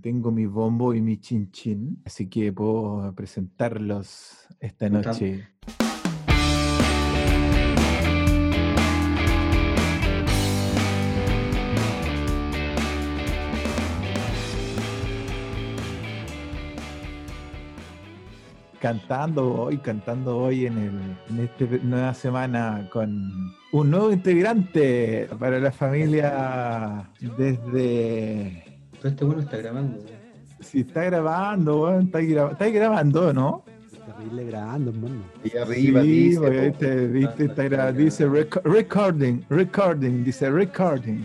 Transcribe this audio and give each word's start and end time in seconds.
Tengo 0.00 0.30
mi 0.30 0.46
bombo 0.46 0.94
y 0.94 1.00
mi 1.00 1.18
chin 1.18 1.50
chin, 1.50 2.00
así 2.04 2.28
que 2.28 2.52
puedo 2.52 3.12
presentarlos 3.16 4.46
esta 4.60 4.88
noche. 4.88 5.48
Cantando 18.80 19.62
hoy, 19.62 19.78
cantando 19.78 20.38
hoy 20.38 20.66
en, 20.66 20.78
el, 20.78 21.16
en 21.28 21.40
esta 21.40 21.64
nueva 21.84 22.14
semana 22.14 22.88
con 22.92 23.52
un 23.72 23.90
nuevo 23.90 24.12
integrante 24.12 25.28
para 25.40 25.58
la 25.58 25.72
familia 25.72 27.10
desde 27.36 28.77
Pero 29.00 29.08
este 29.10 29.24
bueno 29.24 29.42
está 29.42 29.56
grabando. 29.58 29.98
Si 30.60 30.80
está 30.80 31.04
grabando, 31.04 31.82
weón, 31.82 32.06
está, 32.06 32.20
gra- 32.20 32.52
está 32.52 32.68
grabando, 32.68 33.32
¿no? 33.32 33.64
Terrible 34.06 34.44
grabando, 34.46 34.90
hermano. 34.90 35.22
Y 35.44 35.56
arriba 35.56 36.02
sí, 36.02 36.08
dice, 36.08 36.40
porque, 36.40 37.06
viste, 37.06 37.44
está 37.44 37.92
dice 37.92 38.26
reco- 38.28 38.62
recording, 38.64 39.42
recording, 39.48 40.24
dice 40.24 40.50
recording, 40.50 41.24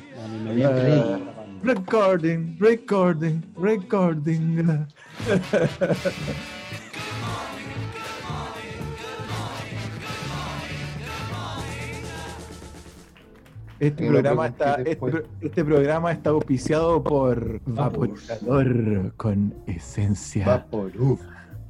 grabando. 0.56 1.34
recording, 1.64 2.58
recording, 2.60 3.42
recording. 3.58 4.86
Este 13.88 14.08
programa, 14.08 14.48
está, 14.48 14.76
este, 14.76 15.24
este 15.42 15.66
programa 15.66 16.12
está 16.12 16.30
auspiciado 16.30 17.04
por 17.04 17.60
Vaporizador 17.66 19.14
con 19.18 19.54
esencia. 19.68 20.46
Vaporú. 20.46 21.20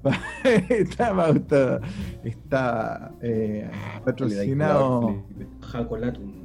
está 0.70 1.16
pauta- 1.16 1.80
está 2.24 3.12
eh, 3.22 3.70
patrocinado. 4.04 5.24
Jacolatum. 5.62 6.43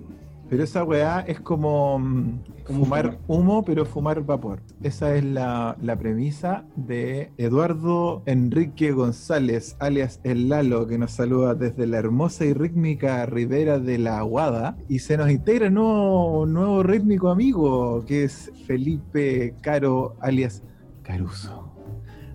Pero 0.48 0.64
esa 0.64 0.82
weá 0.82 1.20
es 1.20 1.40
como 1.40 1.98
mm, 1.98 2.40
Como 2.64 2.84
fumar 2.84 3.18
fumar. 3.18 3.18
humo, 3.26 3.64
pero 3.64 3.84
fumar 3.84 4.24
vapor. 4.24 4.60
Esa 4.82 5.14
es 5.14 5.24
la, 5.24 5.76
la 5.82 5.96
premisa 5.98 6.64
de 6.76 7.32
Eduardo 7.36 8.22
Enrique 8.26 8.92
González, 8.92 9.76
alias 9.78 10.20
El 10.24 10.48
Lalo, 10.48 10.86
que 10.86 10.96
nos 10.98 11.12
saluda 11.12 11.54
desde 11.54 11.86
la 11.86 11.98
hermosa 11.98 12.44
y 12.46 12.54
rítmica 12.54 13.26
ribera 13.26 13.78
de 13.78 13.98
la 13.98 14.18
Aguada. 14.18 14.76
Y 14.88 15.00
se 15.00 15.16
nos 15.18 15.30
integra 15.30 15.68
un 15.68 15.74
nuevo, 15.74 16.46
nuevo 16.46 16.82
rítmico 16.82 17.28
amigo, 17.28 18.04
que 18.06 18.24
es 18.24 18.50
Felipe 18.66 19.54
Caro, 19.60 20.16
alias 20.20 20.62
Caruso. 21.02 21.64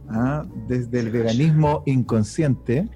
Ah, 0.10 0.46
Desde 0.68 1.00
el 1.00 1.10
veganismo 1.10 1.82
inconsciente. 1.88 2.88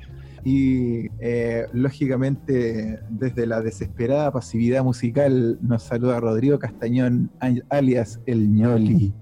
Y 0.50 1.10
eh, 1.20 1.66
lógicamente, 1.74 3.02
desde 3.10 3.46
la 3.46 3.60
desesperada 3.60 4.32
pasividad 4.32 4.82
musical, 4.82 5.60
nos 5.62 5.84
saluda 5.84 6.22
Rodrigo 6.22 6.58
Castañón, 6.58 7.30
alias 7.68 8.22
El 8.26 8.54
ñoli. 8.54 9.14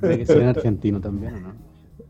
Tiene 0.00 0.18
que 0.20 0.24
ser 0.24 0.40
en 0.40 0.48
argentino 0.48 1.02
también, 1.02 1.34
¿o 1.34 1.40
no? 1.40 1.54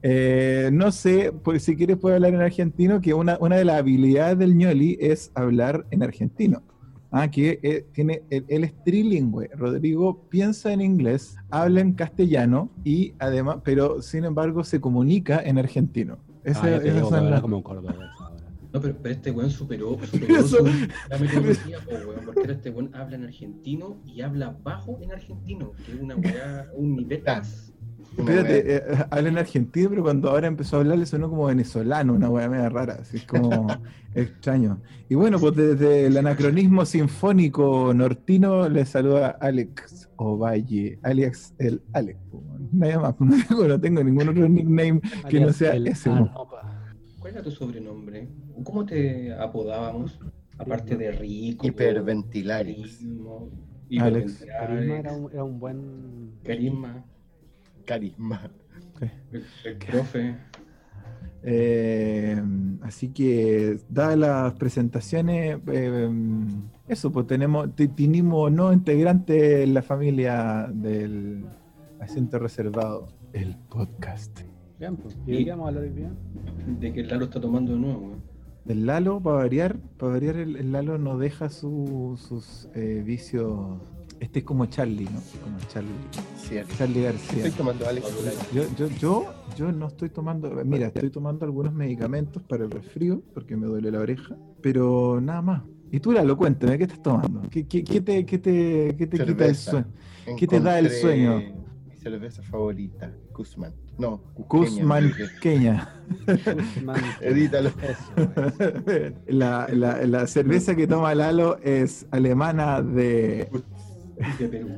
Eh, 0.03 0.71
no 0.73 0.93
sé, 0.93 1.33
pues 1.33 1.65
si 1.65 1.75
quieres 1.75 1.97
puedo 1.97 2.15
hablar 2.15 2.33
en 2.33 2.43
argentino, 2.43 3.01
que 3.01 3.13
una, 3.13 3.39
una 3.41 3.57
de 3.57 3.65
las 3.65 3.81
habilidades 3.81 4.39
del 4.39 4.57
ñoli 4.57 4.97
es 5.01 5.33
hablar 5.35 5.85
en 5.91 6.05
argentino. 6.05 6.63
Ah, 7.11 7.29
que 7.29 7.59
eh, 7.65 7.87
tiene, 7.93 8.23
él, 8.31 8.45
él 8.47 8.63
es 8.63 8.85
trilingüe. 8.85 9.51
Rodrigo 9.57 10.29
piensa 10.29 10.73
en 10.73 10.81
inglés, 10.81 11.35
habla 11.51 11.81
en 11.81 11.95
castellano 11.95 12.70
y 12.85 13.15
además, 13.19 13.59
pero 13.65 14.01
sin 14.01 14.25
embargo 14.25 14.63
se 14.63 14.81
comunica 14.81 15.41
en 15.41 15.59
argentino. 15.59 16.19
Esa- 16.50 16.77
ah, 16.77 17.00
son 17.05 17.14
ahora 17.14 17.30
las- 17.30 17.41
como 17.41 17.62
cordobés 17.62 17.94
ahora. 17.97 18.12
No, 18.72 18.80
pero, 18.80 18.97
pero 19.00 19.14
este 19.14 19.30
weón 19.30 19.50
superó, 19.50 19.97
superó 20.11 20.36
Eso- 20.39 20.58
su- 20.58 20.89
la 21.08 21.18
metodología, 21.18 21.79
po, 21.80 21.90
weón, 21.92 22.24
porque 22.24 22.40
ahora 22.40 22.52
este 22.52 22.70
weón 22.70 22.90
habla 22.95 23.17
en 23.17 23.24
argentino 23.24 23.96
y 24.05 24.20
habla 24.20 24.56
bajo 24.62 24.98
en 25.01 25.12
argentino, 25.12 25.73
que 25.85 25.92
es 25.92 26.01
una 26.01 26.17
weá, 26.17 26.68
un 26.74 26.96
nivel 26.96 27.23
Ah. 27.27 27.42
Espérate, 28.17 28.77
eh, 28.77 28.83
habla 29.11 29.29
en 29.29 29.39
argentino, 29.39 29.91
pero 29.91 30.03
cuando 30.03 30.31
ahora 30.31 30.47
empezó 30.47 30.77
a 30.77 30.81
hablar 30.81 30.99
le 30.99 31.07
sonó 31.07 31.29
como 31.29 31.47
venezolano, 31.47 32.15
una 32.15 32.31
weá 32.31 32.49
media 32.49 32.69
rara, 32.69 32.99
así 33.01 33.19
es 33.19 33.25
como 33.25 33.67
extraño. 34.15 34.81
Y 35.09 35.15
bueno, 35.15 35.39
pues 35.39 35.55
desde 35.55 36.07
el 36.07 36.17
anacronismo 36.17 36.87
sinfónico 36.87 37.93
nortino 37.93 38.69
le 38.69 38.87
saluda 38.87 39.37
Alex 39.41 40.09
Ovalle, 40.17 40.99
Alex 41.03 41.55
el 41.59 41.83
Alex. 41.93 42.19
Nada 42.73 43.01
más, 43.01 43.15
no 43.21 43.37
tengo, 43.47 43.69
no 43.69 43.81
tengo 43.81 44.03
ningún 44.03 44.29
otro 44.29 44.48
nickname 44.48 45.01
que 45.29 45.39
no 45.39 45.47
Alias 45.47 45.57
sea 45.57 45.75
el 45.75 45.87
ese. 45.87 46.11
¿Cuál 47.19 47.33
era 47.33 47.43
tu 47.43 47.51
sobrenombre? 47.51 48.29
¿Cómo 48.65 48.87
te 48.87 49.35
apodábamos? 49.35 50.19
Aparte 50.59 50.97
de 50.97 51.13
rico. 51.13 51.67
Hiperventilarix. 51.67 52.79
Carismo. 52.79 53.51
Alex. 54.01 54.47
Carisma 54.47 54.97
era 54.97 55.13
un, 55.13 55.33
era 55.33 55.45
un 55.45 55.61
buen. 55.61 56.31
Carisma. 56.43 57.05
Carisma. 57.86 58.51
El, 59.33 59.45
el 59.64 59.77
profe. 59.79 60.36
Eh, 61.42 62.42
así 62.83 63.08
que, 63.08 63.79
dadas 63.89 64.19
las 64.19 64.52
presentaciones, 64.55 65.58
eh, 65.69 66.11
eso, 66.89 67.13
pues 67.13 67.27
tenemos, 67.27 67.74
te- 67.77 67.89
tenemos 67.89 68.51
no 68.51 68.73
integrante 68.73 69.63
en 69.63 69.74
la 69.74 69.83
familia 69.83 70.69
del 70.73 71.45
asiento 72.01 72.39
reservado, 72.39 73.08
el 73.33 73.57
podcast. 73.69 74.41
Bien, 74.79 74.97
pues. 74.97 75.17
¿Y 75.27 75.33
de 75.33 75.45
qué 75.45 75.51
vamos 75.51 75.67
a 75.67 75.68
hablar 75.68 75.95
día? 75.95 76.11
De 76.80 76.92
que 76.92 77.01
el 77.01 77.08
Lalo 77.08 77.27
está 77.27 77.41
tomando 77.41 77.73
de 77.74 77.79
nuevo, 77.79 77.98
weón. 78.01 78.23
El 78.67 78.85
Lalo, 78.86 79.20
para 79.20 79.36
variar, 79.36 79.77
para 79.97 80.13
variar 80.14 80.36
el, 80.36 80.57
el 80.57 80.73
Lalo 80.73 80.98
no 80.98 81.17
deja 81.18 81.48
su- 81.48 82.18
sus 82.18 82.68
eh, 82.74 83.03
vicios. 83.07 83.79
Este 84.21 84.39
es 84.39 84.45
como 84.45 84.67
Charlie, 84.67 85.05
¿no? 85.05 85.21
Como 85.43 85.59
Charlie, 85.69 85.91
Cierto. 86.37 86.75
Charlie 86.77 87.03
García. 87.03 87.37
Estoy 87.39 87.51
tomando 87.53 87.87
Alex. 87.87 88.07
Yo, 88.53 88.65
yo, 88.77 88.89
yo, 88.99 89.35
yo 89.57 89.73
no 89.73 89.89
estoy 89.89 90.09
tomando, 90.11 90.51
mira, 90.65 90.87
estoy 90.87 91.11
tomando 91.11 91.45
algunos 91.45 91.75
medicamentos 91.75 92.43
para 92.43 92.65
el 92.65 92.71
resfrío, 92.71 93.23
porque 93.35 93.57
me 93.57 93.67
duele 93.67 93.91
la 93.91 94.01
oreja, 94.01 94.37
pero 94.63 95.21
nada 95.21 95.43
más. 95.43 95.63
Y 95.91 96.01
tú, 96.01 96.13
Lalo, 96.13 96.37
cuéntame, 96.37 96.79
¿qué 96.79 96.85
estás 96.85 97.03
tomando? 97.03 97.43
¿Qué, 97.51 97.67
qué, 97.67 97.85
qué 97.85 98.01
te, 98.01 98.25
qué 98.27 98.39
te, 98.39 98.95
qué 98.97 99.07
te 99.07 99.25
quita 99.25 99.47
el 99.47 99.55
sueño? 99.55 99.87
¿Qué 100.37 100.47
te 100.47 100.61
da 100.61 100.79
el 100.79 100.91
sueño? 100.91 101.39
Mi 101.87 101.97
cerveza 101.97 102.43
favorita, 102.43 103.13
Guzmán. 103.33 103.75
No, 103.98 104.21
Guzmán 104.35 105.11
Cusqueña, 105.11 105.89
Queña. 106.27 106.55
Guzmán. 106.55 107.03
Edítalo. 107.21 107.71
La, 109.27 109.69
la, 109.73 110.07
la 110.07 110.27
cerveza 110.27 110.75
que 110.75 110.87
toma 110.87 111.15
Lalo 111.15 111.59
es 111.63 112.07
alemana 112.11 112.83
de 112.83 113.48
De 114.39 114.49
Perú. 114.49 114.69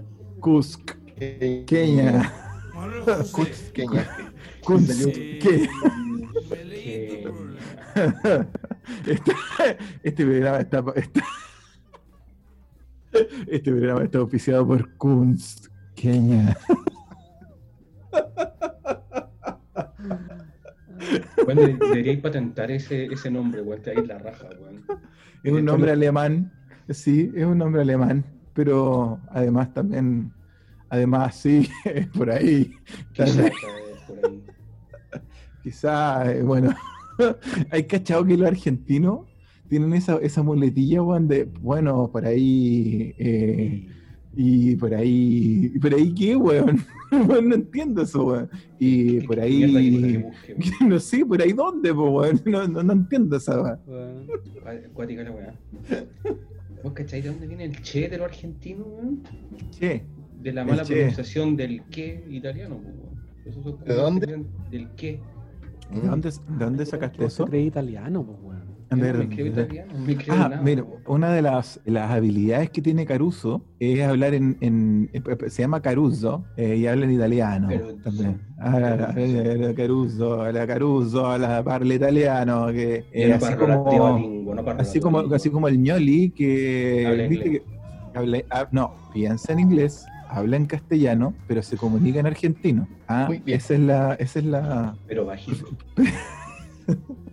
Cusqueña. 0.41 2.33
Kunst, 3.23 3.73
que- 3.73 5.69
Eh, 6.51 7.25
Este, 9.07 9.33
este 10.03 10.25
programa 10.25 10.59
está, 10.61 10.85
está- 10.97 11.25
este 13.49 13.71
programa 13.73 14.05
está 14.05 14.19
auspiciado 14.19 14.67
por 14.67 14.95
Kunst 14.97 15.67
Queña. 15.95 16.57
Bueno, 21.45 21.63
de- 21.63 21.75
deberíais 21.75 22.21
patentar 22.21 22.71
ese, 22.71 23.07
ese 23.07 23.31
nombre, 23.31 23.63
weón, 23.63 23.83
te 23.83 23.91
ahí 23.91 24.05
la 24.07 24.19
raja, 24.19 24.49
weón. 24.61 24.85
Es 25.43 25.53
un 25.53 25.65
nombre 25.65 25.93
alemán, 25.93 26.53
sí, 26.91 27.31
es 27.35 27.45
un 27.45 27.59
nombre 27.59 27.83
alemán, 27.83 28.25
pero 28.69 29.21
además 29.31 29.73
también, 29.73 30.33
además 30.89 31.37
sí, 31.37 31.69
por 32.17 32.29
ahí, 32.29 32.73
Quizás, 33.13 33.53
quizá, 35.63 36.33
eh, 36.33 36.43
bueno, 36.43 36.75
hay 37.71 37.85
cachado 37.85 38.25
que 38.25 38.37
los 38.37 38.49
argentinos 38.49 39.21
tienen 39.69 39.93
esa, 39.93 40.17
esa 40.17 40.43
muletilla, 40.43 41.01
weón, 41.05 41.29
de, 41.29 41.45
bueno, 41.45 42.11
por 42.11 42.27
ahí, 42.27 43.15
eh, 43.19 43.87
y 44.35 44.75
por 44.75 44.93
ahí, 44.93 45.71
¿y 45.73 45.79
por 45.79 45.95
ahí 45.95 46.13
qué, 46.13 46.35
weón? 46.35 46.85
no 47.13 47.55
entiendo 47.55 48.03
eso, 48.03 48.25
weón. 48.27 48.51
Y 48.81 49.21
¿Qué- 49.21 49.27
por 49.29 49.37
que 49.37 49.43
ahí, 49.43 50.17
busque, 50.17 50.55
weón? 50.81 50.89
no 50.91 50.99
sé, 50.99 51.25
por 51.25 51.41
ahí 51.41 51.53
dónde, 51.53 51.95
po, 51.95 52.11
weón, 52.11 52.41
no, 52.45 52.67
no, 52.67 52.83
no 52.83 52.93
entiendo 52.93 53.37
esa, 53.37 53.63
weón. 53.63 54.27
Cuática 54.95 55.23
la 55.23 55.31
weá. 55.31 55.55
¿Vos 56.83 56.93
cacháis 56.93 57.25
de 57.25 57.31
dónde 57.31 57.47
viene 57.47 57.65
el 57.65 57.83
che 57.83 58.09
de 58.09 58.19
los 58.19 58.27
argentinos, 58.27 58.87
weón? 58.87 59.23
Che, 59.71 60.05
De 60.41 60.53
la 60.53 60.65
mala 60.65 60.85
pronunciación 60.85 61.57
del 61.57 61.83
que 61.91 62.25
italiano, 62.31 62.79
pues, 62.83 62.95
weón. 62.95 63.55
Son 63.55 63.63
como 63.63 63.85
¿De 63.85 63.95
dónde? 63.95 64.27
que 64.27 64.45
Del 64.71 64.89
que. 64.95 65.21
¿De 65.91 66.01
dónde, 66.09 66.31
de 66.31 66.65
dónde 66.65 66.87
sacaste 66.87 67.25
eso? 67.25 67.47
cree 67.47 67.63
italiano, 67.63 68.25
pues, 68.25 68.39
weón. 68.43 68.68
A 68.91 68.97
Yo 68.97 69.03
ver, 69.03 69.17
no 69.19 69.25
me 69.25 69.35
creo 69.35 69.45
de- 69.53 69.63
italiano, 69.63 69.93
no 69.93 69.99
me 70.07 70.17
creo 70.17 70.35
Ah, 70.35 70.49
nada. 70.49 70.63
mira, 70.63 70.85
una 71.07 71.33
de 71.33 71.43
las, 71.43 71.79
las 71.85 72.11
habilidades 72.11 72.71
que 72.71 72.81
tiene 72.81 73.05
Caruso 73.05 73.63
es 73.79 74.01
hablar 74.03 74.33
en, 74.33 74.57
en- 74.61 75.11
eh, 75.13 75.23
se 75.51 75.63
llama 75.63 75.83
Caruso 75.83 76.43
eh, 76.57 76.77
y 76.77 76.87
habla 76.87 77.05
en 77.05 77.13
italiano 77.13 77.69
Caruso. 77.69 77.97
también. 78.03 78.41
Ah, 78.59 79.13
eh, 79.15 79.75
Caruso, 79.77 80.43
habla 80.43 80.67
Caruso, 80.67 81.27
habla 81.27 81.63
parla 81.63 81.95
italiano, 81.95 82.69
que 82.69 83.05
eh, 83.13 83.29
no 83.29 83.35
así 83.37 83.55
como, 83.55 83.91
teolingo, 83.91 84.55
no 84.55 84.65
así 84.79 85.01
como 85.01 85.19
así 85.19 85.51
como 85.51 85.69
el 85.69 85.79
ñoli 85.83 86.31
que 86.31 87.05
Habla 87.07 87.29
viste 87.29 87.49
inglés. 87.49 87.63
que 88.13 88.19
habla- 88.19 88.43
ah, 88.51 88.69
no, 88.73 88.95
piensa 89.13 89.53
en 89.53 89.61
inglés, 89.61 90.07
habla 90.31 90.57
en 90.57 90.65
castellano, 90.65 91.35
pero 91.47 91.63
se 91.63 91.77
comunica 91.77 92.21
en 92.21 92.27
argentino. 92.27 92.89
Ah, 93.07 93.27
Muy 93.29 93.39
bien. 93.41 93.59
esa 93.59 93.75
es 93.75 93.81
la, 93.81 94.15
esa 94.15 94.39
es 94.39 94.45
la, 94.47 94.97
Pero 95.07 95.27
bajito. 95.27 95.67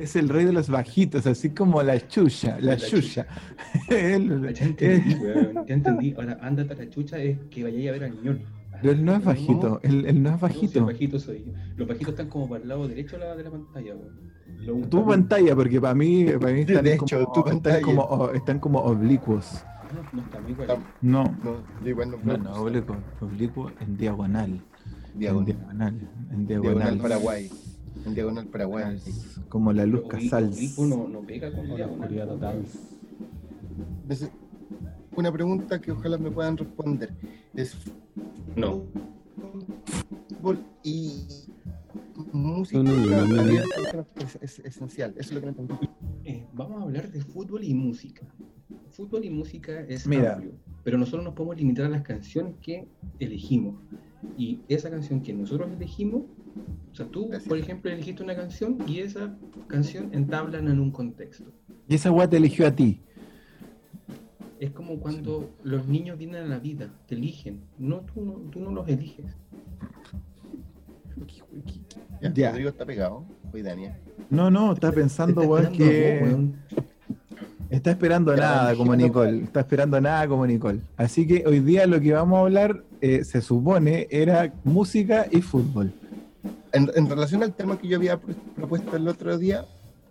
es 0.00 0.16
el 0.16 0.28
rey 0.28 0.44
de 0.44 0.52
los 0.52 0.68
bajitos, 0.68 1.26
así 1.26 1.50
como 1.50 1.82
la 1.82 2.06
chucha, 2.08 2.58
la 2.60 2.72
La 2.72 2.76
chucha. 2.76 3.26
Ya 3.88 3.98
entendí, 4.06 5.14
weón, 5.16 5.66
ya 5.66 5.74
entendí. 5.74 6.14
Ahora, 6.16 6.38
ándate 6.42 6.72
a 6.72 6.76
la 6.76 6.88
chucha 6.90 7.18
es 7.18 7.38
que 7.50 7.62
vayáis 7.62 7.88
a 7.88 7.92
ver 7.92 8.04
al 8.04 8.22
ñoli. 8.22 8.44
Pero 8.82 8.92
él 8.94 9.04
no 9.04 9.14
es 9.14 9.24
bajito, 9.24 9.78
él, 9.82 10.06
él 10.06 10.22
no 10.22 10.30
es 10.34 10.40
No, 10.40 10.48
si 10.48 10.54
el 10.56 10.60
bajito. 10.62 10.86
bajito 10.86 11.18
soy 11.18 11.44
yo. 11.46 11.52
Los 11.76 11.86
bajitos 11.88 12.10
están 12.10 12.28
como 12.28 12.48
para 12.48 12.62
el 12.62 12.68
lado 12.68 12.88
derecho 12.88 13.18
de 13.18 13.24
la, 13.26 13.36
de 13.36 13.44
la 13.44 13.50
pantalla, 13.50 13.94
weón. 13.94 14.30
Lo- 14.82 14.88
Tu 14.88 15.06
pantalla, 15.06 15.54
porque 15.54 15.80
para 15.80 15.94
mí, 15.94 16.24
para 16.40 16.52
mí 16.52 16.60
están, 16.60 16.84
De 16.84 16.96
como, 16.96 17.46
están, 17.50 17.82
como, 17.82 18.02
o- 18.02 18.32
están 18.32 18.58
como 18.58 18.78
oblicuos. 18.80 19.64
No, 19.94 20.02
no 20.12 20.22
está 20.22 20.40
muy 20.40 20.52
igual. 20.52 20.68
No, 21.02 21.24
No, 21.42 21.88
igual 21.88 22.10
no 22.12 22.16
no, 22.22 22.36
no, 22.38 22.52
oblicuo, 22.62 22.96
oblicuo 23.20 23.70
en 23.80 23.96
diagonal. 23.96 24.50
En 25.12 25.18
Diagonal. 25.18 25.44
diagonal. 25.46 25.94
En 26.32 26.46
diagonal. 26.46 26.74
Diagonal 26.74 26.98
Paraguay. 26.98 27.50
En 28.06 28.14
diagonal 28.14 28.46
Paraguay. 28.46 28.96
Es 28.96 29.38
Como 29.48 29.72
la 29.72 29.84
luz 29.86 30.02
Casals. 30.08 30.56
oblicuo 30.56 30.86
no, 30.86 31.08
no 31.08 31.20
pega 31.22 31.50
con 31.50 31.60
Una 31.66 31.74
diagonal. 31.76 32.00
oscuridad 32.00 32.28
total. 32.28 32.64
Entonces, 34.02 34.30
Una 35.16 35.32
pregunta 35.32 35.80
que 35.80 35.92
ojalá 35.92 36.16
me 36.18 36.30
puedan 36.30 36.56
responder. 36.56 37.12
¿Es 37.54 37.76
No. 38.56 38.82
fútbol 40.28 40.60
y 40.82 41.24
música? 42.32 42.82
No, 42.82 42.92
no, 42.92 43.06
no, 43.06 43.26
no, 43.26 43.42
no. 43.42 44.06
Es, 44.16 44.38
es 44.40 44.58
esencial. 44.60 45.10
Eso 45.18 45.30
es 45.30 45.32
lo 45.34 45.40
que 45.42 45.48
entendí. 45.48 45.74
Eh, 46.24 46.46
vamos 46.54 46.80
a 46.80 46.84
hablar 46.84 47.10
de 47.10 47.20
fútbol 47.22 47.64
y 47.64 47.74
música. 47.74 48.22
Fútbol 48.90 49.24
y 49.24 49.30
música 49.30 49.80
es 49.82 50.06
Mira. 50.06 50.34
amplio, 50.34 50.52
pero 50.84 50.96
nosotros 50.98 51.24
nos 51.24 51.34
podemos 51.34 51.56
limitar 51.56 51.86
a 51.86 51.88
las 51.88 52.02
canciones 52.02 52.54
que 52.62 52.86
elegimos. 53.18 53.74
Y 54.36 54.60
esa 54.68 54.90
canción 54.90 55.20
que 55.22 55.32
nosotros 55.32 55.68
elegimos, 55.76 56.22
o 56.92 56.94
sea, 56.94 57.06
tú, 57.06 57.28
Gracias. 57.28 57.48
por 57.48 57.58
ejemplo, 57.58 57.90
elegiste 57.90 58.22
una 58.22 58.34
canción 58.34 58.78
y 58.86 59.00
esa 59.00 59.34
canción 59.68 60.10
entablan 60.12 60.68
en 60.68 60.80
un 60.80 60.90
contexto. 60.90 61.50
Y 61.88 61.94
esa 61.94 62.10
weá 62.10 62.28
te 62.28 62.36
eligió 62.36 62.66
a 62.66 62.72
ti. 62.72 63.00
Es 64.58 64.72
como 64.72 64.98
cuando 65.00 65.50
los 65.62 65.86
niños 65.86 66.18
vienen 66.18 66.42
a 66.42 66.46
la 66.46 66.58
vida, 66.58 66.90
te 67.06 67.14
eligen, 67.14 67.60
no 67.78 68.00
tú 68.00 68.24
no, 68.24 68.32
tú 68.50 68.60
no 68.60 68.70
los 68.72 68.88
eliges. 68.88 69.26
Ya, 72.20 72.32
Ya. 72.32 72.50
Rodrigo 72.50 72.70
está 72.70 72.84
pegado. 72.84 73.24
Hoy 73.52 73.62
Dania. 73.62 73.98
No, 74.28 74.50
no, 74.50 74.72
está 74.72 74.92
pensando, 74.92 75.42
weón, 75.42 75.72
que. 75.72 76.20
vos. 76.22 76.84
Está 77.70 77.92
esperando 77.92 78.34
nada 78.36 78.74
como. 78.74 78.94
Nicole. 78.96 79.44
Está 79.44 79.60
esperando 79.60 80.00
nada 80.00 80.26
como 80.28 80.46
Nicole. 80.46 80.80
Así 80.96 81.26
que 81.26 81.44
hoy 81.46 81.60
día 81.60 81.86
lo 81.86 82.00
que 82.00 82.12
vamos 82.12 82.38
a 82.38 82.40
hablar, 82.42 82.84
eh, 83.00 83.24
se 83.24 83.40
supone, 83.40 84.06
era 84.10 84.52
música 84.64 85.26
y 85.30 85.40
fútbol. 85.40 85.92
En, 86.72 86.90
en 86.94 87.08
relación 87.08 87.42
al 87.42 87.54
tema 87.54 87.78
que 87.78 87.88
yo 87.88 87.96
había 87.96 88.18
pro- 88.20 88.34
propuesto 88.54 88.96
el 88.96 89.08
otro 89.08 89.36
día, 89.38 89.64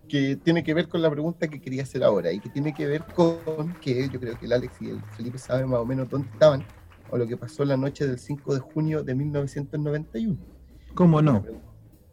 que 0.08 0.36
tiene 0.36 0.64
que 0.64 0.74
ver 0.74 0.88
con 0.90 1.02
la 1.02 1.10
pregunta 1.12 1.48
que 1.48 1.62
quería 1.62 1.84
hacer 1.84 2.04
ahora 2.04 2.32
y 2.32 2.40
que 2.40 2.50
tiene 2.50 2.74
que 2.74 2.86
ver 2.88 3.04
con 3.16 3.74
que 3.76 4.10
yo 4.10 4.20
creo 4.20 4.38
que 4.38 4.46
el 4.48 4.54
Alex 4.54 4.82
y 4.82 4.90
el 4.90 5.02
Felipe 5.16 5.38
saben 5.38 5.70
más 5.70 5.80
o 5.80 5.86
menos 5.86 6.10
dónde 6.10 6.28
estaban 6.30 6.64
o 7.12 7.18
lo 7.18 7.28
que 7.28 7.38
pasó 7.38 7.64
la 7.64 7.78
noche 7.78 8.08
del 8.08 8.20
5 8.20 8.54
de 8.56 8.60
junio 8.60 9.04
de 9.04 9.16
1991. 9.16 10.38
¿Cómo 10.96 11.22
no? 11.22 11.44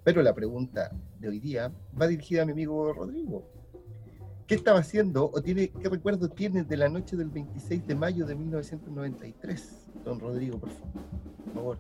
Pero 0.05 0.23
la 0.23 0.35
pregunta 0.35 0.91
de 1.19 1.29
hoy 1.29 1.41
día 1.41 1.73
va 2.01 2.07
dirigida 2.07 2.43
a 2.43 2.45
mi 2.47 2.53
amigo 2.53 2.93
Rodrigo. 2.93 3.51
¿Qué 4.47 4.55
estaba 4.55 4.79
haciendo 4.79 5.29
o 5.33 5.43
tiene, 5.43 5.69
qué 5.69 5.89
recuerdo 5.89 6.29
tienes 6.29 6.69
de 6.69 6.77
la 6.77 6.89
noche 6.89 7.17
del 7.17 7.31
26 7.31 7.85
de 7.87 7.95
mayo 7.97 8.27
de 8.27 8.37
1993? 8.37 9.89
Don 10.05 10.21
Rodrigo, 10.21 10.59
por 10.61 10.71
favor. 10.71 10.93
Por 11.47 11.55
favor. 11.55 11.79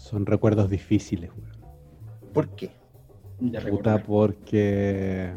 Son 0.00 0.24
recuerdos 0.24 0.70
difíciles, 0.70 1.30
weón. 1.30 2.32
¿Por 2.32 2.48
qué? 2.56 2.70
Ya 3.38 3.60
Puta, 3.60 4.02
porque. 4.02 5.30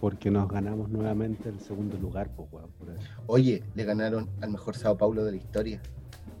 Porque 0.00 0.30
nos 0.30 0.48
ganamos 0.48 0.90
nuevamente 0.90 1.48
el 1.48 1.58
segundo 1.58 1.98
lugar, 1.98 2.30
pues, 2.36 2.48
weón. 2.52 2.70
por 2.78 2.90
eso. 2.90 3.10
Oye, 3.26 3.64
le 3.74 3.84
ganaron 3.84 4.30
al 4.40 4.50
mejor 4.50 4.76
Sao 4.76 4.96
Paulo 4.96 5.24
de 5.24 5.32
la 5.32 5.36
historia. 5.38 5.82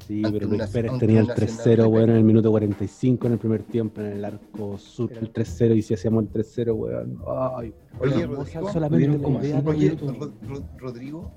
Sí, 0.06 0.22
Ante 0.24 0.38
pero 0.38 0.50
Luis 0.50 0.66
Pérez 0.68 0.92
tenía 0.98 1.20
el 1.20 1.26
Nacional 1.26 1.56
3-0, 1.56 1.76
de 1.76 1.86
weón, 1.86 2.10
en 2.10 2.16
el 2.16 2.24
minuto 2.24 2.50
45 2.50 3.26
en 3.26 3.32
el 3.32 3.38
primer 3.38 3.62
tiempo, 3.64 4.00
en 4.00 4.06
el 4.06 4.24
arco 4.24 4.78
sur, 4.78 5.10
el 5.12 5.32
3-0, 5.32 5.76
y 5.76 5.82
si 5.82 5.94
hacíamos 5.94 6.24
el 6.24 6.30
3-0, 6.30 6.72
weón. 6.74 7.18
Ay, 7.56 7.74
Oye, 7.98 8.26
Rodrigo, 8.26 8.70
solamente 8.70 9.08
Oye, 9.64 9.98
Rodrigo. 10.78 11.32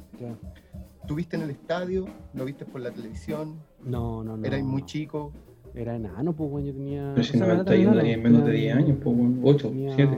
¿tuviste 1.08 1.38
en 1.38 1.44
el 1.44 1.50
estadio? 1.50 2.06
¿Lo 2.34 2.46
viste 2.46 2.66
por 2.66 2.82
la 2.82 2.92
televisión? 2.92 3.56
No, 3.84 4.24
no, 4.24 4.38
no. 4.38 4.46
¿Eras 4.46 4.62
muy 4.64 4.86
chico? 4.86 5.32
Era 5.78 5.96
enano, 5.96 6.34
pues, 6.34 6.50
weón, 6.52 6.66
yo 6.66 6.74
tenía... 6.74 7.12
Pero 7.14 7.24
si 7.24 7.36
o 7.36 7.38
sea, 7.38 7.48
no 7.48 7.54
era 7.54 7.64
tan 7.64 7.76
91 7.76 7.92
enano, 7.92 8.02
tenía 8.02 8.18
menos 8.18 8.46
de 8.46 8.52
tenía- 8.52 8.76
10 8.76 8.86
años, 8.86 8.98
pues, 9.04 9.16
weón. 9.18 9.40
8, 9.44 9.70
tenía- 9.70 9.96
7. 9.96 10.18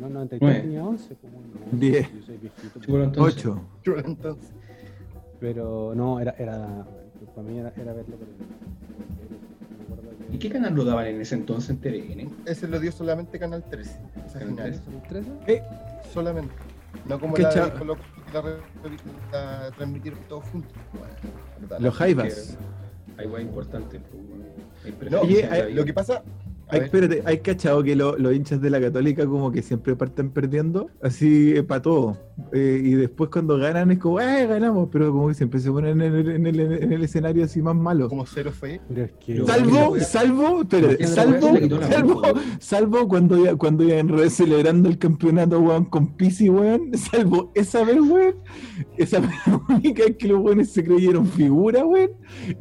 No, 0.00 0.08
93 0.08 0.40
Nueve. 0.42 0.60
tenía 0.60 0.84
11, 0.84 1.14
pues, 1.14 1.32
weón, 1.32 1.44
no, 1.72 1.78
10. 1.78 2.12
Yo 2.14 2.22
soy 2.26 2.36
viejito. 2.38 2.68
pues. 2.72 2.84
Sí, 2.84 2.90
bueno, 2.90 3.04
entonces. 4.08 4.50
Pero 5.40 5.92
no, 5.94 6.18
era, 6.18 6.34
era, 6.38 6.84
para 7.36 7.48
mí 7.48 7.58
era, 7.58 7.72
era 7.76 7.92
verlo 7.92 8.16
por 8.16 8.26
el... 8.28 10.34
¿Y 10.34 10.38
qué 10.38 10.50
canal 10.50 10.74
lo 10.74 10.84
daban 10.84 11.06
en 11.06 11.20
ese 11.20 11.36
entonces 11.36 11.70
en 11.70 11.78
TVN? 11.78 12.28
ese 12.44 12.66
lo 12.68 12.78
dio 12.80 12.90
solamente 12.92 13.38
Canal 13.38 13.62
13. 13.70 13.98
Esa 14.26 14.38
Canal 14.40 14.54
final. 14.54 14.72
13. 14.72 14.84
¿Son 14.84 14.94
el 14.94 15.02
13? 15.08 15.30
Eh, 15.46 15.62
Solamente. 16.12 16.52
No 17.08 17.18
como 17.20 17.34
¿Qué 17.34 17.42
la 17.42 17.50
de 17.50 17.56
la, 17.60 17.70
re- 18.42 18.58
la 19.32 19.70
transmitieron 19.76 20.18
todos 20.28 20.44
juntos. 20.46 20.72
Bueno, 20.92 21.06
brutal. 21.60 21.82
Los 21.82 21.94
Jaivas. 21.94 22.58
Hay 23.18 23.26
weá 23.26 23.42
importante, 23.42 24.00
pues. 24.00 24.22
Hay 24.84 24.92
No, 24.92 24.98
preferencia 24.98 25.20
Oye, 25.20 25.40
en 25.44 25.50
la 25.50 25.54
hay- 25.56 25.62
vida. 25.72 25.80
Lo 25.80 25.84
que 25.84 25.92
pasa. 25.94 26.22
A 26.70 26.74
Ay, 26.74 26.80
ver, 26.80 26.84
espérate, 26.84 27.22
¿hay 27.24 27.38
cachado 27.38 27.82
que 27.82 27.96
lo- 27.96 28.16
los 28.18 28.34
hinchas 28.34 28.60
de 28.60 28.70
la 28.70 28.80
Católica 28.80 29.26
como 29.26 29.50
que 29.50 29.62
siempre 29.62 29.96
parten 29.96 30.30
perdiendo? 30.30 30.90
Así 31.02 31.54
para 31.66 31.82
todo. 31.82 32.16
Eh, 32.52 32.80
y 32.84 32.90
después 32.92 33.30
cuando 33.30 33.58
ganan 33.58 33.90
es 33.90 33.98
como, 33.98 34.20
¡eh, 34.20 34.46
ganamos! 34.46 34.88
Pero 34.92 35.10
como 35.12 35.28
que 35.28 35.34
siempre 35.34 35.58
se 35.60 35.70
ponen 35.70 36.00
en 36.00 36.14
el, 36.14 36.28
en 36.30 36.46
el- 36.46 36.60
en 36.60 36.92
el 36.92 37.02
escenario 37.04 37.44
así 37.44 37.60
más 37.62 37.74
malo. 37.74 38.08
como 38.08 38.26
cero 38.26 38.52
fue. 38.52 38.80
Pero 38.88 39.04
es 39.04 39.12
que... 39.12 39.32
Pero- 39.34 39.46
Salvo, 39.46 39.98
salvo, 40.00 40.60
espérate, 40.62 41.06
salvo, 41.06 41.48
salvo, 41.88 42.22
salvo 42.60 43.08
cuando 43.08 43.44
ya, 43.44 43.56
cuando 43.56 43.84
iban 43.84 44.08
re- 44.08 44.30
celebrando 44.30 44.88
el 44.88 44.98
campeonato, 44.98 45.58
weón, 45.60 45.86
con 45.86 46.14
Pisi, 46.16 46.48
weón, 46.48 46.90
salvo 46.96 47.50
esa 47.54 47.84
vez, 47.84 48.00
weón, 48.00 48.34
esa 48.96 49.20
fue 49.22 49.32
la 49.46 49.76
única 49.76 50.04
vez 50.04 50.16
que 50.16 50.28
los 50.28 50.40
weones 50.40 50.70
se 50.70 50.84
creyeron 50.84 51.26
figura, 51.26 51.84
weón, 51.84 52.10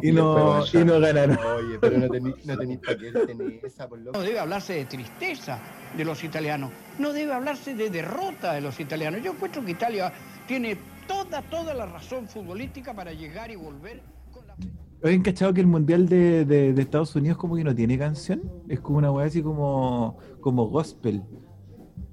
y 0.02 0.10
Y 0.10 0.12
no, 0.14 0.64
y 0.74 0.78
no 0.86 1.00
ganaron. 1.00 1.38
Oye, 1.38 1.78
pero 1.80 1.98
no 2.00 2.08
tenéis 2.10 2.36
no 2.46 2.58
tení 2.58 2.78
para 2.78 2.98
qué 2.98 3.12
tener 3.12 3.60
esa. 3.64 3.88
No 4.04 4.20
debe 4.22 4.40
hablarse 4.40 4.74
de 4.74 4.86
tristeza 4.86 5.60
de 5.96 6.06
los 6.06 6.24
italianos, 6.24 6.72
no 7.00 7.14
debe 7.14 7.34
hablarse 7.34 7.74
de 7.76 7.90
derrota 7.90 8.54
de 8.54 8.62
los 8.62 8.80
italianos. 8.80 9.22
Yo 9.24 9.32
encuentro 9.34 9.64
que 9.64 9.72
Italia 9.72 10.12
tiene 10.48 10.78
toda, 11.08 11.42
toda 11.44 11.74
la 11.74 11.86
razón 11.86 12.28
futbolística 12.28 12.94
para 12.94 13.14
llegar 13.14 13.50
y 13.52 13.56
volver 13.56 14.02
con 14.32 14.46
la... 14.48 14.56
¿Habían 15.04 15.22
cachado 15.22 15.54
que 15.54 15.62
el 15.62 15.68
mundial 15.68 16.08
de, 16.10 16.44
de- 16.46 16.74
de 16.74 16.82
Estados 16.82 17.16
Unidos 17.16 17.38
como 17.38 17.56
que 17.56 17.64
no 17.64 17.74
tiene 17.74 17.98
canción? 17.98 18.42
Es 18.68 18.80
como 18.80 18.98
una 18.98 19.12
weá 19.12 19.28
así 19.28 19.42
como, 19.42 20.18
como 20.42 20.68
gospel. 20.68 21.22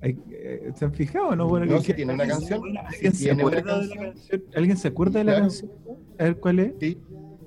Eh, 0.03 0.71
¿Se 0.75 0.85
han 0.85 0.93
fijado 0.93 1.35
no? 1.35 1.49
Bueno, 1.49 1.65
No, 1.67 1.79
que- 1.79 1.85
si 1.85 1.95
tiene 1.95 2.13
una 2.15 2.27
canción. 2.27 2.63
¿Alguien 2.77 3.13
si 3.15 3.25
se 3.25 3.31
acuerda 3.31 3.79
de 3.81 3.87
la 3.87 3.97
canción. 3.97 4.13
canción? 4.13 4.43
¿Alguien 4.55 4.77
se 4.77 4.89
acuerda 4.89 5.19
de 5.21 5.25
la 5.25 5.33
Claro. 5.33 5.45
canción? 5.47 5.71
A 6.19 6.25
ver 6.25 6.37
cuál 6.37 6.59
es. 6.59 6.73
Sí, 6.79 6.99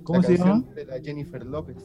¿Cómo 0.03 0.21
la 0.21 0.27
se 0.27 0.37
llama? 0.37 0.63
de 0.73 0.85
la 0.85 0.99
Jennifer 1.01 1.45
López. 1.45 1.77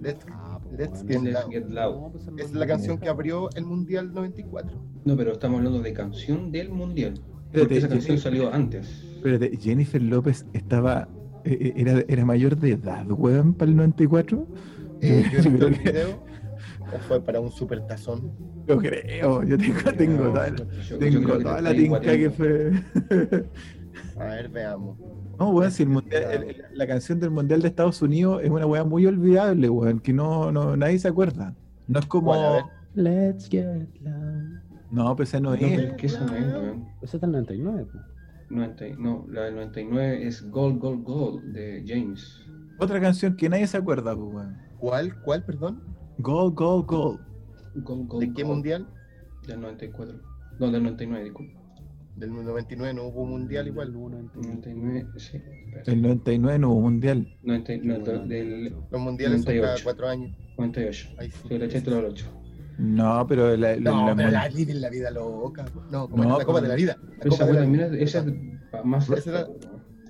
Let's, 0.00 0.24
Ah, 0.30 0.59
Let's 0.78 1.02
Get 1.06 1.20
Let's 1.22 1.34
Loud. 1.44 1.50
Get 1.52 1.68
Loud. 1.68 1.94
No, 2.00 2.12
pues, 2.12 2.28
Es 2.38 2.52
la 2.54 2.66
canción 2.66 2.98
que 2.98 3.08
abrió 3.08 3.48
el 3.54 3.64
Mundial 3.64 4.12
94. 4.14 4.82
No, 5.04 5.16
pero 5.16 5.32
estamos 5.32 5.58
hablando 5.58 5.80
de 5.82 5.92
canción 5.92 6.50
del 6.52 6.70
mundial. 6.70 7.14
Espérate, 7.14 7.58
Porque 7.60 7.76
esa 7.78 7.88
canción 7.88 8.16
Jennifer- 8.18 8.22
salió 8.22 8.52
antes. 8.54 9.02
Espérate, 9.16 9.56
Jennifer 9.56 10.02
López 10.02 10.46
estaba. 10.52 11.08
eh, 11.44 11.56
eh, 11.60 11.72
era, 11.76 12.04
era 12.08 12.24
mayor 12.24 12.56
de 12.56 12.72
edad, 12.72 13.06
weón, 13.10 13.54
para 13.54 13.70
el 13.70 13.76
94. 13.76 14.46
Eh, 15.00 15.24
yo 15.32 15.38
he 15.38 15.42
visto 15.42 15.56
creo 15.56 15.68
el 15.68 15.74
video. 15.74 16.22
O 16.94 16.98
fue 17.08 17.20
para 17.24 17.40
un 17.40 17.50
super 17.50 17.86
tazón. 17.86 18.32
Yo 18.66 18.78
creo, 18.78 19.42
yo 19.44 19.56
tengo, 19.58 19.92
tengo 19.96 20.24
No, 20.24 20.30
toda, 20.32 20.54
yo- 20.56 20.98
tengo 20.98 21.38
toda 21.38 21.60
la 21.62 21.72
tinca 21.72 22.00
que 22.00 22.30
fue. 22.30 22.72
A 24.18 24.24
ver, 24.24 24.48
veamos. 24.48 24.98
No, 25.40 25.50
weón, 25.50 25.70
si 25.72 25.82
el 25.84 25.88
mundial, 25.88 26.22
el- 26.30 26.42
el- 26.50 26.64
la 26.74 26.86
canción 26.86 27.18
del 27.18 27.30
Mundial 27.30 27.62
de 27.62 27.68
Estados 27.68 28.02
Unidos 28.02 28.42
es 28.44 28.50
una 28.50 28.66
weá 28.66 28.84
muy 28.84 29.06
olvidable, 29.06 29.70
weón, 29.70 29.98
que 30.00 30.12
no, 30.12 30.52
no 30.52 30.76
nadie 30.76 30.98
se 30.98 31.08
acuerda. 31.08 31.54
No 31.88 31.98
es 31.98 32.06
como. 32.06 32.26
Bueno, 32.34 32.70
Let's 32.94 33.48
get 33.48 33.88
loud. 34.02 34.60
No, 34.90 35.14
pues 35.16 35.28
esa 35.30 35.40
no 35.40 35.50
No, 35.50 35.54
es. 35.56 35.62
pero 35.62 35.82
es 35.88 35.92
que 35.94 36.06
eso 36.06 36.26
no 36.26 36.34
es, 36.36 36.52
weón. 36.52 36.88
Esa 37.02 37.16
está 37.16 37.26
en 37.26 37.34
el 37.36 37.42
99. 37.46 37.84
po. 37.86 37.98
90 38.50 38.88
y- 38.88 38.96
no, 38.98 39.26
la 39.30 39.42
del 39.44 39.54
99 39.54 40.26
es 40.26 40.50
Gold, 40.50 40.78
Gold, 40.80 41.04
Gold 41.04 41.42
de 41.54 41.84
James. 41.86 42.42
Otra 42.78 43.00
canción 43.00 43.36
que 43.36 43.48
nadie 43.48 43.66
se 43.66 43.76
acuerda, 43.76 44.14
pues, 44.14 44.34
weón. 44.34 44.56
¿Cuál? 44.78 45.20
¿Cuál, 45.22 45.44
perdón? 45.44 45.80
Gold, 46.18 46.54
gold, 46.54 46.86
gold. 46.86 47.20
Gold, 47.76 48.08
Gold, 48.08 48.20
¿De 48.26 48.32
qué 48.34 48.42
Gold, 48.42 48.54
mundial? 48.56 48.88
Del 49.46 49.60
94. 49.60 50.18
No, 50.58 50.70
del 50.70 50.82
99, 50.82 51.24
disculpa. 51.24 51.59
Del 52.20 52.32
99 52.34 52.94
no 52.94 53.04
hubo 53.04 53.24
mundial 53.24 53.66
igual. 53.66 53.92
99, 53.92 55.06
sí. 55.16 55.40
El 55.86 56.02
99 56.02 56.58
no 56.58 56.70
hubo 56.70 56.82
mundial. 56.82 57.26
90, 57.42 57.72
no, 57.82 57.98
del- 58.00 58.28
del 58.28 58.74
Los 58.90 59.00
mundiales 59.00 59.42
son 59.42 59.46
cada 59.54 59.56
98. 59.60 59.84
cuatro 59.84 60.08
años. 60.08 60.36
98. 60.58 61.08
Ahí 61.18 61.30
sí. 61.30 61.38
El 61.54 61.62
80 61.62 61.90
del 61.90 62.04
8. 62.04 62.26
No, 62.78 63.26
pero 63.26 63.56
la, 63.56 63.76
la- 63.76 63.80
No, 63.90 64.06
la- 64.08 64.14
pero 64.16 64.30
la 64.30 64.48
viven 64.48 64.80
la 64.80 64.90
vida 64.90 65.10
loca. 65.10 65.64
No, 65.90 66.08
como 66.08 66.24
No, 66.24 66.38
la 66.38 66.44
Copa 66.44 66.60
de 66.60 66.68
la 66.68 66.74
Vida. 66.74 66.96
La 67.22 67.34
esa 67.34 67.46
de 67.46 67.66
Vida. 67.66 67.86
esa 67.98 68.18
es 68.20 68.84
más 68.84 69.08
Esa 69.10 69.30
era-. 69.30 69.46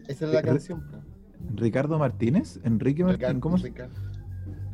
Esa 0.08 0.26
es 0.26 0.32
la 0.32 0.42
canción. 0.42 0.82
Ricardo 1.54 1.98
Martínez, 1.98 2.58
Enrique 2.64 3.02
Martín, 3.04 3.20
Ricardo- 3.20 3.40
¿cómo, 3.40 3.58
se- 3.58 3.68
Ricardo. 3.68 3.94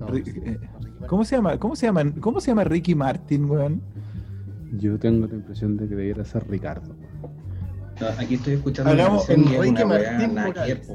No, 0.01 0.09
Ri- 0.09 0.27
no 0.27 0.33
sé, 0.33 0.51
eh. 0.51 0.59
¿cómo 1.07 1.25
se 1.25 1.37
llama? 1.37 1.59
¿Cómo 1.59 1.77
se 1.77 1.87
llama? 1.87 2.05
¿Cómo 2.21 2.41
se 2.41 2.51
llama 2.51 2.65
Ricky 2.65 2.95
Martin, 2.95 3.45
weón? 3.51 3.83
Yo 4.79 4.99
tengo 4.99 5.27
la 5.27 5.35
impresión 5.35 5.77
de 5.77 5.89
que 5.89 5.95
debiera 5.95 6.25
ser 6.25 6.47
Ricardo. 6.49 6.95
No, 8.01 8.09
aquí 8.19 8.35
estoy 8.35 8.55
escuchando 8.55 8.93
Hagamos- 8.93 9.25
es 9.25 9.31
Enrique 9.31 9.59
una 9.85 9.87
weá 9.87 10.13
Martín 10.13 10.35
Morales. 10.35 10.91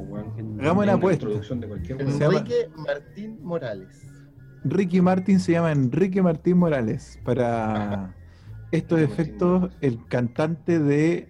Hagamos 0.60 0.82
una 0.84 0.92
Es 0.92 0.98
apuesta. 0.98 1.26
de 1.26 1.68
cualquier 1.68 1.98
weá. 1.98 2.10
Se 2.12 2.18
llama- 2.18 2.38
Enrique 2.38 2.68
Martín 2.76 3.38
Morales. 3.42 4.02
Ricky 4.64 5.00
Martin 5.00 5.40
se 5.40 5.52
llama 5.52 5.72
Enrique 5.72 6.22
Martín 6.22 6.58
Morales. 6.58 7.18
Para 7.24 8.14
estos 8.70 9.00
efectos, 9.00 9.70
el 9.80 10.04
cantante 10.06 10.78
de 10.78 11.28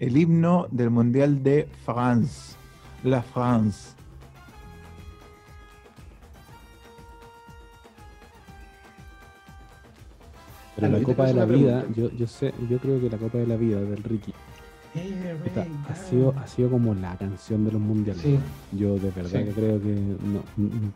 el 0.00 0.16
himno 0.16 0.66
del 0.70 0.88
Mundial 0.90 1.42
de 1.42 1.68
France. 1.84 2.56
La 3.04 3.22
France. 3.22 3.94
Pero 10.76 10.88
la 10.88 11.02
Copa 11.02 11.26
de 11.26 11.34
la 11.34 11.44
una 11.44 11.54
Vida, 11.54 11.84
yo, 11.94 12.10
yo 12.10 12.26
sé, 12.26 12.54
yo 12.68 12.78
creo 12.78 13.00
que 13.00 13.10
la 13.10 13.18
Copa 13.18 13.38
de 13.38 13.46
la 13.46 13.56
Vida 13.56 13.80
del 13.80 14.02
Ricky 14.02 14.32
Ray, 14.94 15.14
ha, 15.88 15.94
sido, 15.94 16.34
ha 16.36 16.46
sido 16.46 16.70
como 16.70 16.94
la 16.94 17.16
canción 17.16 17.64
de 17.64 17.72
los 17.72 17.80
mundiales. 17.80 18.22
Sí. 18.22 18.38
Yo 18.72 18.94
de 18.98 19.10
verdad 19.10 19.40
Sí. 19.40 19.44
que 19.46 19.50
creo 19.52 19.80
que 19.80 19.88
no, 19.94 20.42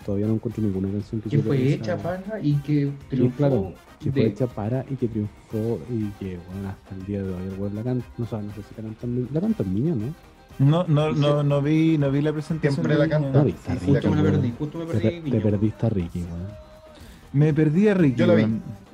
todavía 0.05 0.27
no 0.27 0.35
encuentro 0.35 0.63
ninguna 0.63 0.91
canción 0.91 1.21
que 1.23 1.31
Que 1.31 1.39
fue 1.39 1.67
esa- 1.67 1.75
hecha 1.77 1.97
para 1.97 2.41
y 2.43 2.55
que 2.57 2.85
Sí, 2.87 2.93
triunfó 3.09 3.37
claro, 3.39 3.73
que 4.01 4.13
fue 4.13 4.23
de- 4.23 4.29
hecha 4.29 4.47
para 4.47 4.85
y 4.91 4.97
que 4.97 5.09
triunfó 5.09 5.81
y 5.91 6.05
que 6.19 6.39
bueno, 6.53 6.69
hasta 6.69 6.95
el 6.95 7.07
día 7.07 7.23
de 7.23 7.33
hoy 7.33 7.69
el 7.69 7.75
la 7.75 7.83
canta, 7.83 8.07
no, 8.19 8.27
sé, 8.27 8.37
no 8.43 8.55
sé 8.55 8.63
si 8.63 8.75
la 8.77 8.83
cantan, 8.83 9.29
la 9.33 9.41
cantan 9.41 9.75
niños, 9.75 9.97
¿no? 9.97 10.15
No, 10.59 10.85
no, 10.89 11.15
Sí. 11.15 11.21
no, 11.21 11.43
no 11.43 11.63
vi, 11.63 11.97
no 11.99 12.11
vi 12.11 12.21
la 12.23 12.33
presentación. 12.33 12.75
Siempre 12.75 12.95
de 12.95 12.99
la 13.01 13.09
canta. 13.09 13.43
No, 13.43 13.49
está 13.49 13.75
rica, 13.75 13.87
Justo 13.87 14.11
me 14.11 14.17
la 14.17 14.23
perdí, 14.31 14.53
justo 14.59 14.79
me 14.79 14.85
Te, 14.87 14.93
perdí 14.93 15.09
per- 15.09 15.23
te 15.23 15.31
weón. 15.31 15.43
perdiste 15.43 15.87
a 15.87 15.89
Ricky, 15.91 16.19
weón. 16.21 16.67
Me 17.33 17.53
perdí 17.55 17.89
a 17.89 17.95
Ricky. 17.95 18.19
Yo 18.19 18.27
la 18.27 18.35
vi. 18.35 18.47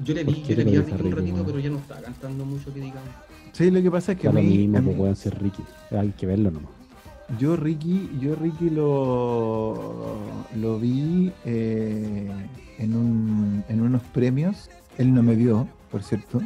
Yo 0.05 0.15
le 0.15 0.25
¿Por 0.25 0.35
vi, 0.35 0.41
yo 0.43 0.47
te 0.49 0.57
le 0.57 0.65
vi 0.65 0.77
a 0.77 0.81
Ricky 0.81 0.93
un 0.93 0.99
Ricky, 0.99 1.15
ratito, 1.15 1.45
pero 1.47 1.59
ya 1.61 1.71
no 1.71 1.79
está 1.79 2.01
cantando 2.03 2.45
mucho 2.45 2.73
que 2.75 2.81
digamos. 2.81 3.09
Sí, 3.53 3.71
lo 3.71 3.83
que 3.83 3.91
pasa 3.91 4.13
es 4.13 4.19
que 4.19 4.29
a 4.29 4.31
Da 4.33 4.39
lo 4.41 4.43
mí, 4.47 4.59
mismo, 4.59 4.79
a 4.79 4.81
pues 4.83 4.97
mí- 4.97 5.03
weón, 5.03 5.17
ser 5.17 5.41
Ricky. 5.43 5.63
Hay 5.91 6.11
que 6.11 6.27
verlo 6.27 6.51
nomás. 6.51 6.71
yo 7.39 7.57
Ricky, 7.57 8.11
yo 8.21 8.35
Ricky 8.35 8.71
lo, 8.71 10.17
lo 10.57 10.79
vi 10.79 11.33
eh, 11.45 12.31
en, 12.79 12.97
un, 12.97 13.65
en 13.69 13.81
unos 13.81 14.03
premios. 14.15 14.71
Él 14.99 15.13
no 15.15 15.23
me 15.23 15.35
vio, 15.35 15.67
por 15.91 16.03
cierto, 16.03 16.41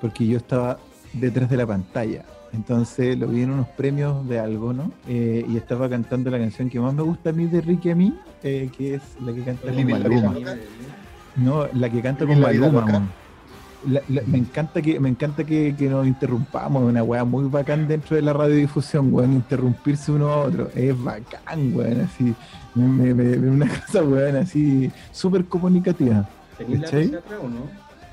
porque 0.00 0.26
yo 0.26 0.36
estaba 0.38 0.78
detrás 1.14 1.48
de 1.50 1.56
la 1.56 1.66
pantalla. 1.66 2.24
Entonces 2.52 3.18
lo 3.18 3.28
vi 3.28 3.42
en 3.42 3.50
unos 3.50 3.68
premios 3.68 4.28
de 4.28 4.38
algo, 4.38 4.74
¿no? 4.74 4.92
Eh, 5.08 5.44
y 5.48 5.56
estaba 5.56 5.88
cantando 5.88 6.30
la 6.30 6.38
canción 6.38 6.68
que 6.68 6.78
más 6.78 6.92
me 6.92 7.02
gusta 7.02 7.30
a 7.30 7.32
mí 7.32 7.46
de 7.46 7.62
Ricky 7.62 7.90
a 7.90 7.94
mí, 7.94 8.14
eh, 8.42 8.68
que 8.76 8.96
es 8.96 9.02
la 9.24 9.32
que 9.32 9.40
canta 9.42 9.72
con 9.72 9.86
Maluma. 9.90 10.34
No, 11.36 11.66
la 11.72 11.88
que 11.88 12.02
canta 12.02 12.26
con 12.26 12.40
la 12.42 12.50
vida 12.50 12.70
Maluma. 12.70 13.10
La- 13.86 14.02
la- 14.08 14.22
me 14.26 14.38
encanta 14.38 14.80
que 14.80 15.00
me 15.00 15.08
encanta 15.08 15.42
que, 15.44 15.74
que 15.76 15.88
nos 15.88 16.06
interrumpamos, 16.06 16.84
es 16.84 16.88
una 16.90 17.02
weá 17.02 17.24
muy 17.24 17.48
bacán 17.48 17.88
dentro 17.88 18.14
de 18.14 18.22
la 18.22 18.32
radiodifusión, 18.32 19.12
weón, 19.12 19.32
interrumpirse 19.32 20.12
uno 20.12 20.28
a 20.28 20.36
otro, 20.42 20.70
es 20.74 20.96
bacán, 21.02 21.74
weón, 21.74 22.00
así, 22.02 22.34
me, 22.74 22.86
me- 22.86 23.14
me- 23.14 23.36
me- 23.36 23.50
una 23.50 23.66
cosa, 23.86 24.02
weón, 24.04 24.36
así, 24.36 24.90
súper 25.10 25.46
comunicativa. 25.46 26.28
¿Tenéis 26.58 26.78
la 26.80 26.84
¿Cachai? 26.84 27.02
pizza 27.04 27.18
atrás 27.18 27.40
o 27.42 27.48
no? 27.48 27.60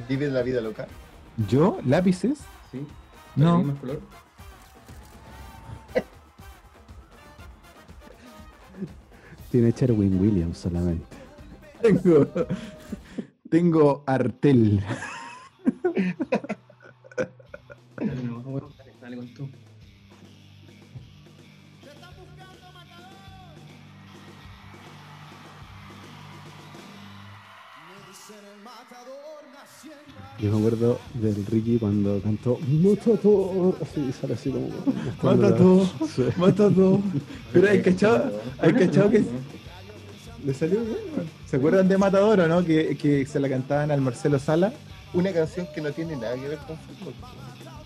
Vive 0.08 0.30
la 0.30 0.42
vida 0.42 0.60
loca. 0.62 0.88
¿Yo? 1.48 1.78
¿Lápices? 1.86 2.40
Sí. 2.72 2.86
No. 3.36 3.58
¿Tenéis 3.58 3.68
más 3.68 3.80
color? 3.80 4.00
Tiene 9.52 9.72
Sherwin 9.72 10.20
Williams 10.20 10.58
solamente. 10.58 11.06
Tengo, 11.82 12.28
tengo 13.50 14.04
Artel. 14.06 14.84
Dale, 17.98 18.24
no, 18.24 18.40
bueno, 18.42 18.70
dale, 18.78 18.94
dale 19.02 19.18
con 19.18 19.34
tú. 19.34 19.50
Yo 30.40 30.52
me 30.52 30.58
acuerdo 30.58 31.00
del 31.16 31.46
Ricky 31.46 31.78
cuando 31.78 32.22
cantó 32.22 32.58
Matador. 32.68 33.76
Así 33.82 34.12
sale 34.14 34.34
así 34.36 34.50
como. 34.52 34.70
Mata 35.22 35.56
todo, 35.56 35.86
Sí. 36.16 36.24
mata 36.38 36.70
todo. 36.70 37.02
Pero 37.52 37.70
hay 37.70 37.82
cachado, 37.82 38.40
hay 38.60 38.74
cachado 38.74 39.10
que 39.12 39.24
le 40.46 40.54
salió 40.54 40.80
bien. 40.82 40.98
¿Se 41.46 41.58
acuerdan 41.58 41.90
de 41.90 41.98
Matador 41.98 42.40
o 42.40 42.48
no? 42.48 42.64
Que, 42.64 42.96
que 42.96 43.26
se 43.26 43.40
la 43.40 43.50
cantaban 43.50 43.92
al 43.92 44.00
Marcelo 44.00 44.40
Sala. 44.40 44.72
Una 45.14 45.34
canción 45.34 45.68
que 45.74 45.82
no 45.82 45.92
tiene 45.92 46.16
nada 46.16 46.36
que 46.36 46.48
ver 46.48 46.58
con 46.60 46.78
fútbol. 46.78 47.14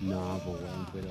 No, 0.01 0.39
pues 0.45 0.61
weón, 0.61 0.85
pero. 0.93 1.07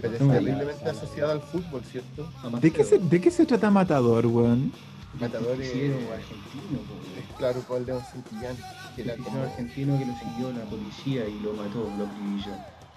Pero 0.00 0.14
es 0.14 0.20
No. 0.20 0.32
terriblemente 0.32 0.88
asociada 0.88 1.32
al 1.32 1.40
fútbol, 1.40 1.82
¿cierto? 1.84 2.30
no. 2.44 2.60
¿De 2.60 2.70
qué 2.70 2.84
se, 2.84 2.98
de 2.98 3.20
qué 3.20 3.30
se 3.30 3.44
trata 3.46 3.70
Matador, 3.70 4.26
weón? 4.26 4.72
Matador 5.18 5.60
es, 5.60 5.68
argentino, 5.70 6.78
po. 6.86 6.94
es 7.18 7.36
claro 7.36 7.60
con 7.66 7.84
León 7.84 8.00
Santillán, 8.12 8.56
que 8.94 9.02
era 9.02 9.16
como 9.16 9.42
argentino 9.42 9.98
que 9.98 10.06
lo 10.06 10.14
siguió 10.16 10.52
la 10.52 10.64
policía 10.66 11.26
y 11.26 11.40
lo 11.40 11.52
mató, 11.54 11.90
lo 11.98 12.06
acribilló 12.06 12.52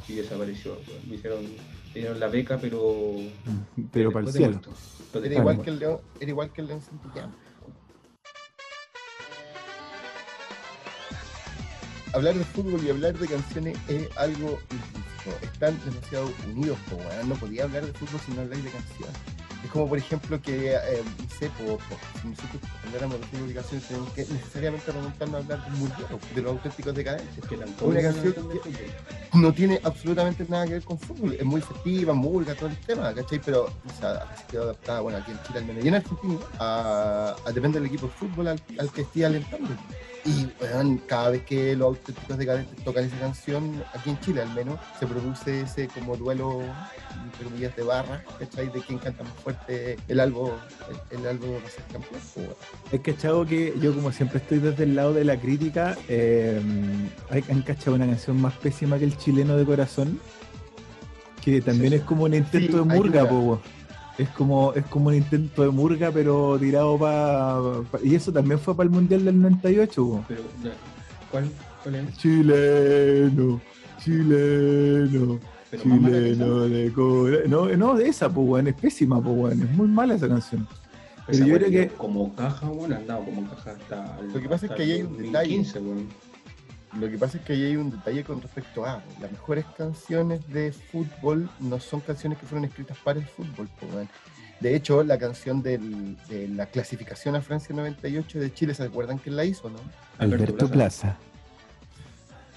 y 0.07 0.13
desapareció. 0.13 0.75
pues. 0.85 1.07
Le 1.07 1.15
hicieron, 1.15 1.41
le 1.43 1.99
dieron 1.99 2.19
la 2.19 2.27
beca, 2.27 2.59
pero. 2.59 3.15
Pero 3.91 4.11
para 4.11 4.27
el 4.27 4.31
de 4.31 4.37
cielo. 4.37 4.61
Era 5.15 5.35
igual, 5.35 5.61
que 5.61 5.69
el 5.71 5.79
León, 5.79 5.99
era 6.19 6.29
igual 6.29 6.51
que 6.51 6.61
el 6.61 6.67
León 6.67 6.81
Santillán. 6.81 7.33
Hablar 12.13 12.35
de 12.35 12.43
fútbol 12.43 12.79
y 12.85 12.89
hablar 12.89 13.17
de 13.17 13.27
canciones 13.27 13.77
es 13.87 14.07
algo 14.17 14.59
ilícito. 14.69 15.37
Están 15.41 15.79
demasiado 15.85 16.31
unidos, 16.47 16.77
po. 16.89 16.97
No 17.25 17.35
podía 17.35 17.63
hablar 17.63 17.85
de 17.85 17.93
fútbol 17.93 18.19
si 18.25 18.31
no 18.33 18.41
habláis 18.41 18.63
de 18.63 18.69
canciones. 18.69 19.15
Es 19.63 19.71
como, 19.71 19.87
por 19.87 19.97
ejemplo, 19.97 20.41
que, 20.41 20.73
eh, 20.73 21.03
sé, 21.39 21.49
po, 21.51 21.77
po, 21.77 21.95
si 22.21 22.27
nosotros 22.27 22.61
habláramos 22.85 23.21
de 23.21 23.27
fútbol 23.27 23.49
y 23.49 23.53
canciones, 23.53 23.87
tenemos 23.87 24.09
que 24.11 24.25
necesariamente 24.25 24.91
remontarnos 24.91 25.35
a 25.35 25.37
hablar 25.37 25.63
del 25.63 25.73
mundial, 25.79 26.07
de 26.35 26.41
los 26.41 26.51
auténticos 26.51 26.93
decadentes. 26.95 27.45
Que 27.47 27.55
Una 27.55 28.01
canción 28.01 28.33
que- 28.33 29.37
no 29.39 29.53
tiene 29.53 29.79
absolutamente 29.83 30.45
nada 30.49 30.65
que 30.67 30.73
ver 30.73 30.83
con 30.83 30.99
fútbol. 30.99 31.33
Es 31.33 31.45
muy 31.45 31.61
festiva, 31.61 32.13
música, 32.13 32.53
todo 32.55 32.67
el 32.69 32.77
tema, 32.79 33.13
¿cachai? 33.13 33.39
Pero 33.43 33.63
o 33.63 33.99
sea, 33.99 34.11
ha 34.17 34.51
sido 34.51 34.63
adaptada, 34.63 34.99
bueno, 34.99 35.17
aquí 35.19 35.31
en 35.31 35.41
Chile 35.43 35.59
al 35.59 35.65
menos 35.65 35.83
y 35.83 35.87
en 35.87 35.95
Argentina, 35.95 36.35
a, 36.59 37.35
a 37.45 37.51
depende 37.53 37.79
del 37.79 37.87
equipo 37.87 38.07
de 38.07 38.13
fútbol 38.13 38.47
al, 38.49 38.61
al 38.77 38.91
que 38.91 39.01
esté 39.01 39.25
alentando. 39.25 39.69
Y 40.25 40.45
cada 41.07 41.31
vez 41.31 41.43
que 41.43 41.75
los 41.75 41.87
auténticos 41.97 42.37
decadentes 42.37 42.81
tocan 42.85 43.03
esa 43.03 43.19
canción, 43.19 43.83
aquí 43.93 44.11
en 44.11 44.19
Chile 44.21 44.41
al 44.41 44.53
menos, 44.53 44.79
se 44.97 45.05
produce 45.05 45.61
ese 45.61 45.89
como 45.89 46.15
duelo, 46.15 46.61
entre 47.25 47.43
comillas, 47.43 47.75
de 47.75 47.83
barras, 47.83 48.21
¿cachai? 48.39 48.69
De 48.69 48.79
quién 48.81 48.99
canta 48.99 49.23
más 49.23 49.33
fuerte 49.33 49.97
el 50.07 50.19
albo, 50.21 50.57
el, 51.11 51.19
el 51.19 51.27
albo 51.27 51.51
va 51.51 51.57
a 51.67 51.69
ser 51.69 51.83
campeón. 51.91 52.21
po, 52.33 52.39
weón. 52.39 52.53
Es 52.93 53.01
cachado 53.01 53.45
que 53.45 53.73
yo 53.81 53.93
como 53.93 54.13
siempre 54.13 54.37
estoy 54.37 54.59
desde 54.59 54.83
el 54.85 54.95
lado 54.95 55.13
de 55.13 55.25
la 55.25 55.37
crítica, 55.37 55.97
eh, 56.07 56.61
hay- 57.29 57.43
han 57.49 57.61
cachado 57.63 57.95
una 57.97 58.05
canción 58.05 58.39
más 58.39 58.53
pésima 58.53 58.97
que 58.97 59.03
el 59.05 59.17
chileno 59.17 59.57
de 59.57 59.65
corazón, 59.65 60.19
que 61.43 61.59
también 61.61 61.89
Sí. 61.91 61.95
es 61.97 62.03
como 62.03 62.23
un 62.23 62.33
intento 62.33 62.71
Sí, 62.81 62.89
de 62.89 62.95
murga, 62.95 63.27
po. 63.27 63.61
Es 64.17 64.29
como 64.29 64.73
es 64.73 64.85
como 64.85 65.07
un 65.07 65.15
intento 65.15 65.63
de 65.63 65.69
murga, 65.69 66.11
pero 66.11 66.57
tirado 66.59 66.97
para... 66.97 67.59
y 68.03 68.15
eso 68.15 68.31
también 68.31 68.59
fue 68.59 68.75
para 68.75 68.85
el 68.85 68.91
Mundial 68.91 69.25
del 69.25 69.41
98, 69.41 70.03
po. 70.05 70.23
Pero, 70.27 70.41
¿cuál, 71.31 71.49
¿cuál 71.83 71.95
es? 71.95 72.17
Chileno, 72.17 73.59
chileno, 73.99 75.39
Pero 75.71 75.83
chileno 75.83 76.59
de 76.69 76.91
corazón. 76.91 77.49
No, 77.49 77.67
no, 77.77 77.95
de 77.95 78.07
esa, 78.07 78.29
pues, 78.29 78.47
weón, 78.47 78.67
es 78.67 78.75
pésima, 78.75 79.21
pues, 79.21 79.35
weón, 79.37 79.61
es 79.63 79.69
muy 79.71 79.87
mala 79.87 80.15
esa 80.15 80.27
canción. 80.27 80.67
Pero 81.25 81.37
Esa 81.37 81.45
yo 81.47 81.55
creo 81.57 81.69
que- 81.69 81.87
Como 81.95 82.35
caja, 82.35 82.67
bueno, 82.67 82.95
han 82.97 83.07
dado 83.07 83.23
como 83.25 83.49
caja 83.49 83.71
hasta. 83.71 84.19
el- 84.19 84.33
Lo 84.33 84.41
que 84.41 84.49
pasa 84.49 84.65
es 84.67 84.71
que 84.73 84.83
ahí 84.83 84.91
hay 84.91 85.01
un 85.03 85.17
detalle. 85.17 85.65
2015, 86.93 86.93
weón. 86.93 87.01
Lo 87.01 87.09
que 87.09 87.17
pasa 87.17 87.37
es 87.37 87.43
que 87.43 87.53
ahí 87.53 87.63
hay 87.65 87.75
un 87.75 87.91
detalle 87.91 88.23
con 88.23 88.41
respecto 88.41 88.85
a 88.85 89.01
las 89.21 89.31
mejores 89.31 89.65
canciones 89.77 90.47
de 90.49 90.71
fútbol 90.71 91.49
no 91.59 91.79
son 91.79 91.99
canciones 92.01 92.37
que 92.39 92.45
fueron 92.45 92.65
escritas 92.65 92.97
para 93.03 93.19
el 93.19 93.25
fútbol. 93.25 93.67
De 94.59 94.75
hecho, 94.75 95.03
la 95.03 95.17
canción 95.17 95.61
del- 95.61 96.15
de 96.29 96.47
la 96.47 96.67
clasificación 96.67 97.35
a 97.35 97.41
Francia 97.41 97.75
98 97.75 98.39
de 98.39 98.53
Chile, 98.53 98.73
¿se 98.73 98.83
acuerdan 98.83 99.17
quién 99.17 99.35
la 99.35 99.43
hizo, 99.45 99.69
no? 99.69 99.77
Alberto 100.19 100.67
Plaza. 100.69 101.17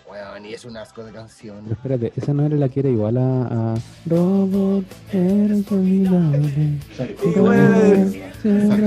Weón, 0.08 0.46
y 0.46 0.54
es 0.54 0.64
un 0.64 0.76
asco 0.76 1.02
de 1.02 1.10
canción. 1.10 1.56
Pero 1.64 1.74
espérate, 1.74 2.12
esa 2.16 2.32
no 2.32 2.46
era 2.46 2.54
la 2.56 2.68
que 2.68 2.78
era 2.80 2.88
igual 2.90 3.16
a, 3.16 3.72
a 3.72 3.74
Robot, 4.06 4.84
siempre 5.10 5.64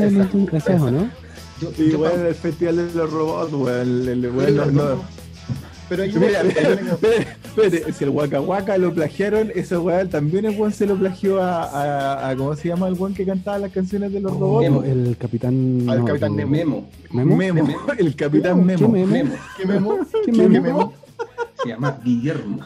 Esa, 0.07 0.21
en 0.21 0.29
tu- 0.29 0.49
¿Esa 0.55 0.73
es 0.75 0.81
no? 0.81 1.09
Yo- 1.59 1.71
Sí, 1.75 1.91
yo- 1.91 1.99
weón, 1.99 2.25
el 2.25 2.35
festival 2.35 2.77
de 2.77 2.93
los 2.93 3.11
robots, 3.11 3.51
weón. 3.51 3.81
el- 3.81 4.07
el- 4.07 4.31
weón, 4.31 4.55
no- 4.55 4.65
no. 4.95 5.03
Pero 5.89 6.03
hay 6.03 6.11
Mira, 6.13 6.41
una- 6.41 6.49
espérate, 6.49 7.27
espérate, 7.43 7.93
si 7.93 8.03
el 8.03 8.09
Waka 8.11 8.39
Waka 8.41 8.77
lo 8.77 8.93
plagiaron, 8.93 9.51
ese 9.55 9.77
weón 9.77 10.07
también 10.09 10.45
el 10.45 10.57
weón 10.59 10.71
se 10.71 10.85
lo 10.85 10.95
plagió 10.95 11.41
a, 11.41 11.63
a, 11.63 12.29
a- 12.29 12.35
¿cómo 12.35 12.55
se 12.55 12.67
llama 12.69 12.87
el 12.87 12.93
weón 12.93 13.13
que 13.15 13.25
cantaba 13.25 13.57
las 13.57 13.71
canciones 13.71 14.13
de 14.13 14.19
los 14.21 14.31
robots? 14.31 14.61
Memo. 14.63 14.83
El 14.83 15.17
capitán. 15.17 15.85
Al 15.89 15.99
no, 15.99 16.05
capitán 16.05 16.39
el- 16.39 16.47
Memo. 16.47 16.87
¿Memo? 17.11 17.35
Memo, 17.35 17.67
el 17.97 18.15
capitán 18.15 18.59
¿Qué 18.59 18.65
Memo. 18.65 18.89
Memo? 18.89 19.07
Memo. 19.13 19.35
¿Qué 19.57 19.65
memo? 19.65 19.97
¿Qué 20.25 20.31
¿Qué 20.31 20.31
memo? 20.31 20.61
memo? 20.61 20.93
Se 21.63 21.69
llama 21.69 21.99
Guillermo. 22.03 22.59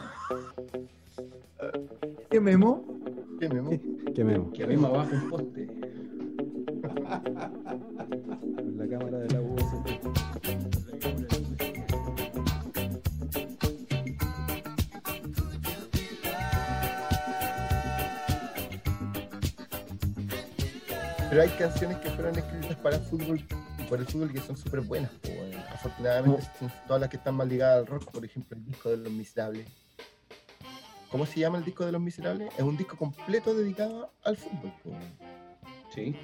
¿Qué 2.30 2.40
Memo? 2.40 2.84
¿Qué 3.40 3.48
memo? 3.48 3.70
¿Qué 4.14 4.24
Memo? 4.24 4.52
Que 4.52 4.66
Memo 4.66 4.86
abajo 4.88 5.10
un 5.14 5.30
poste. 5.30 5.68
Pero 21.34 21.42
hay 21.50 21.58
canciones 21.58 21.96
que 21.96 22.10
fueron 22.10 22.38
escritas 22.38 22.76
para 22.76 22.94
el 22.94 23.02
fútbol 23.02 23.40
y 23.40 23.82
por 23.88 23.98
el 23.98 24.06
fútbol 24.06 24.32
que 24.32 24.38
son 24.38 24.56
súper 24.56 24.82
buenas. 24.82 25.10
Afortunadamente, 25.72 26.40
son 26.60 26.70
todas 26.86 27.00
las 27.00 27.10
que 27.10 27.16
están 27.16 27.34
más 27.34 27.48
ligadas 27.48 27.78
al 27.80 27.86
rock, 27.88 28.08
por 28.12 28.24
ejemplo, 28.24 28.56
el 28.56 28.64
disco 28.64 28.90
de 28.90 28.98
Los 28.98 29.10
Miserables. 29.12 29.66
¿Cómo 31.10 31.26
se 31.26 31.40
llama 31.40 31.58
el 31.58 31.64
disco 31.64 31.84
de 31.84 31.90
Los 31.90 32.00
Miserables? 32.00 32.52
Es 32.56 32.62
un 32.62 32.76
disco 32.76 32.96
completo 32.96 33.52
dedicado 33.52 34.12
al 34.22 34.36
fútbol. 34.36 34.72
po, 34.84 34.90
weón. 34.90 35.02
Sí. 35.92 36.14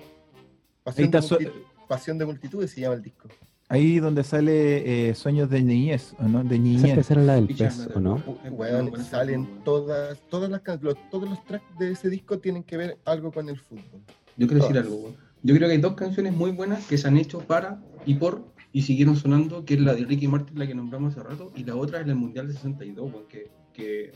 Pasión, 0.85 1.05
está 1.07 1.21
de 1.21 1.27
su- 1.27 1.53
Pasión 1.89 2.17
de 2.17 2.27
multitudes 2.27 2.71
se 2.71 2.81
llama 2.83 2.95
el 2.95 3.03
disco. 3.03 3.27
Ahí 3.69 3.99
donde 3.99 4.23
sale 4.23 5.09
eh, 5.11 5.15
Sueños 5.17 5.51
de 5.51 5.61
Niñez, 5.61 6.15
¿o 6.21 6.25
no? 6.25 6.45
De 6.45 6.57
Niñez. 6.57 6.99
esa 6.99 7.15
era 7.15 7.23
la 7.25 7.35
del 7.35 7.49
pez, 7.49 7.89
¿o 7.97 7.99
no? 7.99 8.17
Buena, 8.53 9.03
salen 9.03 9.65
todas, 9.65 10.21
todas 10.29 10.49
las 10.51 10.63
los- 10.83 11.11
todos 11.11 11.29
los 11.29 11.45
tracks 11.47 11.79
de 11.81 11.91
ese 11.93 12.09
disco 12.11 12.39
tienen 12.39 12.63
que 12.63 12.77
ver 12.77 12.99
algo 13.05 13.33
con 13.33 13.49
el 13.49 13.59
fútbol. 13.59 14.03
Yo 14.37 14.47
quiero 14.47 14.63
decir 14.63 14.77
Todas. 14.77 14.87
algo, 14.87 14.97
weón. 14.97 15.17
Yo 15.43 15.55
creo 15.55 15.69
que 15.69 15.75
hay 15.75 15.81
dos 15.81 15.95
canciones 15.95 16.35
muy 16.35 16.51
buenas 16.51 16.87
que 16.87 16.99
se 16.99 17.09
han 17.09 17.17
hecho 17.17 17.41
para 17.41 17.83
y 18.05 18.15
por 18.15 18.45
y 18.73 18.83
siguieron 18.83 19.17
sonando, 19.17 19.65
que 19.65 19.75
es 19.75 19.81
la 19.81 19.95
de 19.95 20.05
Ricky 20.05 20.29
Martin, 20.29 20.59
la 20.59 20.67
que 20.67 20.75
nombramos 20.75 21.17
hace 21.17 21.29
rato, 21.29 21.51
y 21.57 21.65
la 21.65 21.75
otra 21.75 22.01
es 22.01 22.07
el 22.07 22.15
Mundial 22.15 22.47
de 22.47 22.55
62, 22.55 23.13
weón, 23.13 23.27
que, 23.29 23.51
que 23.73 24.13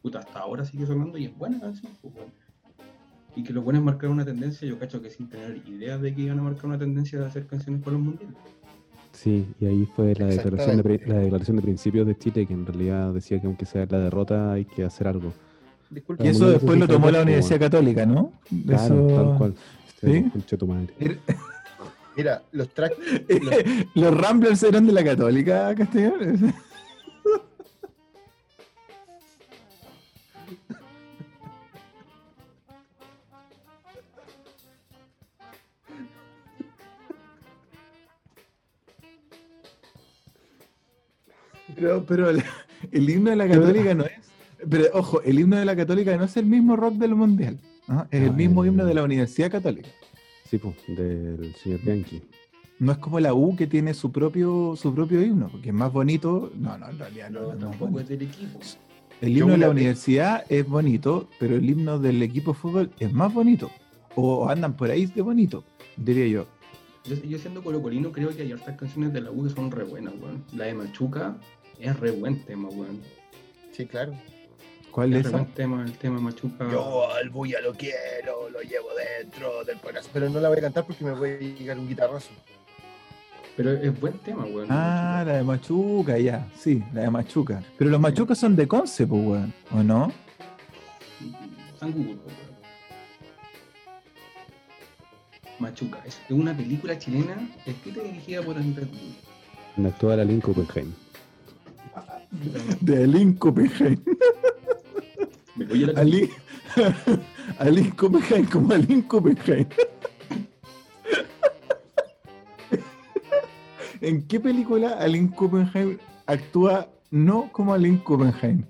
puta, 0.00 0.20
hasta 0.20 0.38
ahora 0.38 0.64
sigue 0.64 0.86
sonando 0.86 1.18
y 1.18 1.24
es 1.24 1.36
buena 1.36 1.58
canción, 1.60 1.92
pues, 2.00 2.14
weón. 2.14 2.30
Y 3.36 3.44
que 3.44 3.52
los 3.52 3.62
buenos 3.62 3.82
marcaron 3.82 4.14
una 4.14 4.24
tendencia, 4.24 4.66
yo 4.66 4.78
cacho 4.78 5.00
que 5.00 5.10
sin 5.10 5.28
tener 5.28 5.62
idea 5.66 5.98
de 5.98 6.14
que 6.14 6.22
iban 6.22 6.38
a 6.38 6.42
marcar 6.42 6.66
una 6.66 6.78
tendencia 6.78 7.18
de 7.18 7.26
hacer 7.26 7.46
canciones 7.46 7.80
para 7.80 7.96
los 7.96 8.04
mundiales. 8.04 8.36
Sí, 9.12 9.46
y 9.60 9.66
ahí 9.66 9.88
fue 9.94 10.14
la 10.14 10.26
declaración, 10.26 10.82
de, 10.82 11.00
la 11.06 11.18
declaración 11.18 11.56
de 11.56 11.62
principios 11.62 12.06
de 12.06 12.16
Chile, 12.16 12.46
que 12.46 12.54
en 12.54 12.66
realidad 12.66 13.12
decía 13.12 13.40
que 13.40 13.46
aunque 13.46 13.66
sea 13.66 13.86
la 13.88 13.98
derrota 13.98 14.52
hay 14.52 14.64
que 14.64 14.84
hacer 14.84 15.08
algo. 15.08 15.32
Disculpa. 15.90 16.24
Y 16.24 16.28
eso 16.28 16.48
después 16.48 16.78
lo 16.78 16.86
tomó 16.86 17.06
la 17.10 17.18
62, 17.18 17.22
Universidad 17.24 17.60
Católica, 17.60 18.06
¿no? 18.06 18.32
Claro, 18.66 18.84
Eso- 19.08 19.16
tal 19.16 19.38
cual. 19.38 19.54
¿Sí? 20.00 20.30
Este, 20.38 20.56
tu 20.56 20.66
madre. 20.66 20.94
Mira, 22.16 22.42
los 22.52 22.68
tracks, 22.70 22.96
Los 23.94 24.16
Ramblers 24.16 24.62
eran 24.62 24.86
de 24.86 24.92
la 24.92 25.04
Católica, 25.04 25.74
Castellón. 25.74 26.54
Pero, 41.74 42.04
pero 42.04 42.30
el, 42.30 42.42
el 42.90 43.10
himno 43.10 43.30
de 43.30 43.36
la 43.36 43.48
Católica 43.48 43.94
no 43.94 44.04
es. 44.04 44.29
Pero 44.68 44.84
ojo, 44.94 45.22
el 45.22 45.38
himno 45.38 45.56
de 45.56 45.64
la 45.64 45.74
Católica 45.76 46.16
no 46.16 46.24
es 46.24 46.36
el 46.36 46.46
mismo 46.46 46.76
rock 46.76 46.94
del 46.94 47.14
Mundial. 47.14 47.58
Es 48.10 48.22
el 48.22 48.28
Ah, 48.30 48.32
mismo 48.32 48.62
el- 48.62 48.70
himno 48.70 48.84
de 48.84 48.94
la 48.94 49.02
Universidad 49.02 49.50
Católica. 49.50 49.88
Sí, 50.48 50.58
pues, 50.58 50.74
del 50.88 51.54
señor 51.56 51.80
Bianchi. 51.82 52.22
No 52.78 52.92
es 52.92 52.98
como 52.98 53.20
la 53.20 53.34
U 53.34 53.54
que 53.56 53.66
tiene 53.66 53.94
su 53.94 54.10
propio, 54.10 54.74
su 54.76 54.94
propio 54.94 55.22
himno, 55.22 55.48
porque 55.50 55.68
es 55.68 55.74
más 55.74 55.92
bonito. 55.92 56.50
No, 56.56 56.76
no, 56.78 56.88
en 56.88 56.98
realidad 56.98 57.30
no, 57.30 57.40
No, 57.40 57.54
no, 57.54 57.70
tampoco 57.70 58.00
es 58.00 58.08
del 58.08 58.22
equipo. 58.22 58.58
El 59.20 59.36
himno 59.36 59.52
de 59.52 59.58
la 59.58 59.70
universidad 59.70 60.44
es 60.48 60.66
bonito, 60.66 61.28
pero 61.38 61.56
el 61.56 61.68
himno 61.68 61.98
del 61.98 62.22
equipo 62.22 62.52
de 62.52 62.58
fútbol 62.58 62.90
es 62.98 63.12
más 63.12 63.32
bonito. 63.34 63.70
O 64.14 64.48
andan 64.48 64.76
por 64.76 64.90
ahí 64.90 65.06
de 65.06 65.20
bonito, 65.22 65.62
diría 65.96 66.26
yo. 66.26 66.46
Yo, 67.04 67.16
yo 67.16 67.38
siendo 67.38 67.62
colocolino 67.62 68.12
creo 68.12 68.30
que 68.34 68.42
hay 68.42 68.52
hartas 68.52 68.76
canciones 68.76 69.12
de 69.12 69.20
la 69.20 69.30
U 69.30 69.44
que 69.44 69.50
son 69.50 69.70
re 69.70 69.84
buenas, 69.84 70.14
weón. 70.20 70.42
La 70.54 70.64
de 70.64 70.74
Machuca 70.74 71.36
es 71.78 71.98
re 72.00 72.10
buen 72.12 72.44
tema, 72.44 72.68
weón. 72.70 72.98
sí, 73.72 73.84
claro. 73.86 74.12
¿Cuál 74.90 75.14
es 75.14 75.30
buen 75.30 75.46
tema, 75.46 75.84
el 75.84 75.92
tema 75.92 76.20
Machuca. 76.20 76.70
Yo 76.70 77.10
al 77.10 77.30
bulla 77.30 77.60
lo 77.60 77.72
quiero, 77.74 78.48
lo 78.50 78.60
llevo 78.60 78.88
dentro 79.18 79.64
del 79.64 79.78
corazón. 79.78 80.10
Pero 80.12 80.28
no 80.28 80.40
la 80.40 80.48
voy 80.48 80.58
a 80.58 80.62
cantar 80.62 80.84
porque 80.84 81.04
me 81.04 81.12
voy 81.12 81.30
a 81.30 81.38
llegar 81.38 81.78
un 81.78 81.88
guitarrazo. 81.88 82.30
Pero 83.56 83.72
es 83.72 84.00
buen 84.00 84.14
tema, 84.18 84.44
weón. 84.44 84.66
Ah, 84.70 85.22
la 85.26 85.34
de 85.34 85.42
Machuca, 85.44 86.18
ya, 86.18 86.48
sí, 86.56 86.82
la 86.92 87.02
de 87.02 87.10
Machuca. 87.10 87.62
Pero 87.78 87.90
los 87.90 88.00
Machucas 88.00 88.38
son 88.38 88.56
de 88.56 88.66
Conce, 88.66 89.06
pues, 89.06 89.22
weón, 89.22 89.54
¿o 89.72 89.82
no? 89.82 90.12
San 91.78 91.92
Google, 91.92 92.14
weón. 92.14 92.50
Machuca, 95.58 96.02
es 96.06 96.18
una 96.30 96.56
película 96.56 96.98
chilena 96.98 97.36
escrita 97.66 98.00
y 98.02 98.08
dirigida 98.08 98.42
por 98.42 98.56
Andrés 98.56 98.88
actúa 99.86 100.16
la 100.16 100.24
Lynn 100.24 100.40
Copenhagen. 100.40 100.94
De 102.80 103.04
Alin 103.04 103.34
Copenhagen. 103.34 104.02
La 105.70 106.00
Alin, 106.00 106.28
Alin 107.58 107.90
Copenhagen 107.92 108.44
como 108.46 108.72
Alin 108.72 109.02
Copenhagen. 109.02 109.68
¿En 114.00 114.26
qué 114.26 114.40
película 114.40 114.94
Alin 114.98 115.28
Copenhagen 115.28 116.00
actúa 116.26 116.88
no 117.10 117.50
como 117.52 117.72
Alin 117.72 117.98
Copenhagen? 117.98 118.66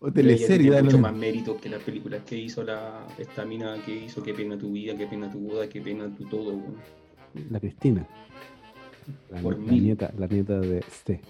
O 0.00 0.12
teleserie, 0.12 0.58
tiene 0.58 0.76
da 0.76 0.80
lo 0.80 0.84
mucho 0.84 0.98
más 0.98 1.14
mérito 1.14 1.56
que 1.56 1.70
las 1.70 1.82
películas 1.82 2.22
que 2.26 2.36
hizo 2.36 2.62
la, 2.62 3.06
esta 3.18 3.46
mina 3.46 3.76
que 3.84 4.04
hizo 4.04 4.22
Qué 4.22 4.34
pena 4.34 4.58
tu 4.58 4.72
vida, 4.72 4.96
qué 4.96 5.06
pena 5.06 5.32
tu 5.32 5.38
boda, 5.40 5.68
qué 5.68 5.80
pena 5.80 6.14
tu 6.14 6.24
todo, 6.24 6.50
weón. 6.50 6.76
La 7.50 7.58
Cristina. 7.58 8.06
La, 9.30 9.40
Por 9.40 9.58
la 9.58 9.72
nieta, 9.72 10.12
la 10.18 10.26
nieta 10.26 10.60
de 10.60 10.78
este. 10.78 11.20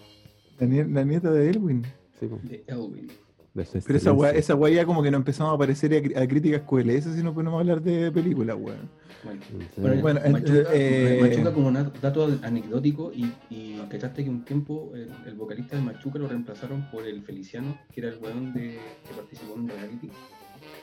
La, 0.58 0.66
la 0.66 1.04
nieta 1.04 1.30
de 1.30 1.50
Elwin. 1.50 1.84
Sí, 2.18 2.28
De 2.42 2.64
Elvin. 2.66 3.08
Pero 3.56 3.98
esa 3.98 4.12
weá, 4.12 4.28
excelencia. 4.30 4.38
esa 4.38 4.54
weá 4.54 4.74
ya 4.74 4.84
como 4.86 5.02
que 5.02 5.10
no 5.10 5.16
empezamos 5.16 5.52
a 5.52 5.54
aparecer 5.54 6.14
a, 6.16 6.22
a 6.22 6.26
críticas 6.28 6.62
QLS 6.62 7.04
si 7.14 7.22
no 7.22 7.32
podemos 7.34 7.58
hablar 7.60 7.80
de 7.80 8.10
películas, 8.12 8.56
weón. 8.58 8.88
Bueno, 9.24 9.40
Sí. 9.48 9.66
Bueno, 9.78 10.02
Bueno, 10.02 10.20
Machuca, 10.30 10.68
eh, 10.72 11.18
Machuca 11.20 11.52
como 11.52 11.70
na- 11.70 11.90
dato 12.00 12.38
anecdótico 12.42 13.12
y, 13.12 13.32
y 13.50 13.80
cachaste 13.90 14.22
que 14.24 14.30
un 14.30 14.44
tiempo 14.44 14.92
el, 14.94 15.10
el 15.26 15.34
vocalista 15.34 15.74
de 15.76 15.82
Machuca 15.82 16.18
lo 16.18 16.28
reemplazaron 16.28 16.88
por 16.90 17.04
el 17.06 17.22
Feliciano, 17.22 17.76
que 17.92 18.00
era 18.02 18.10
el 18.10 18.18
weón 18.18 18.52
de, 18.52 18.78
que 19.08 19.14
participó 19.16 19.54
en 19.54 19.60
un 19.62 19.68
reality. 19.68 20.10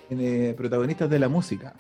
Eh, 0.10 0.54
protagonistas 0.58 1.10
de 1.10 1.20
la 1.20 1.30
música. 1.30 1.74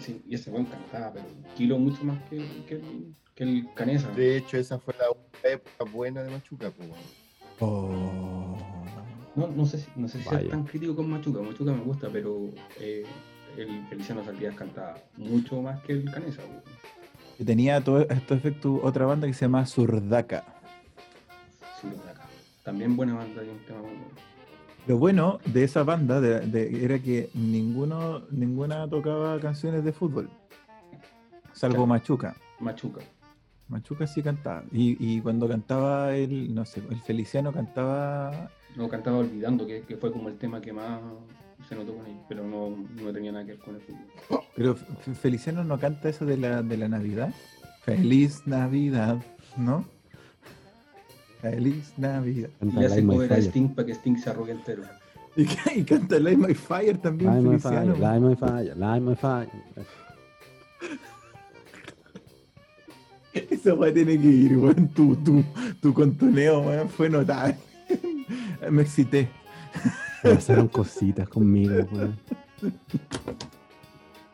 Sí, 0.00 0.20
y 0.28 0.34
ese 0.34 0.50
weón 0.50 0.66
cantaba, 0.66 1.12
pero 1.12 1.24
un 1.26 1.54
kilo 1.54 1.78
mucho 1.78 2.04
más 2.04 2.20
que, 2.28 2.38
que 2.68 2.74
el, 2.74 3.14
que 3.34 3.44
el 3.44 3.66
Canesa. 3.74 4.08
De 4.10 4.36
hecho, 4.36 4.56
esa 4.58 4.78
fue 4.78 4.92
la 4.98 5.50
época 5.50 5.90
buena 5.90 6.22
de 6.22 6.30
Machuca. 6.32 6.70
pues, 6.70 6.88
weón. 6.90 7.00
Oh. 7.60 8.56
No, 9.36 9.48
no 9.48 9.66
sé 9.66 9.78
si, 9.78 9.88
no 9.96 10.06
sé 10.08 10.18
si 10.18 10.24
ser 10.24 10.34
Vaya. 10.38 10.50
tan 10.50 10.64
crítico 10.64 10.94
con 10.94 11.10
Machuca, 11.10 11.40
Machuca 11.40 11.72
me 11.72 11.82
gusta, 11.82 12.08
pero 12.12 12.50
eh, 12.80 13.04
el 13.56 13.84
Feliciano 13.88 14.24
Saldías 14.24 14.54
cantaba 14.54 14.96
mucho 15.16 15.60
más 15.60 15.80
que 15.82 15.92
el 15.94 16.10
Canesa. 16.10 16.42
weón. 16.42 16.62
Y 17.38 17.44
tenía 17.44 17.82
todo 17.82 18.00
estos 18.02 18.38
efectos 18.38 18.78
otra 18.82 19.06
banda 19.06 19.26
que 19.26 19.34
se 19.34 19.44
llama 19.46 19.66
Surdaca. 19.66 20.44
Acá. 22.08 22.26
También 22.62 22.96
buena 22.96 23.14
banda 23.14 23.42
y 23.44 23.48
un 23.48 23.58
tema 23.66 23.80
muy 23.80 23.88
bueno. 23.90 24.04
Lo 24.86 24.98
bueno 24.98 25.38
de 25.46 25.64
esa 25.64 25.82
banda 25.82 26.20
de- 26.20 26.40
de- 26.40 26.84
era 26.84 26.98
que 26.98 27.28
ninguno, 27.34 28.22
ninguna 28.30 28.88
tocaba 28.88 29.38
canciones 29.40 29.82
de 29.84 29.92
fútbol. 29.92 30.30
Salvo 31.52 31.74
Claro. 31.74 31.86
Machuca. 31.86 32.36
Machuca. 32.60 33.00
Machuca 33.68 34.06
sí 34.06 34.22
cantaba. 34.22 34.62
Y, 34.72 34.96
y 35.00 35.20
cuando 35.20 35.48
cantaba 35.48 36.14
el, 36.14 36.54
no 36.54 36.64
sé, 36.64 36.82
el 36.90 37.00
Feliciano 37.00 37.52
cantaba. 37.52 38.50
No, 38.76 38.88
cantaba 38.88 39.18
Olvidando, 39.18 39.66
que, 39.66 39.82
que 39.82 39.96
fue 39.96 40.10
como 40.12 40.28
el 40.28 40.36
tema 40.36 40.60
que 40.60 40.72
más 40.72 41.00
se 41.68 41.74
notó 41.74 41.94
con 41.96 42.06
él, 42.06 42.16
pero 42.28 42.44
no, 42.44 42.76
no 43.02 43.12
tenía 43.12 43.32
nada 43.32 43.44
que 43.44 43.52
ver 43.52 43.60
con 43.60 43.76
el 43.76 43.80
fútbol. 43.80 44.42
Pero 44.56 44.74
Feliciano 45.20 45.64
no 45.64 45.78
canta 45.78 46.08
eso 46.08 46.24
de 46.26 46.36
la, 46.36 46.62
de 46.62 46.76
la 46.76 46.88
Navidad. 46.88 47.32
Feliz 47.84 48.42
Navidad, 48.46 49.22
¿no? 49.56 49.84
Feliz 51.40 51.92
Navidad. 51.96 52.50
Canta 52.58 52.76
Y 52.76 52.80
le 52.80 52.86
hace 52.86 53.02
My 53.02 53.14
cover 53.14 53.32
a. 53.32 53.36
Sting 53.38 53.68
para 53.74 53.86
que 53.86 53.94
Sting 53.94 54.16
se 54.16 54.30
arrugue 54.30 54.52
entero. 54.52 54.82
Y, 55.36 55.48
y 55.80 55.82
canta 55.82 56.20
Light 56.20 56.38
My 56.38 56.54
Fire 56.54 56.96
también, 56.96 57.28
Light 57.32 57.42
My 57.42 57.58
Feliciano. 57.58 57.96
Fire, 57.96 58.00
Light 58.00 58.22
My 58.22 58.36
Fire, 58.36 58.76
Light 58.76 59.02
My 59.02 59.16
Fire. 59.16 59.50
Esa 63.50 63.74
weá 63.74 63.92
tiene 63.92 64.16
que 64.16 64.28
ir, 64.28 64.56
weón. 64.56 64.86
Tu, 64.90 65.16
tu, 65.16 65.44
tu 65.82 65.92
contoneo, 65.92 66.60
weón, 66.60 66.88
fue 66.88 67.10
notable. 67.10 67.56
Me 68.70 68.82
excité. 68.82 69.28
Pasaron 70.22 70.68
cositas 70.68 71.28
conmigo, 71.28 71.74
weón. 71.92 72.18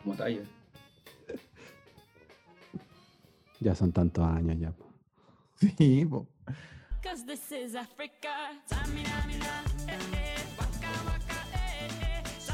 Como 0.02 0.14
talla. 0.14 0.42
Ya 3.60 3.74
son 3.74 3.92
tantos 3.92 4.24
años 4.24 4.58
ya. 4.58 4.70
po. 4.72 4.86
Sí, 5.76 6.06
po. 6.06 6.26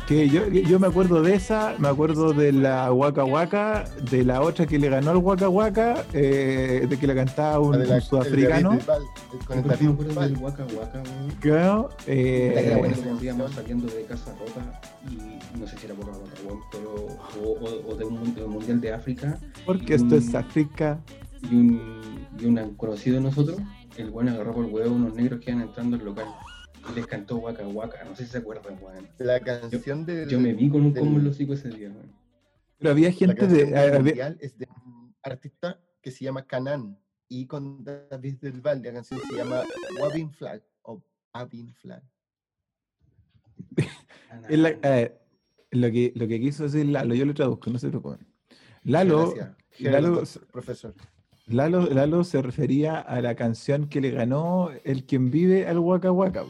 Que 0.07 0.29
yo, 0.29 0.47
yo 0.49 0.79
me 0.79 0.87
acuerdo 0.87 1.21
de 1.21 1.35
esa, 1.35 1.75
me 1.79 1.89
acuerdo 1.89 2.33
de 2.33 2.53
la 2.53 2.93
Waka 2.93 3.25
Waka, 3.25 3.85
de 4.09 4.25
la 4.25 4.41
otra 4.41 4.65
que 4.65 4.79
le 4.79 4.89
ganó 4.89 5.11
al 5.11 5.17
Waka 5.17 5.49
Waka, 5.49 6.05
eh, 6.13 6.87
de 6.89 6.97
que 6.97 7.09
la 7.09 7.15
cantaba 7.17 7.59
un, 7.59 7.73
La 7.77 7.85
un 7.87 7.93
el 7.93 8.03
sudafricano. 8.03 8.69
David 8.71 8.79
Bisbal, 8.79 9.03
el- 9.03 9.47
Con 9.47 9.59
el 9.59 10.07
Bisbal. 10.07 10.37
Waka 10.41 10.65
Waka. 10.79 11.03
Claro, 11.41 11.89
eh, 12.07 12.53
La 12.55 12.61
que 12.61 12.67
era 12.69 12.77
Eh, 12.77 12.79
buena. 12.79 12.97
cuando 12.99 13.25
íbamos 13.25 13.51
saliendo 13.53 13.87
de 13.89 14.03
casa 14.05 14.33
rota 14.39 14.81
y 15.11 15.59
no 15.59 15.67
sé 15.67 15.77
si 15.77 15.87
era 15.87 15.95
Waka 15.95 16.13
Waka, 16.13 16.67
pero 16.71 16.95
o, 17.45 17.49
o- 17.49 17.93
o 17.93 17.97
de 17.97 18.05
un 18.05 18.33
de 18.33 18.45
un 18.45 18.51
mundial 18.53 18.81
de 18.81 18.93
África 18.93 19.41
porque 19.65 19.95
esto 19.97 20.15
es 20.15 20.33
África. 20.37 21.01
y 21.51 21.53
un, 21.55 21.81
y 22.39 22.45
un 22.47 22.75
conocido 22.77 23.17
de 23.17 23.23
nosotros, 23.23 23.59
el 23.97 24.11
weón 24.11 24.29
agarró 24.29 24.55
por 24.55 24.65
el 24.67 24.73
huevo 24.73 24.95
unos 24.95 25.15
negros 25.15 25.41
que 25.41 25.51
iban 25.51 25.63
entrando 25.65 25.97
al 25.97 26.05
local 26.05 26.27
les 26.95 27.07
cantó 27.07 27.37
Waka 27.39 27.67
Waka, 27.67 28.05
no 28.05 28.15
sé 28.17 28.25
si 28.25 28.31
se 28.33 28.39
acuerdan, 28.39 28.79
weón. 28.81 29.09
La 29.19 29.41
canción 29.41 30.05
del. 30.07 30.29
Yo 30.29 30.39
me 30.41 30.53
vi 30.55 30.69
con 30.69 30.83
un 30.83 30.93
combo 30.95 31.19
en 31.19 31.25
los 31.25 31.35
hocico 31.35 31.55
ese 31.55 31.69
día, 31.71 31.89
weón. 31.91 32.13
Pero 32.79 32.91
había 32.91 33.11
gente 33.13 33.47
de. 33.47 33.65
del 33.67 33.95
había- 33.95 34.37
es 34.41 34.57
de 34.59 34.69
un 34.85 35.15
artista 35.23 35.81
que 36.01 36.11
se 36.11 36.25
llama 36.25 36.47
Canan 36.47 36.99
y 37.29 37.47
con 37.47 37.83
David 37.85 38.37
del 38.41 38.61
Val. 38.61 38.83
La 38.83 38.93
canción 38.93 39.21
se 39.29 39.37
llama 39.37 39.63
Waving 40.01 40.31
Flag 40.31 40.63
o 40.83 41.03
Abin 41.33 41.73
Flag. 41.75 42.03
es 44.49 44.59
la- 44.59 44.71
eh, 44.83 45.19
lo, 45.73 45.91
que, 45.91 46.13
lo 46.15 46.29
que 46.29 46.41
quiso 46.41 46.65
decir 46.65 46.87
Lalo, 46.87 47.15
yo 47.15 47.25
lo 47.27 47.35
traduzco, 47.35 47.71
no 47.71 47.79
se 47.79 47.89
preocupen. 47.89 48.27
Lalo. 48.85 49.35
Lalo, 49.81 50.23
profesor. 50.53 50.95
Lalo, 51.49 51.87
Lalo 51.87 52.25
se 52.25 52.43
refería 52.43 52.99
a 52.99 53.21
la 53.21 53.37
canción 53.37 53.89
que 53.89 54.01
le 54.01 54.11
ganó 54.11 54.71
el 54.83 55.05
quien 55.05 55.31
vive 55.31 55.69
al 55.69 55.79
Waka 55.79 56.11
Waka, 56.11 56.45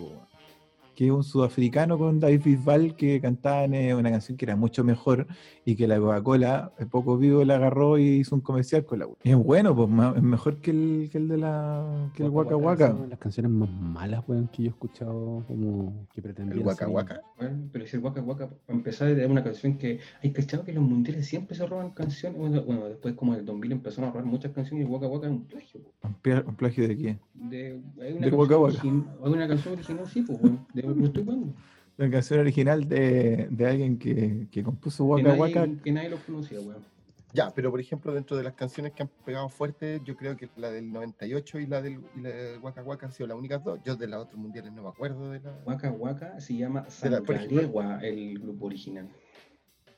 que 0.96 1.04
es 1.06 1.10
un 1.12 1.22
sudafricano 1.22 1.96
con 1.98 2.18
David 2.18 2.40
Bisbal 2.44 2.96
que 2.96 3.20
cantaban 3.20 3.74
eh, 3.74 3.94
una 3.94 4.10
canción 4.10 4.36
que 4.36 4.46
era 4.46 4.56
mucho 4.56 4.82
mejor 4.82 5.26
y 5.64 5.76
que 5.76 5.86
la 5.86 5.98
Coca-Cola, 6.00 6.72
eh, 6.78 6.86
poco 6.86 7.16
vivo, 7.18 7.44
la 7.44 7.56
agarró 7.56 7.98
y 7.98 8.04
hizo 8.20 8.34
un 8.34 8.40
comercial 8.40 8.84
con 8.84 8.98
la 9.00 9.06
Y 9.22 9.30
es 9.30 9.36
bueno, 9.36 9.76
pues 9.76 9.88
es 10.16 10.22
mejor 10.22 10.56
que 10.56 10.70
el, 10.70 11.08
que 11.12 11.18
el 11.18 11.28
de 11.28 11.36
la 11.38 12.10
que 12.14 12.24
el 12.24 12.30
Waka 12.30 12.56
Waka. 12.56 12.86
es 12.86 12.94
una 12.94 13.02
de 13.02 13.08
las 13.10 13.18
canciones 13.18 13.52
más 13.52 13.70
malas, 13.70 14.24
weón, 14.26 14.48
que 14.48 14.62
yo 14.64 14.68
he 14.68 14.70
escuchado 14.70 15.44
como 15.46 16.06
que 16.14 16.22
pretendían 16.22 16.58
El 16.60 16.66
Waka 16.66 16.86
ser- 16.86 16.94
Waka. 16.94 17.20
Bueno, 17.38 17.56
pero 17.70 17.86
si 17.86 17.96
el 17.96 18.02
Waka 18.02 18.22
Waka, 18.22 18.48
para 18.66 18.76
empezar, 18.78 19.08
era 19.08 19.28
una 19.28 19.44
canción 19.44 19.76
que. 19.76 20.00
Hay 20.22 20.32
cachado 20.32 20.64
que 20.64 20.72
los 20.72 20.82
mundiales 20.82 21.26
siempre 21.26 21.54
se 21.54 21.66
roban 21.66 21.90
canciones. 21.90 22.38
Bueno, 22.38 22.62
bueno, 22.62 22.86
después, 22.86 23.12
como 23.14 23.34
en 23.34 23.40
el 23.40 23.44
2000 23.44 23.72
empezaron 23.72 24.08
a 24.08 24.12
robar 24.12 24.24
muchas 24.24 24.52
canciones 24.52 24.82
y 24.82 24.86
el 24.86 24.90
Waka 24.92 25.06
Waka 25.08 25.26
es 25.26 25.32
un 25.32 25.44
plagio. 25.44 25.80
¿Un, 26.02 26.14
pla- 26.14 26.44
un 26.46 26.54
plagio 26.54 26.88
de 26.88 26.96
quién? 26.96 27.20
De, 27.34 27.78
hay 28.00 28.12
una 28.14 28.26
De 28.26 28.30
canción 28.30 28.40
Waka 28.40 28.58
Waka. 28.58 28.80
Hay 28.82 29.32
una 29.32 29.48
canción 29.48 29.74
original, 29.74 30.06
sí, 30.08 30.22
pues, 30.22 30.40
bueno, 30.40 30.66
de, 30.72 30.82
lo 30.94 31.06
estoy 31.06 31.24
jugando. 31.24 31.54
La 31.96 32.10
canción 32.10 32.40
original 32.40 32.86
de, 32.88 33.48
de 33.50 33.66
alguien 33.66 33.98
que, 33.98 34.48
que 34.50 34.62
compuso 34.62 35.04
Que 35.16 35.22
Waka 35.22 35.22
nadie, 35.22 35.40
Waka. 35.40 35.82
que 35.82 35.92
nadie 35.92 36.10
lo 36.10 36.18
conocía, 36.18 36.60
weón. 36.60 36.84
Ya, 37.32 37.50
pero 37.54 37.70
por 37.70 37.80
ejemplo, 37.80 38.14
dentro 38.14 38.36
de 38.36 38.44
las 38.44 38.54
canciones 38.54 38.92
que 38.92 39.02
han 39.02 39.10
pegado 39.24 39.48
fuerte, 39.48 40.00
yo 40.04 40.16
creo 40.16 40.36
que 40.36 40.48
la 40.56 40.70
del 40.70 40.90
98 40.90 41.58
y 41.60 41.66
la 41.66 41.82
del, 41.82 42.00
y 42.16 42.20
la 42.20 42.30
del 42.30 42.58
Waka 42.60 42.82
Waka 42.82 43.06
han 43.06 43.12
sido 43.12 43.26
las 43.26 43.36
únicas 43.36 43.62
dos. 43.62 43.78
Yo 43.84 43.96
de 43.96 44.06
las 44.06 44.20
otros 44.20 44.38
mundiales 44.38 44.72
no 44.72 44.82
me 44.82 44.88
acuerdo 44.88 45.30
de 45.30 45.40
la. 45.40 45.52
Waka 45.66 45.90
Waka 45.90 46.40
se 46.40 46.56
llama 46.56 46.88
Sangalegua, 46.88 47.98
el 48.02 48.38
grupo 48.38 48.66
original. 48.66 49.08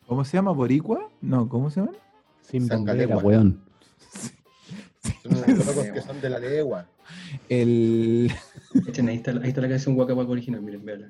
¿Cómo 0.07 0.25
se 0.25 0.37
llama? 0.37 0.53
¿Boricua? 0.53 1.11
No, 1.21 1.49
¿cómo 1.49 1.71
se 1.71 1.81
llama? 1.81 1.93
Sin 2.41 2.67
bandera, 2.67 3.19
weón. 3.19 3.63
Son 5.23 5.33
unos 5.37 5.67
locos 5.67 5.87
que 5.91 6.01
son 6.01 6.21
de 6.21 6.31
la 6.31 6.39
legua. 6.39 6.87
El. 7.49 8.33
Echen, 8.87 9.09
ahí, 9.09 9.17
está, 9.17 9.33
la- 9.33 9.43
ahí 9.43 9.49
está 9.49 9.61
la 9.61 9.69
canción 9.69 9.97
Waka 9.99 10.15
Waka 10.15 10.31
original, 10.31 10.61
miren, 10.61 10.85
véala. 10.85 11.07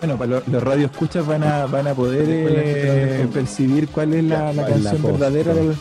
Bueno, 0.00 0.16
para 0.18 0.30
los, 0.30 0.48
los 0.48 0.62
radioescuchas 0.62 1.26
van 1.26 1.42
a, 1.42 1.66
van 1.66 1.86
a 1.88 1.94
poder 1.94 2.26
eh, 2.28 3.26
percibir 3.32 3.88
cuál 3.88 4.12
es 4.14 4.24
la, 4.24 4.52
la 4.52 4.66
canción 4.66 4.96
la 4.96 5.00
post, 5.08 5.12
verdadera 5.20 5.54
del, 5.54 5.74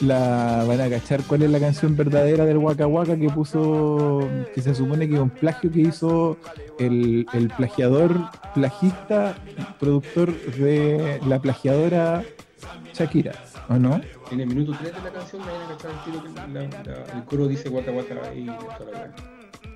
la, 0.00 0.64
van 0.66 0.80
a 0.80 0.90
cachar 0.90 1.22
cuál 1.22 1.42
es 1.42 1.50
la 1.50 1.60
canción 1.60 1.96
verdadera 1.96 2.44
del 2.44 2.58
Waka 2.58 2.86
Waka 2.88 3.16
que 3.16 3.30
puso, 3.30 4.28
que 4.52 4.60
se 4.60 4.74
supone 4.74 5.08
que 5.08 5.14
es 5.14 5.20
un 5.20 5.30
plagio 5.30 5.70
que 5.70 5.80
hizo 5.80 6.36
el, 6.78 7.24
el 7.32 7.48
plagiador, 7.50 8.16
plagista, 8.52 9.36
productor 9.78 10.34
de 10.56 11.20
la 11.26 11.38
plagiadora 11.40 12.24
Shakira, 12.94 13.32
¿o 13.68 13.74
no? 13.74 14.00
En 14.30 14.40
el 14.40 14.46
minuto 14.46 14.72
3 14.80 14.94
de 14.94 15.00
la 15.02 15.10
canción 15.10 15.42
me 15.44 15.52
van 15.52 15.62
a 15.62 15.68
cachar 15.76 15.90
el 15.90 16.04
tiro 16.04 16.22
que 16.22 16.28
la- 16.30 16.46
la- 16.46 17.12
el 17.18 17.24
coro 17.24 17.48
dice 17.48 17.68
Waka 17.68 17.90
Waka 17.90 18.34
y 18.34 18.46
toda 18.46 18.90
la. 18.92 19.14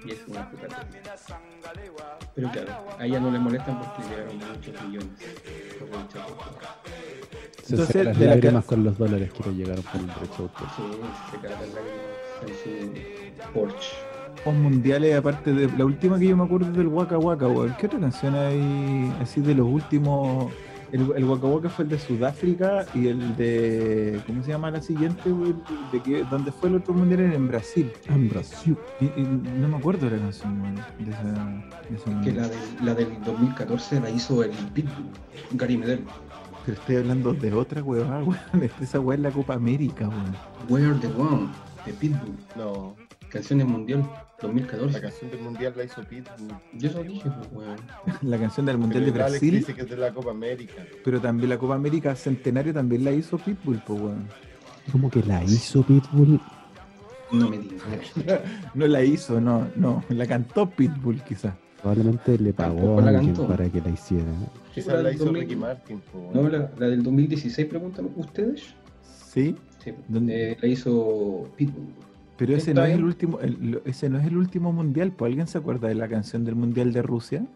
Y 0.07 0.11
es 0.12 0.19
una 0.29 0.49
puta. 0.51 0.67
Pero 2.35 2.51
claro, 2.51 2.73
a 2.99 3.07
ella 3.07 3.21
no 3.21 3.31
le 3.31 3.38
molestan 3.38 3.81
porque 3.81 4.03
llegaron 4.09 4.37
muchos 4.37 4.85
millones. 4.85 5.09
Se 7.62 7.73
Entonces, 7.73 7.87
seca 7.88 8.05
las 8.05 8.19
de 8.19 8.27
la 8.27 8.35
lágrimas 8.35 8.64
con 8.67 8.85
los 8.85 8.99
dólares 8.99 9.33
que 9.33 9.49
le 9.51 9.55
llegaron 9.57 9.83
por 9.85 10.01
el 10.01 10.11
autor. 10.11 10.51
Sí, 10.77 10.83
se 11.31 11.37
cagan 11.38 11.61
lágrimas 11.75 12.57
en 12.67 12.95
su 13.45 13.53
Porsche. 13.53 13.97
Los 14.45 14.55
mundiales, 14.55 15.17
aparte 15.17 15.53
de 15.55 15.75
la 15.79 15.85
última 15.87 16.19
que 16.19 16.27
yo 16.29 16.37
me 16.37 16.45
acuerdo 16.45 16.67
es 16.67 16.77
del 16.77 16.88
Waka 16.88 17.17
Waka. 17.19 17.47
¿Qué 17.79 17.87
otra 17.87 17.99
canción 17.99 18.35
hay 18.35 19.12
así 19.23 19.40
de 19.40 19.55
los 19.55 19.67
últimos? 19.67 20.53
El, 20.92 21.11
el 21.16 21.25
Waka 21.25 21.47
Waka 21.47 21.68
fue 21.70 21.85
el 21.85 21.90
de 21.90 21.99
Sudáfrica 21.99 22.87
y 22.94 23.09
el 23.09 23.37
de. 23.37 24.20
¿Cómo 24.27 24.42
se 24.42 24.51
llama 24.51 24.70
la 24.70 24.81
siguiente, 24.81 25.33
weón? 25.33 25.62
De 25.92 26.01
que, 26.01 26.25
¿Dónde 26.31 26.53
fue 26.53 26.68
el 26.68 26.77
otro 26.77 26.94
mundial? 26.94 27.20
En 27.33 27.49
Brasil. 27.49 27.90
En 28.09 28.29
Brasil. 28.29 28.77
Y, 29.01 29.05
y 29.07 29.23
no 29.61 29.68
me 29.68 29.77
acuerdo 29.77 30.09
de 30.09 30.16
la 30.16 30.23
canción, 30.23 30.61
weón, 30.61 30.75
de 30.77 31.11
esa, 31.11 32.14
de 32.16 32.25
Que 32.25 32.33
la, 32.33 32.49
del- 32.49 32.59
la 32.83 32.94
del 32.94 33.09
2014 33.25 34.01
la 34.01 34.11
hizo 34.11 34.42
el 34.44 34.51
Pitbull, 34.73 35.07
Gary 35.53 35.77
Medel. 35.79 36.05
Pero 36.64 36.79
estoy 36.79 36.97
hablando 36.97 37.33
de 37.35 37.53
otra 37.53 37.83
weá, 37.83 38.05
weón. 38.23 38.37
Esa 38.81 39.01
weá 39.01 39.16
es 39.16 39.23
la 39.23 39.31
Copa 39.31 39.55
América, 39.55 40.09
weón. 40.09 40.35
Where 40.68 40.94
the 41.01 41.09
One, 41.20 41.49
de 41.85 41.92
Pitbull. 41.92 42.35
No, 42.57 42.94
Canciones 43.35 43.66
Mundial 43.66 44.01
la 44.01 44.49
2014. 44.49 45.01
canción 45.01 45.31
del 45.31 45.40
mundial 45.40 45.75
la 45.77 45.85
hizo 45.85 46.03
Pitbull. 46.05 46.49
Yo 46.75 46.88
eso 46.90 47.03
dije, 47.03 47.31
pues, 47.31 47.49
weón. 47.53 47.77
La 48.31 48.38
canción 48.38 48.66
del 48.66 48.79
mundial 48.79 49.05
de 49.05 49.12
Pero 49.12 49.25
Alex 49.25 49.40
Brasil. 49.40 49.59
dice 49.59 49.75
que 49.75 49.83
es 49.83 49.90
de 49.90 49.97
la 49.97 50.12
Copa 50.12 50.31
América. 50.33 50.75
Pero 51.05 51.20
también 51.20 51.49
la 51.51 51.59
Copa 51.59 51.75
América 51.75 52.14
Centenario 52.14 52.73
también 52.75 53.05
la 53.05 53.12
hizo 53.12 53.38
Pitbull, 53.38 53.83
pues 53.87 54.01
weón. 54.01 54.29
Como 54.92 55.11
que 55.11 55.23
la 55.23 55.42
hizo 55.44 55.83
Pitbull. 55.83 56.40
No 57.33 57.49
me 57.51 57.59
digas. 57.59 57.83
No 58.75 58.87
la 58.87 59.03
hizo, 59.03 59.40
no, 59.40 59.66
no. 59.77 60.05
La 60.11 60.27
cantó 60.27 60.68
Pitbull, 60.70 61.23
quizás. 61.23 61.55
Probablemente 61.81 62.38
le 62.38 62.53
pagó 62.53 62.99
a 62.99 63.03
la 63.03 63.18
alguien 63.18 63.35
para 63.47 63.68
que 63.68 63.81
la 63.81 63.90
hiciera. 63.90 64.25
Quizás 64.75 64.88
la 64.94 65.03
la 65.03 65.03
del 65.09 65.14
hizo 65.16 65.25
2000. 65.27 65.42
Ricky 65.42 65.57
Martin. 65.57 66.01
po, 66.01 66.31
No, 66.35 66.40
weón. 66.40 66.53
la, 66.53 66.70
la 66.79 66.87
del 66.88 67.03
2016, 67.03 67.68
preguntan 67.68 68.11
ustedes. 68.16 68.75
Sí, 69.33 69.57
Sí, 69.83 69.92
¿Dónde? 70.09 70.53
eh, 70.53 70.57
la 70.61 70.68
hizo 70.68 71.49
Pitbull. 71.57 71.92
Pero 72.37 72.55
ese 72.57 72.75
no 72.75 72.85
es 72.85 72.94
el 72.94 73.05
último, 73.05 73.40
el- 73.40 73.81
ese 73.85 74.09
no 74.11 74.18
es 74.18 74.27
el 74.27 74.37
último 74.37 74.73
mundial. 74.73 75.12
¿Pues 75.12 75.31
alguien 75.31 75.47
se 75.47 75.59
acuerda 75.59 75.88
de 75.88 75.94
la 75.94 76.09
canción 76.09 76.44
del 76.44 76.55
mundial 76.57 76.92
de 76.92 77.03
Rusia? 77.03 77.47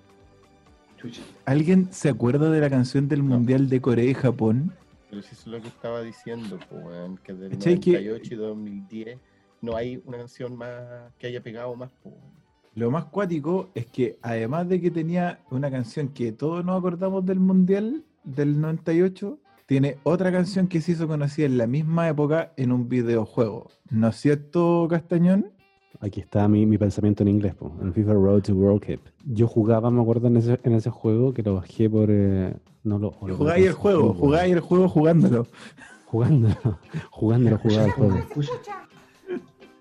¿Alguien 1.45 1.88
se 1.93 2.09
acuerda 2.09 2.51
de 2.51 2.61
la 2.61 2.69
canción 2.71 3.09
del 3.09 3.23
mundial 3.23 3.69
de 3.69 3.81
Corea 3.81 4.05
y 4.05 4.14
Japón? 4.14 4.73
Pero 5.11 5.23
si 5.23 5.29
eso 5.35 5.43
es 5.43 5.47
lo 5.47 5.62
que 5.62 5.69
estaba 5.69 6.03
diciendo, 6.03 6.59
weón, 6.71 7.19
que 7.19 7.33
del 7.35 7.51
¿Cachai 7.53 7.79
que- 7.81 7.93
98 7.93 8.35
y 8.35 8.37
2010 8.37 9.19
no 9.62 9.77
hay 9.77 10.03
una 10.05 10.19
canción 10.19 10.57
más 10.57 11.12
que 11.19 11.29
haya 11.29 11.41
pegado 11.43 11.75
más. 11.77 11.91
Lo 12.75 12.91
más 12.91 13.07
cuático 13.07 13.71
es 13.75 13.87
que 13.87 14.19
además 14.23 14.69
de 14.69 14.81
que 14.81 14.91
tenía 14.91 15.41
una 15.51 15.71
canción 15.71 16.09
que 16.09 16.33
todos 16.33 16.64
nos 16.64 16.79
acordamos 16.79 17.25
del 17.25 17.41
mundial 17.41 18.03
del 18.25 18.61
98, 18.61 19.38
tiene 19.69 19.99
otra 20.03 20.33
canción 20.33 20.67
que 20.67 20.81
se 20.81 20.93
hizo 20.93 21.07
conocida 21.07 21.45
en 21.45 21.59
la 21.59 21.67
misma 21.67 22.09
época 22.09 22.55
en 22.57 22.73
un 22.73 22.89
videojuego. 22.89 23.69
¿No 23.91 24.09
es 24.09 24.17
cierto, 24.17 24.87
Castañón? 24.89 25.53
Aquí 26.01 26.21
está 26.21 26.49
mi, 26.49 26.65
mi 26.65 26.79
pensamiento 26.79 27.23
en 27.23 27.29
inglés, 27.29 27.55
po, 27.55 27.71
en 27.83 27.93
FIFA 27.93 28.15
Road 28.15 28.43
to 28.45 28.55
World 28.55 28.83
Cup. 28.83 29.01
Yo 29.27 29.47
jugaba, 29.47 29.91
me 29.91 30.01
acuerdo, 30.01 30.29
en 30.29 30.39
ese, 30.39 30.59
en 30.63 30.73
ese 30.73 30.89
juego 30.89 31.35
que 31.35 31.43
lo 31.43 31.57
bajé 31.57 31.91
por... 31.91 32.09
eh, 32.11 32.55
no 32.83 32.99
lo, 32.99 33.13
lo 33.27 33.37
Jugáis 33.37 33.67
el 33.67 33.73
juego, 33.75 34.15
jugáis 34.15 34.55
el 34.55 34.61
juego 34.61 34.89
jugándolo. 34.89 35.47
Jugándolo, 36.07 36.79
jugándolo, 37.11 37.59
jugaba 37.59 37.85
el 37.85 37.91
juego. 37.93 38.17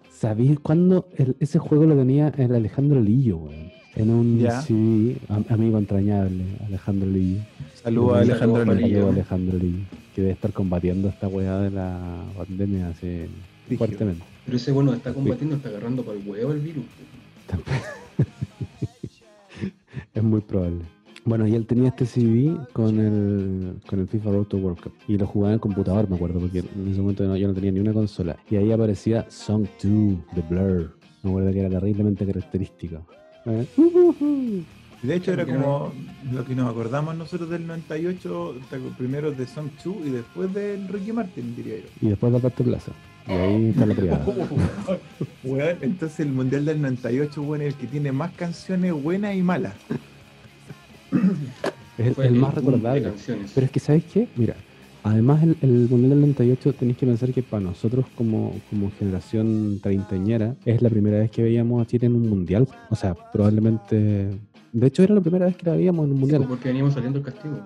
¿Sabéis 0.09 0.59
cuándo 0.59 1.07
el- 1.15 1.37
ese 1.39 1.59
juego 1.59 1.85
lo 1.85 1.95
tenía 1.95 2.27
el 2.29 2.53
Alejandro 2.53 2.99
Lillo, 2.99 3.37
weón? 3.37 3.71
En 3.97 4.09
un 4.11 4.39
Ya. 4.39 4.61
CD, 4.61 5.17
am- 5.29 5.45
amigo 5.49 5.77
entrañable, 5.79 6.43
Alejandro 6.67 7.09
Lillo. 7.09 7.41
Saludos 7.73 8.17
a 8.17 8.19
Alejandro 8.19 8.63
Lillo. 8.65 8.75
Lillo. 8.75 8.87
Saludos 8.95 9.09
a 9.09 9.13
Alejandro 9.13 9.57
Lillo, 9.57 9.85
que 10.13 10.21
debe 10.21 10.33
estar 10.33 10.53
combatiendo 10.53 11.07
esta 11.09 11.27
weá 11.27 11.57
de 11.59 11.71
la 11.71 12.23
pandemia 12.37 12.89
así 12.89 13.25
Rígido. 13.67 13.77
fuertemente. 13.79 14.23
pero 14.45 14.57
ese 14.57 14.71
bueno 14.71 14.93
está 14.93 15.11
combatiendo, 15.13 15.55
está 15.55 15.69
agarrando 15.69 16.03
para 16.03 16.17
el 16.19 16.27
huevo 16.27 16.51
el 16.53 16.59
virus. 16.59 16.85
Es 20.13 20.23
muy 20.23 20.41
probable. 20.41 20.79
Bueno, 21.25 21.47
y 21.47 21.55
él 21.55 21.65
tenía 21.65 21.89
este 21.89 22.05
CD 22.05 22.55
con 22.73 22.99
el, 22.99 23.73
con 23.87 23.99
el 23.99 24.07
FIFA 24.07 24.31
Road 24.31 24.45
to 24.45 24.57
World 24.57 24.79
Cup. 24.79 24.93
Y 25.07 25.17
lo 25.17 25.25
jugaba 25.27 25.51
en 25.51 25.55
el 25.55 25.59
computador, 25.59 26.09
me 26.09 26.15
acuerdo, 26.15 26.39
porque 26.39 26.59
en 26.59 26.87
ese 26.91 27.01
momento 27.01 27.25
no- 27.27 27.35
yo 27.35 27.47
no 27.47 27.53
tenía 27.53 27.71
ni 27.71 27.79
una 27.79 27.93
consola. 27.93 28.37
Y 28.49 28.55
ahí 28.55 28.71
aparecía 28.71 29.25
Song 29.29 29.65
2 29.83 30.17
de 30.35 30.41
Blur. 30.49 30.95
Me 31.23 31.29
acuerdo 31.31 31.51
que 31.51 31.59
era 31.59 31.69
terriblemente 31.69 32.25
característico. 32.25 33.05
¿Eh? 33.47 34.63
De 35.03 35.15
hecho, 35.15 35.31
era 35.31 35.45
como 35.45 35.93
lo 36.33 36.43
que 36.43 36.55
nos 36.55 36.69
acordamos 36.69 37.15
nosotros 37.15 37.49
del 37.49 37.67
98, 37.67 38.55
primero 38.97 39.31
de 39.31 39.45
Song 39.45 39.69
2 39.83 39.95
y 40.05 40.09
después 40.09 40.53
del 40.53 40.87
Ricky 40.87 41.13
Martin, 41.13 41.55
diría 41.55 41.77
yo. 41.77 41.85
Y 42.01 42.09
después 42.09 42.31
de 42.31 42.39
Alberto 42.39 42.63
Plaza. 42.63 42.91
Y 43.27 43.31
ahí 43.31 43.69
está 43.69 43.85
la 43.85 43.95
triada. 43.95 44.25
Weón, 45.43 45.77
entonces 45.81 46.19
el 46.21 46.31
Mundial 46.31 46.65
del 46.65 46.81
98, 46.81 47.41
bueno, 47.41 47.63
es 47.65 47.73
el 47.73 47.79
que 47.79 47.87
tiene 47.87 48.11
más 48.11 48.31
canciones 48.33 48.91
buenas 48.91 49.35
y 49.35 49.43
malas. 49.43 49.75
Es 51.97 52.17
el, 52.17 52.33
más 52.33 52.55
de 52.55 52.61
recordable. 52.61 53.03
canciones. 53.03 53.51
Pero 53.53 53.65
es 53.65 53.71
que, 53.71 53.79
¿sabes 53.79 54.03
qué? 54.11 54.27
Mira, 54.35 54.55
además 55.09 55.43
el, 55.43 55.57
el 55.61 55.87
Mundial 55.89 56.09
del 56.11 56.19
98 56.21 56.73
tenéis 56.73 56.97
que 56.97 57.05
pensar 57.05 57.31
que 57.33 57.43
para 57.43 57.63
nosotros 57.63 58.05
como, 58.15 58.53
como 58.69 58.91
generación 58.99 59.79
treintañera 59.81 60.55
es 60.65 60.81
la 60.81 60.89
primera 60.89 61.19
vez 61.19 61.31
que 61.31 61.43
veíamos 61.43 61.81
a 61.81 61.85
Chile 61.87 62.07
en 62.07 62.15
un 62.15 62.29
Mundial. 62.29 62.67
O 62.89 62.95
sea, 62.95 63.15
probablemente... 63.33 64.29
De 64.73 64.87
hecho, 64.87 65.01
era 65.03 65.15
la 65.15 65.21
primera 65.21 65.45
vez 65.45 65.55
que 65.55 65.65
la 65.65 65.75
veíamos 65.75 66.05
en 66.05 66.11
un 66.11 66.17
Sí, 66.17 66.21
Mundial. 66.21 66.45
porque 66.47 66.67
veníamos 66.69 66.93
saliendo 66.93 67.19
el 67.19 67.25
castigo. 67.25 67.57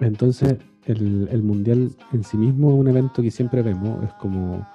Entonces, 0.00 0.56
el, 0.86 1.28
el 1.30 1.42
Mundial 1.42 1.90
en 2.12 2.24
sí 2.24 2.36
mismo 2.36 2.70
es 2.72 2.78
un 2.80 2.88
evento 2.88 3.22
que 3.22 3.30
siempre 3.30 3.62
vemos. 3.62 4.02
Es 4.04 4.12
como, 4.14 4.66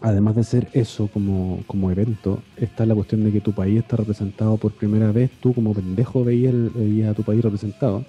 además 0.00 0.36
de 0.36 0.44
ser 0.44 0.68
eso 0.72 1.08
como, 1.12 1.60
como 1.66 1.90
evento, 1.90 2.42
está 2.56 2.86
la 2.86 2.94
cuestión 2.94 3.24
de 3.24 3.32
que 3.32 3.40
tu 3.40 3.52
país 3.52 3.78
está 3.80 3.96
representado 3.96 4.56
por 4.56 4.72
primera 4.72 5.12
vez. 5.12 5.30
Tú 5.40 5.52
como 5.52 5.74
pendejo 5.74 6.24
veías, 6.24 6.54
veías 6.74 7.10
a 7.10 7.14
tu 7.14 7.22
país 7.22 7.42
representado. 7.42 8.04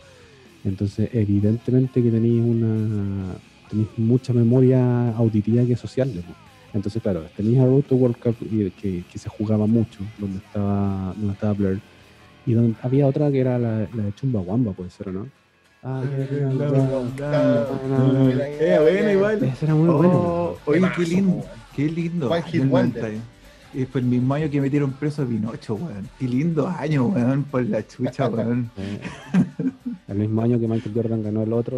Entonces, 0.64 1.10
evidentemente 1.14 2.02
que 2.04 2.12
tenéis 2.12 2.44
una 2.44 3.34
tenéis 3.70 3.88
mucha 3.98 4.34
memoria 4.34 5.10
auditiva 5.16 5.64
que 5.66 5.76
social. 5.76 6.10
po. 6.10 6.34
Entonces, 6.74 7.02
claro, 7.02 7.24
tenéis 7.36 7.60
a 7.60 7.66
Road 7.66 7.84
to 7.84 7.96
World 7.96 8.18
Cup 8.18 8.36
que, 8.40 9.04
que 9.12 9.20
se 9.20 9.30
jugaba 9.30 9.66
mucho, 9.66 10.00
donde 10.18 10.38
estaba, 10.38 11.14
donde 11.18 11.34
estaba 11.34 11.54
Blur. 11.54 11.80
Y 12.46 12.54
donde 12.54 12.76
había 12.82 13.08
otra 13.08 13.32
que 13.32 13.40
era 13.40 13.60
la, 13.60 13.88
la 13.94 14.04
de 14.04 14.14
Chumbawamba, 14.16 14.72
puede 14.74 14.90
ser, 14.90 15.10
¿o 15.10 15.12
no? 15.12 15.28
Ah, 15.84 16.04
Eh, 18.60 18.78
bueno, 18.82 19.12
igual. 19.12 19.44
Esa 19.44 19.66
era 19.66 19.76
muy 19.76 19.90
buena. 19.90 20.14
Oh, 20.14 20.58
oye, 20.66 20.82
qué 20.96 21.06
lindo, 21.06 21.44
qué 21.76 21.90
lindo. 21.90 22.30
One 22.32 22.44
Hit 22.44 22.62
Del 22.62 22.70
Wonder. 22.70 23.18
90. 23.74 23.78
Y 23.80 23.86
fue 23.86 24.02
el 24.02 24.08
mismo 24.08 24.34
año 24.34 24.50
que 24.50 24.62
metieron 24.62 24.92
preso 24.94 25.24
a 25.24 25.26
Pinocho, 25.26 25.76
weón. 25.76 26.08
Qué 26.20 26.28
lindo 26.28 26.68
año, 26.68 27.06
weón, 27.08 27.44
por 27.44 27.66
la 27.66 27.86
chucha, 27.88 28.28
weón. 28.30 28.70
Eh, 28.78 29.00
el 30.08 30.18
mismo 30.18 30.42
año 30.42 30.60
que 30.60 30.68
Michael 30.68 30.94
Jordan 30.96 31.24
ganó 31.24 31.44
el 31.44 31.54
otro 31.54 31.78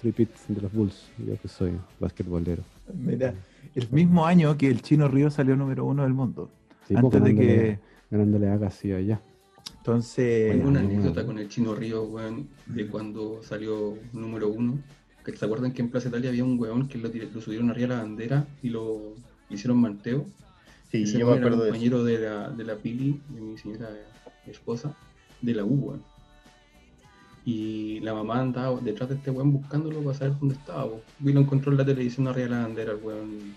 tripit 0.00 0.30
de 0.48 0.60
los 0.62 0.72
Bulls. 0.72 1.10
Yo 1.26 1.40
que 1.40 1.48
soy 1.48 1.72
basquetbolero. 2.00 2.62
Mira, 2.94 3.34
el 3.74 3.88
mismo 3.90 4.24
año 4.26 4.56
que 4.56 4.68
el 4.68 4.82
Chino 4.82 5.08
Río 5.08 5.30
salió 5.30 5.56
número 5.56 5.84
uno 5.84 6.02
del 6.04 6.14
mundo. 6.14 6.50
Sí, 6.86 6.94
pues, 6.94 7.04
Antes 7.04 7.22
de 7.22 7.30
ganándole- 7.32 7.46
que. 7.46 7.78
Ganándole 8.10 8.50
a 8.50 8.58
casi 8.58 8.92
allá. 8.92 9.20
Entonces. 9.78 10.52
Tengo 10.52 10.68
una 10.68 10.80
anécdota 10.80 11.26
con 11.26 11.38
el 11.38 11.48
Chino 11.48 11.74
Río, 11.74 12.04
weón, 12.04 12.48
de 12.66 12.86
cuando 12.86 13.40
salió 13.42 13.96
número 14.12 14.48
uno. 14.48 14.78
Que 15.24 15.36
se 15.36 15.44
acuerdan 15.44 15.72
que 15.72 15.82
en 15.82 15.90
Plaza 15.90 16.08
Italia 16.08 16.30
había 16.30 16.42
un 16.44 16.58
weón 16.58 16.88
que 16.88 16.96
lo, 16.96 17.10
lo 17.34 17.40
subieron 17.42 17.68
arriba 17.70 17.88
de 17.88 17.94
la 17.96 18.02
bandera 18.02 18.46
y 18.62 18.70
lo 18.70 19.14
hicieron 19.50 19.78
manteo. 19.78 20.24
Sí, 20.90 21.02
Ese 21.02 21.18
yo 21.18 21.26
me 21.26 21.32
weón 21.32 21.38
era 21.38 21.46
acuerdo 21.48 21.64
de 21.64 21.70
eso. 21.70 21.72
compañero 21.74 22.04
de 22.04 22.18
la, 22.18 22.50
de 22.50 22.64
la 22.64 22.76
Pili, 22.76 23.20
de 23.28 23.40
mi 23.40 23.58
señora 23.58 23.90
esposa, 24.46 24.94
de 25.42 25.54
la 25.54 25.64
U, 25.64 25.74
weón. 25.74 26.02
Y 27.44 28.00
la 28.00 28.12
mamá 28.14 28.40
andaba 28.40 28.78
detrás 28.80 29.08
de 29.08 29.14
este 29.16 29.30
weón 29.30 29.52
buscándolo 29.52 30.02
para 30.02 30.16
saber 30.18 30.38
dónde 30.38 30.54
estaba. 30.54 30.84
weón. 30.84 31.00
Y 31.24 31.32
lo 31.32 31.40
encontró 31.40 31.72
en 31.72 31.78
la 31.78 31.84
televisión 31.84 32.28
arriba 32.28 32.46
de 32.48 32.54
la 32.54 32.62
bandera, 32.62 32.92
el 32.92 32.98
weón, 33.02 33.54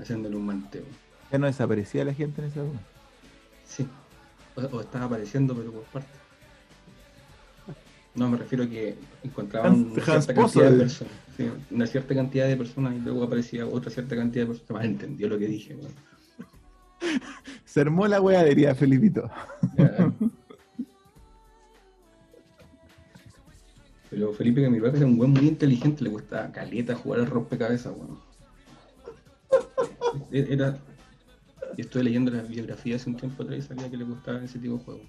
haciéndole 0.00 0.36
un 0.36 0.46
manteo. 0.46 0.84
Ya 1.30 1.38
no 1.38 1.46
desaparecía 1.46 2.04
la 2.04 2.14
gente 2.14 2.40
en 2.42 2.48
esa 2.48 2.60
época. 2.60 2.78
Sí. 3.64 3.86
O, 4.56 4.60
o 4.76 4.80
estaba 4.80 5.04
apareciendo, 5.06 5.54
pero 5.54 5.72
por 5.72 5.82
parte. 5.84 6.08
No, 8.14 8.28
me 8.28 8.36
refiero 8.38 8.64
a 8.64 8.68
que 8.68 8.96
encontraban 9.22 9.72
Hans- 9.72 9.92
una 9.92 10.14
Hans 10.14 10.24
cierta 10.26 10.34
cantidad 10.34 10.70
de 10.70 10.78
personas. 10.78 11.12
sí, 11.36 11.50
una 11.70 11.86
cierta 11.86 12.14
cantidad 12.14 12.48
de 12.48 12.56
personas 12.56 12.94
y 12.96 12.98
luego 13.00 13.22
aparecía 13.24 13.66
otra 13.66 13.90
cierta 13.90 14.16
cantidad 14.16 14.44
de 14.44 14.48
personas. 14.48 14.70
Más 14.70 14.84
entendió 14.84 15.28
lo 15.28 15.38
que 15.38 15.46
dije, 15.46 15.74
weón. 15.76 15.92
Se 17.64 17.80
armó 17.80 18.06
la 18.08 18.20
wea, 18.20 18.42
diría 18.44 18.74
Felipito. 18.74 19.30
Pero 24.10 24.32
Felipe 24.32 24.60
que 24.62 24.70
mi 24.70 24.80
papá 24.80 24.96
era 24.96 25.06
un 25.06 25.18
weón 25.18 25.32
muy 25.32 25.46
inteligente, 25.46 26.02
le 26.02 26.10
gustaba 26.10 26.50
caleta 26.50 26.96
jugar 26.96 27.20
al 27.20 27.26
rompecabezas, 27.26 27.92
weón. 27.96 28.18
E- 30.32 30.46
Era. 30.50 30.78
y 31.76 31.82
Estuve 31.82 32.02
leyendo 32.04 32.30
las 32.32 32.48
biografías 32.48 33.00
hace 33.02 33.10
un 33.10 33.16
tiempo 33.16 33.44
atrás 33.44 33.58
y 33.60 33.62
sabía 33.62 33.88
que 33.88 33.96
le 33.96 34.04
gustaba 34.04 34.42
ese 34.42 34.58
tipo 34.58 34.78
de 34.78 34.84
juegos. 34.84 35.06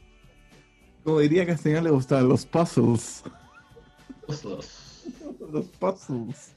Como 1.03 1.19
diría 1.19 1.45
que 1.45 1.51
al 1.53 1.59
señor 1.59 1.83
le 1.83 1.89
gustaban 1.89 2.29
los 2.29 2.45
puzzles. 2.45 3.23
Puzzles. 4.27 5.03
Los 5.51 5.65
puzzles. 5.67 6.53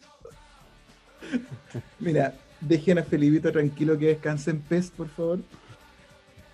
Mira, 1.99 2.35
dejen 2.61 2.99
a 2.99 3.03
Felipito 3.03 3.51
tranquilo 3.51 3.99
que 3.99 4.09
descanse 4.09 4.51
en 4.51 4.61
pez, 4.61 4.91
por 4.91 5.09
favor. 5.09 5.41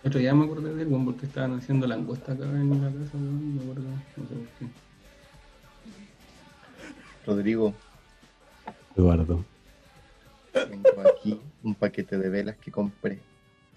Otro 0.05 0.19
día 0.19 0.35
me 0.35 0.45
acordé 0.45 0.75
de 0.75 0.83
él, 0.83 0.89
weón, 0.89 1.05
porque 1.05 1.27
estaban 1.27 1.59
haciendo 1.59 1.87
langosta 1.87 2.33
acá 2.33 2.45
en 2.45 2.71
la 2.71 2.89
casa, 2.89 3.17
weón, 3.17 3.57
me 3.57 3.63
acuerdo, 3.63 3.83
no 3.83 4.29
sé 4.29 4.35
por 4.35 4.47
qué. 4.59 4.67
Rodrigo, 7.27 7.75
Eduardo. 8.97 9.45
tengo 10.53 10.89
aquí 11.15 11.39
un 11.63 11.75
paquete 11.75 12.17
de 12.17 12.29
velas 12.29 12.57
que 12.57 12.71
compré. 12.71 13.21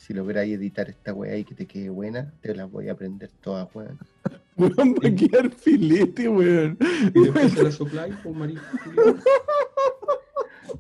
Si 0.04 0.14
lográis 0.14 0.54
editar 0.58 0.90
esta 0.90 1.14
weá 1.14 1.38
y 1.38 1.46
que 1.46 1.56
te 1.56 1.66
quede 1.66 1.88
buena, 1.88 2.34
te 2.42 2.54
las 2.54 2.70
voy 2.70 2.90
a 2.90 2.92
aprender 2.92 3.32
todas, 3.40 3.74
weón. 3.74 3.98
Weón, 4.58 4.96
va 4.96 5.08
a 5.08 5.16
quedar 5.16 5.50
filete, 5.50 6.28
weón. 6.28 6.78
Y 7.16 7.22
después 7.24 7.54
se 7.54 7.64
la 7.64 7.72
supply 7.72 8.12
con 8.22 8.38
marico. 8.38 8.62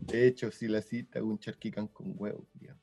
De 0.01 0.27
hecho, 0.27 0.51
si 0.51 0.67
la 0.67 0.81
cita, 0.81 1.23
un 1.23 1.39
charquicán 1.39 1.88
con 1.88 2.13
huevo, 2.17 2.45
culiao. 2.51 2.75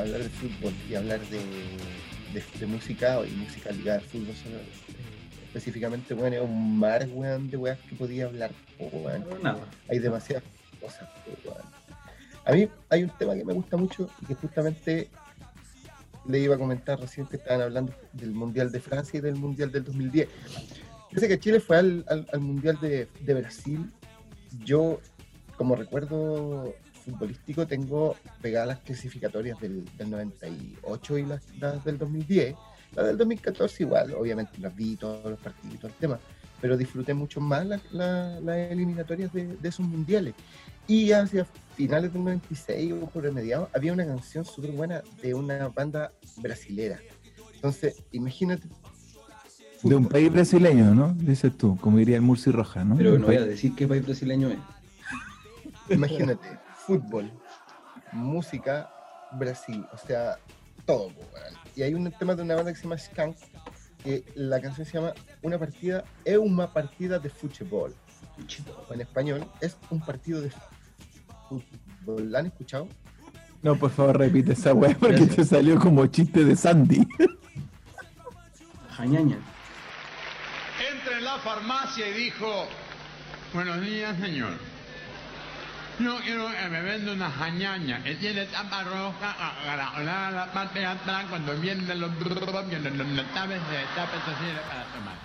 Hablar 0.00 0.22
de 0.22 0.28
fútbol 0.28 0.72
y 0.88 0.94
hablar 0.94 1.20
de, 1.28 1.38
de, 2.34 2.42
de 2.58 2.66
música 2.66 3.20
y 3.26 3.30
música 3.32 3.70
ligada 3.70 3.98
al 3.98 4.04
fútbol 4.04 4.34
solo, 4.36 4.56
eh, 4.56 4.62
específicamente, 5.46 6.14
bueno, 6.14 6.36
es 6.36 6.42
un 6.42 6.78
mar, 6.78 7.06
weón, 7.12 7.50
de 7.50 7.56
weas 7.56 7.78
que 7.88 7.94
podía 7.96 8.26
hablar, 8.26 8.50
weón 8.78 9.24
nada. 9.42 9.60
hay 9.88 9.98
demasiadas 9.98 10.44
cosas. 10.80 11.08
weón. 11.44 11.58
A 12.44 12.52
mí 12.52 12.68
hay 12.88 13.02
un 13.04 13.10
tema 13.10 13.34
que 13.34 13.44
me 13.44 13.52
gusta 13.52 13.76
mucho 13.76 14.08
y 14.22 14.26
que 14.26 14.34
justamente 14.34 15.08
le 16.26 16.38
iba 16.40 16.54
a 16.54 16.58
comentar 16.58 16.98
recién 17.00 17.26
que 17.26 17.36
estaban 17.36 17.62
hablando 17.62 17.92
del 18.12 18.32
Mundial 18.32 18.70
de 18.72 18.80
Francia 18.80 19.18
y 19.18 19.20
del 19.20 19.36
Mundial 19.36 19.70
del 19.72 19.84
2010. 19.84 20.28
Dice 21.12 21.28
que 21.28 21.38
Chile 21.38 21.60
fue 21.60 21.78
al, 21.78 22.04
al- 22.08 22.26
al 22.32 22.40
Mundial 22.40 22.78
de, 22.80 23.08
de 23.20 23.34
Brasil. 23.34 23.90
Yo, 24.64 25.00
como 25.56 25.74
recuerdo 25.74 26.74
futbolístico, 27.12 27.66
tengo 27.66 28.16
pegadas 28.42 28.68
las 28.68 28.78
clasificatorias 28.80 29.58
del, 29.60 29.84
del 29.96 30.10
98 30.10 31.18
y 31.18 31.26
las, 31.26 31.42
las 31.58 31.84
del 31.84 31.98
2010. 31.98 32.54
Las 32.94 33.06
del 33.06 33.18
2014 33.18 33.82
igual, 33.82 34.14
obviamente 34.14 34.52
las 34.58 34.74
vi 34.74 34.96
todos 34.96 35.30
los 35.30 35.38
partidos 35.40 35.74
y 35.74 35.78
todo 35.78 35.88
el 35.88 35.94
tema. 35.94 36.18
pero 36.60 36.76
disfruté 36.76 37.14
mucho 37.14 37.40
más 37.40 37.64
la- 37.66 37.80
la- 37.92 38.40
las 38.40 38.56
eliminatorias 38.72 39.32
de, 39.32 39.46
de 39.56 39.68
esos 39.68 39.86
mundiales. 39.86 40.34
Y 40.88 41.12
hacia 41.12 41.46
finales 41.76 42.12
del 42.12 42.24
96 42.24 42.94
o 43.00 43.06
por 43.10 43.24
el 43.26 43.32
mediado, 43.32 43.68
había 43.72 43.92
una 43.92 44.04
canción 44.04 44.44
súper 44.44 44.72
buena 44.72 45.02
de 45.22 45.34
una 45.34 45.68
banda 45.68 46.10
brasilera. 46.38 46.98
Entonces, 47.54 48.02
imagínate. 48.10 48.66
De 49.84 49.94
un 49.94 50.06
país 50.06 50.32
brasileño, 50.32 50.92
¿no? 50.96 51.14
Dices 51.14 51.56
tú, 51.56 51.76
como 51.76 51.98
diría 51.98 52.16
el 52.16 52.22
Murci 52.22 52.50
Roja, 52.50 52.82
¿no? 52.84 52.96
Pero 52.96 53.16
no 53.18 53.26
voy 53.26 53.36
a 53.36 53.44
decir 53.46 53.76
qué 53.76 53.86
país 53.86 54.04
brasileño 54.04 54.48
es. 54.50 54.58
Imagínate, 55.90 56.48
fútbol, 56.88 57.30
música, 58.12 58.90
Brasil, 59.32 59.84
o 59.92 59.98
sea, 59.98 60.38
todo. 60.86 61.12
Y 61.76 61.82
hay 61.82 61.92
un 61.92 62.10
tema 62.12 62.34
de 62.34 62.42
una 62.42 62.54
banda 62.54 62.72
que 62.72 62.78
se 62.78 62.84
llama 62.84 62.96
Skank, 62.96 63.36
que 64.02 64.24
la 64.34 64.58
canción 64.58 64.86
se 64.86 64.94
llama 64.94 65.12
Una 65.42 65.58
partida, 65.58 66.02
es 66.24 66.38
una 66.38 66.72
partida 66.72 67.18
de 67.18 67.28
fútbol. 67.28 67.94
En 68.90 69.00
español, 69.02 69.46
es 69.60 69.76
un 69.90 70.00
partido 70.00 70.40
de 70.40 70.50
fútbol. 71.48 72.32
¿La 72.32 72.38
han 72.38 72.46
escuchado? 72.46 72.88
No, 73.60 73.76
por 73.76 73.90
favor, 73.90 74.16
repite 74.16 74.52
esa 74.52 74.72
weá 74.72 74.96
porque 74.98 75.16
Gracias. 75.16 75.36
te 75.36 75.44
salió 75.44 75.78
como 75.78 76.06
chiste 76.06 76.42
de 76.42 76.56
Sandy. 76.56 77.06
Jañaña. 78.96 79.36
entra 80.90 81.18
en 81.18 81.24
la 81.24 81.36
farmacia 81.38 82.08
y 82.08 82.12
dijo, 82.14 82.64
buenos 83.52 83.78
días 83.82 84.18
señor. 84.18 84.77
Yo 86.00 86.16
quiero 86.24 86.46
que 86.46 86.68
me 86.68 86.80
venda 86.80 87.12
una 87.12 87.28
jañaña 87.28 88.02
que 88.04 88.14
tiene 88.14 88.44
tapa 88.46 88.84
roja, 88.84 89.32
agarrada 89.32 90.30
la 90.30 90.52
parte 90.52 90.78
de 90.78 90.86
atrás, 90.86 91.26
cuando 91.28 91.56
vienen 91.56 92.00
los 92.00 92.16
vienen 92.68 92.98
los 93.16 93.26
tapes 93.34 93.60
de 93.68 93.82
tapes 93.96 94.20
así 94.26 94.44
para 94.68 94.84
tomar. 94.94 95.18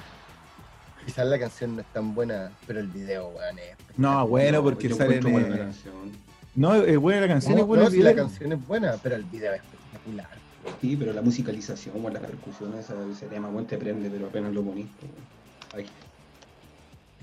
Quizás 1.06 1.28
la 1.28 1.38
canción 1.38 1.76
no 1.76 1.82
es 1.82 1.88
tan 1.94 2.16
buena, 2.16 2.50
pero 2.66 2.80
el 2.80 2.88
video, 2.88 3.28
weón, 3.28 3.60
es 3.60 3.76
No, 3.98 4.28
bueno, 4.28 4.64
porque 4.64 4.90
Yo 4.90 4.96
sale. 4.96 5.20
buena 5.20 5.50
la 5.50 5.58
canción. 5.58 5.94
No, 6.56 6.74
es 6.76 6.98
buena 6.98 7.22
la 7.22 7.28
canción, 7.28 7.56
No, 7.56 7.62
es 7.62 7.68
buena 7.68 7.84
no, 7.84 7.90
el 7.90 8.04
la 8.04 8.16
canción 8.16 8.52
es 8.54 8.68
buena, 8.68 8.96
pero 9.04 9.16
el 9.16 9.24
video 9.26 9.54
es 9.54 9.62
espectacular. 9.62 10.30
Sí, 10.82 10.96
pero 10.96 11.14
la 11.14 11.22
musicalización 11.22 12.04
o 12.04 12.10
las 12.10 12.24
percusiones, 12.24 12.90
ese, 12.90 13.12
ese 13.12 13.28
tema, 13.28 13.50
weón, 13.50 13.68
te 13.68 13.78
prende, 13.78 14.10
pero 14.10 14.28
apenas 14.28 14.52
lo 14.54 14.64
bonito. 14.64 14.90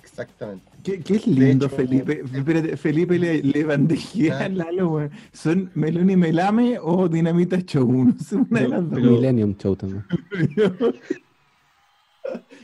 Exactamente. 0.00 0.69
¿Qué, 0.82 1.00
qué 1.00 1.14
es 1.16 1.26
lindo, 1.26 1.66
hecho, 1.66 1.76
Felipe. 1.76 2.22
Espérate, 2.34 2.76
Felipe 2.76 3.18
le, 3.18 3.42
le 3.42 3.64
bandejea 3.64 4.38
a 4.44 4.48
Lalo, 4.48 4.88
weón. 4.92 5.10
¿Son 5.32 5.70
Meloni 5.74 6.16
Melame 6.16 6.78
o 6.80 7.08
Dinamita 7.08 7.58
Show? 7.60 7.90
No 8.04 8.14
sé, 8.18 8.36
una 8.36 8.60
de 8.60 8.68
las 8.68 8.82
dos. 8.88 8.98
Pero- 8.98 9.10
Millennium 9.12 9.54
Show 9.56 9.76
también. 9.76 10.04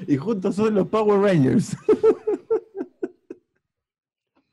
y 0.06 0.16
juntos 0.16 0.54
son 0.54 0.74
los 0.74 0.86
Power 0.88 1.20
Rangers. 1.20 1.76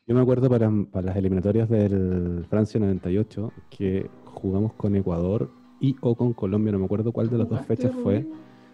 Yo 0.06 0.14
me 0.16 0.22
acuerdo 0.22 0.50
para, 0.50 0.70
para 0.92 1.08
las 1.08 1.16
eliminatorias 1.16 1.70
del 1.70 2.46
Francia 2.50 2.78
98 2.80 3.54
que 3.70 4.10
jugamos 4.26 4.74
con 4.74 4.96
Ecuador 4.98 5.50
y 5.80 5.96
o 6.02 6.16
con 6.16 6.34
Colombia, 6.34 6.74
no 6.74 6.80
me 6.80 6.86
acuerdo 6.86 7.14
cuál 7.14 7.30
de 7.30 7.38
las 7.38 7.48
dos 7.48 7.60
¿Jugaste, 7.62 7.76
fechas 7.88 7.96
fue. 8.04 8.26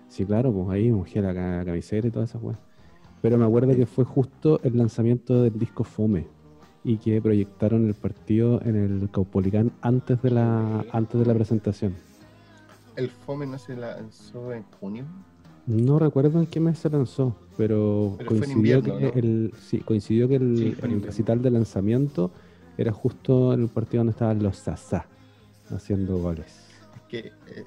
Sí, 0.07 0.25
claro, 0.25 0.51
pues 0.51 0.69
ahí 0.69 0.91
mojé 0.91 1.21
la 1.21 1.33
ca- 1.35 1.63
camiseta 1.65 2.07
y 2.07 2.11
todas 2.11 2.29
esas 2.31 2.41
weas. 2.41 2.57
Pero 3.21 3.37
me 3.37 3.45
acuerdo 3.45 3.75
que 3.75 3.85
fue 3.85 4.05
justo 4.05 4.59
el 4.63 4.77
lanzamiento 4.77 5.41
del 5.43 5.57
disco 5.59 5.83
Fome 5.83 6.25
y 6.83 6.97
que 6.97 7.21
proyectaron 7.21 7.85
el 7.87 7.93
partido 7.93 8.61
en 8.63 8.75
el 8.77 9.09
Caupolicán 9.11 9.71
antes 9.81 10.21
de 10.21 10.31
la 10.31 10.85
antes 10.93 11.19
de 11.19 11.25
la 11.25 11.33
presentación. 11.33 11.93
El 12.95 13.09
FOME 13.09 13.45
no 13.45 13.57
se 13.57 13.75
lanzó 13.75 14.53
en 14.53 14.63
junio. 14.79 15.05
No 15.67 15.99
recuerdo 15.99 16.39
en 16.39 16.47
qué 16.47 16.59
mes 16.59 16.79
se 16.79 16.89
lanzó, 16.89 17.35
pero, 17.57 18.17
coincidió, 18.25 18.55
invierno, 18.79 18.97
que 18.97 19.05
¿no? 19.05 19.11
el, 19.13 19.53
sí, 19.61 19.79
coincidió 19.79 20.27
que 20.27 20.35
el, 20.35 20.57
Sí, 20.57 20.75
el 20.85 21.01
recital 21.03 21.41
de 21.41 21.51
lanzamiento 21.51 22.31
era 22.77 22.91
justo 22.91 23.53
en 23.53 23.61
el 23.63 23.67
partido 23.69 23.99
donde 23.99 24.11
estaban 24.11 24.41
los 24.41 24.57
Sasá 24.57 25.05
haciendo 25.69 26.17
goles. 26.17 26.47
Es 26.95 27.01
que 27.07 27.17
eh, 27.19 27.65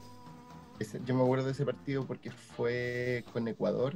ese- 0.81 1.01
yo 1.07 1.15
me 1.15 1.23
acuerdo 1.23 1.47
de 1.47 1.53
ese 1.53 1.65
partido 1.65 2.05
porque 2.07 2.31
fue 2.31 3.25
con 3.33 3.47
Ecuador 3.47 3.95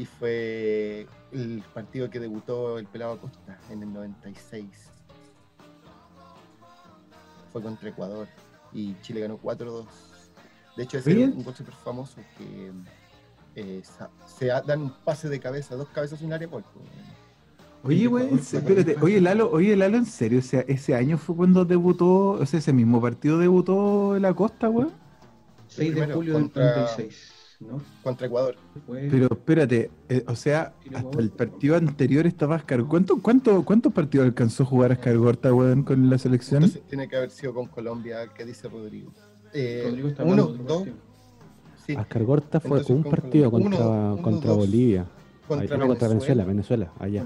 y 0.00 0.06
fue 0.06 1.06
el 1.32 1.62
partido 1.74 2.08
que 2.08 2.18
debutó 2.18 2.78
el 2.78 2.86
Pelado 2.86 3.12
Acosta 3.14 3.58
en 3.70 3.82
el 3.82 3.92
96. 3.92 4.64
Fue 7.52 7.62
contra 7.62 7.88
Ecuador 7.88 8.28
y 8.72 8.94
Chile 9.02 9.20
ganó 9.20 9.38
4-2. 9.38 9.84
De 10.76 10.84
hecho, 10.84 10.98
ese 10.98 11.22
es 11.24 11.34
un 11.34 11.42
gol 11.44 11.54
súper 11.54 11.74
famoso 11.74 12.16
que 12.38 12.70
eh, 13.56 13.82
se 14.38 14.46
da- 14.46 14.62
dan 14.62 14.82
un 14.82 14.92
pase 15.04 15.28
de 15.28 15.40
cabeza, 15.40 15.74
dos 15.74 15.88
cabezas 15.88 16.20
en 16.20 16.28
un 16.28 16.32
área 16.34 16.48
gol. 16.48 16.64
pues. 16.72 16.86
Oye, 17.82 18.06
güey, 18.06 18.32
espérate. 18.34 18.96
Oye, 19.02 19.20
Lalo, 19.20 19.50
oye, 19.50 19.74
Lalo, 19.76 19.96
¿en 19.96 20.06
serio? 20.06 20.38
O 20.38 20.42
sea, 20.42 20.60
ese 20.68 20.94
año 20.94 21.18
fue 21.18 21.34
cuando 21.34 21.64
debutó, 21.64 22.30
o 22.32 22.46
sea, 22.46 22.58
ese 22.60 22.72
mismo 22.72 23.00
partido 23.00 23.38
debutó 23.38 24.14
en 24.16 24.22
la 24.22 24.32
costa, 24.34 24.68
güey. 24.68 24.86
6 25.68 25.94
de 25.94 26.06
julio 26.12 26.34
del 26.34 26.42
contra- 26.44 26.74
36, 26.94 27.32
¿no? 27.60 27.80
Contra 28.02 28.26
Ecuador. 28.26 28.56
Pero 28.86 29.26
espérate, 29.30 29.90
eh, 30.08 30.24
o 30.26 30.34
sea, 30.34 30.72
hasta 30.86 30.98
Ecuador. 31.00 31.20
el 31.20 31.30
partido 31.30 31.76
anterior 31.76 32.26
estaba 32.26 32.56
Ascar. 32.56 32.84
¿Cuánto, 32.86 33.20
cuánto, 33.20 33.64
¿Cuántos 33.64 33.92
partidos 33.92 34.26
alcanzó 34.26 34.62
a 34.62 34.66
jugar 34.66 34.92
Ascar 34.92 35.16
Gorta, 35.18 35.52
weón, 35.52 35.82
con 35.82 36.08
la 36.10 36.18
selección? 36.18 36.62
Entonces 36.64 36.86
tiene 36.88 37.08
que 37.08 37.16
haber 37.16 37.30
sido 37.30 37.52
con 37.54 37.66
Colombia, 37.66 38.28
que 38.34 38.44
dice 38.44 38.68
Rodrigo. 38.68 39.12
Eh, 39.52 39.82
Rodrigo 39.86 40.08
está 40.08 40.24
uno, 40.24 40.46
dos, 40.46 40.88
sí, 41.86 41.94
Ascar 41.96 42.22
Gorta 42.24 42.60
fue 42.60 42.78
Entonces, 42.78 42.96
un 42.96 43.02
con 43.02 43.10
partido 43.10 43.50
Colombia. 43.50 43.78
contra, 43.78 43.94
Uno, 44.00 44.12
uno, 44.14 44.22
contra 44.22 44.48
dos. 44.50 44.58
Bolivia. 44.58 45.06
contra, 45.48 45.74
Ahí- 45.74 45.80
no, 45.80 45.86
contra 45.88 46.08
Venezuela, 46.08 46.44
Venezuela, 46.44 46.92
allá. 46.98 47.24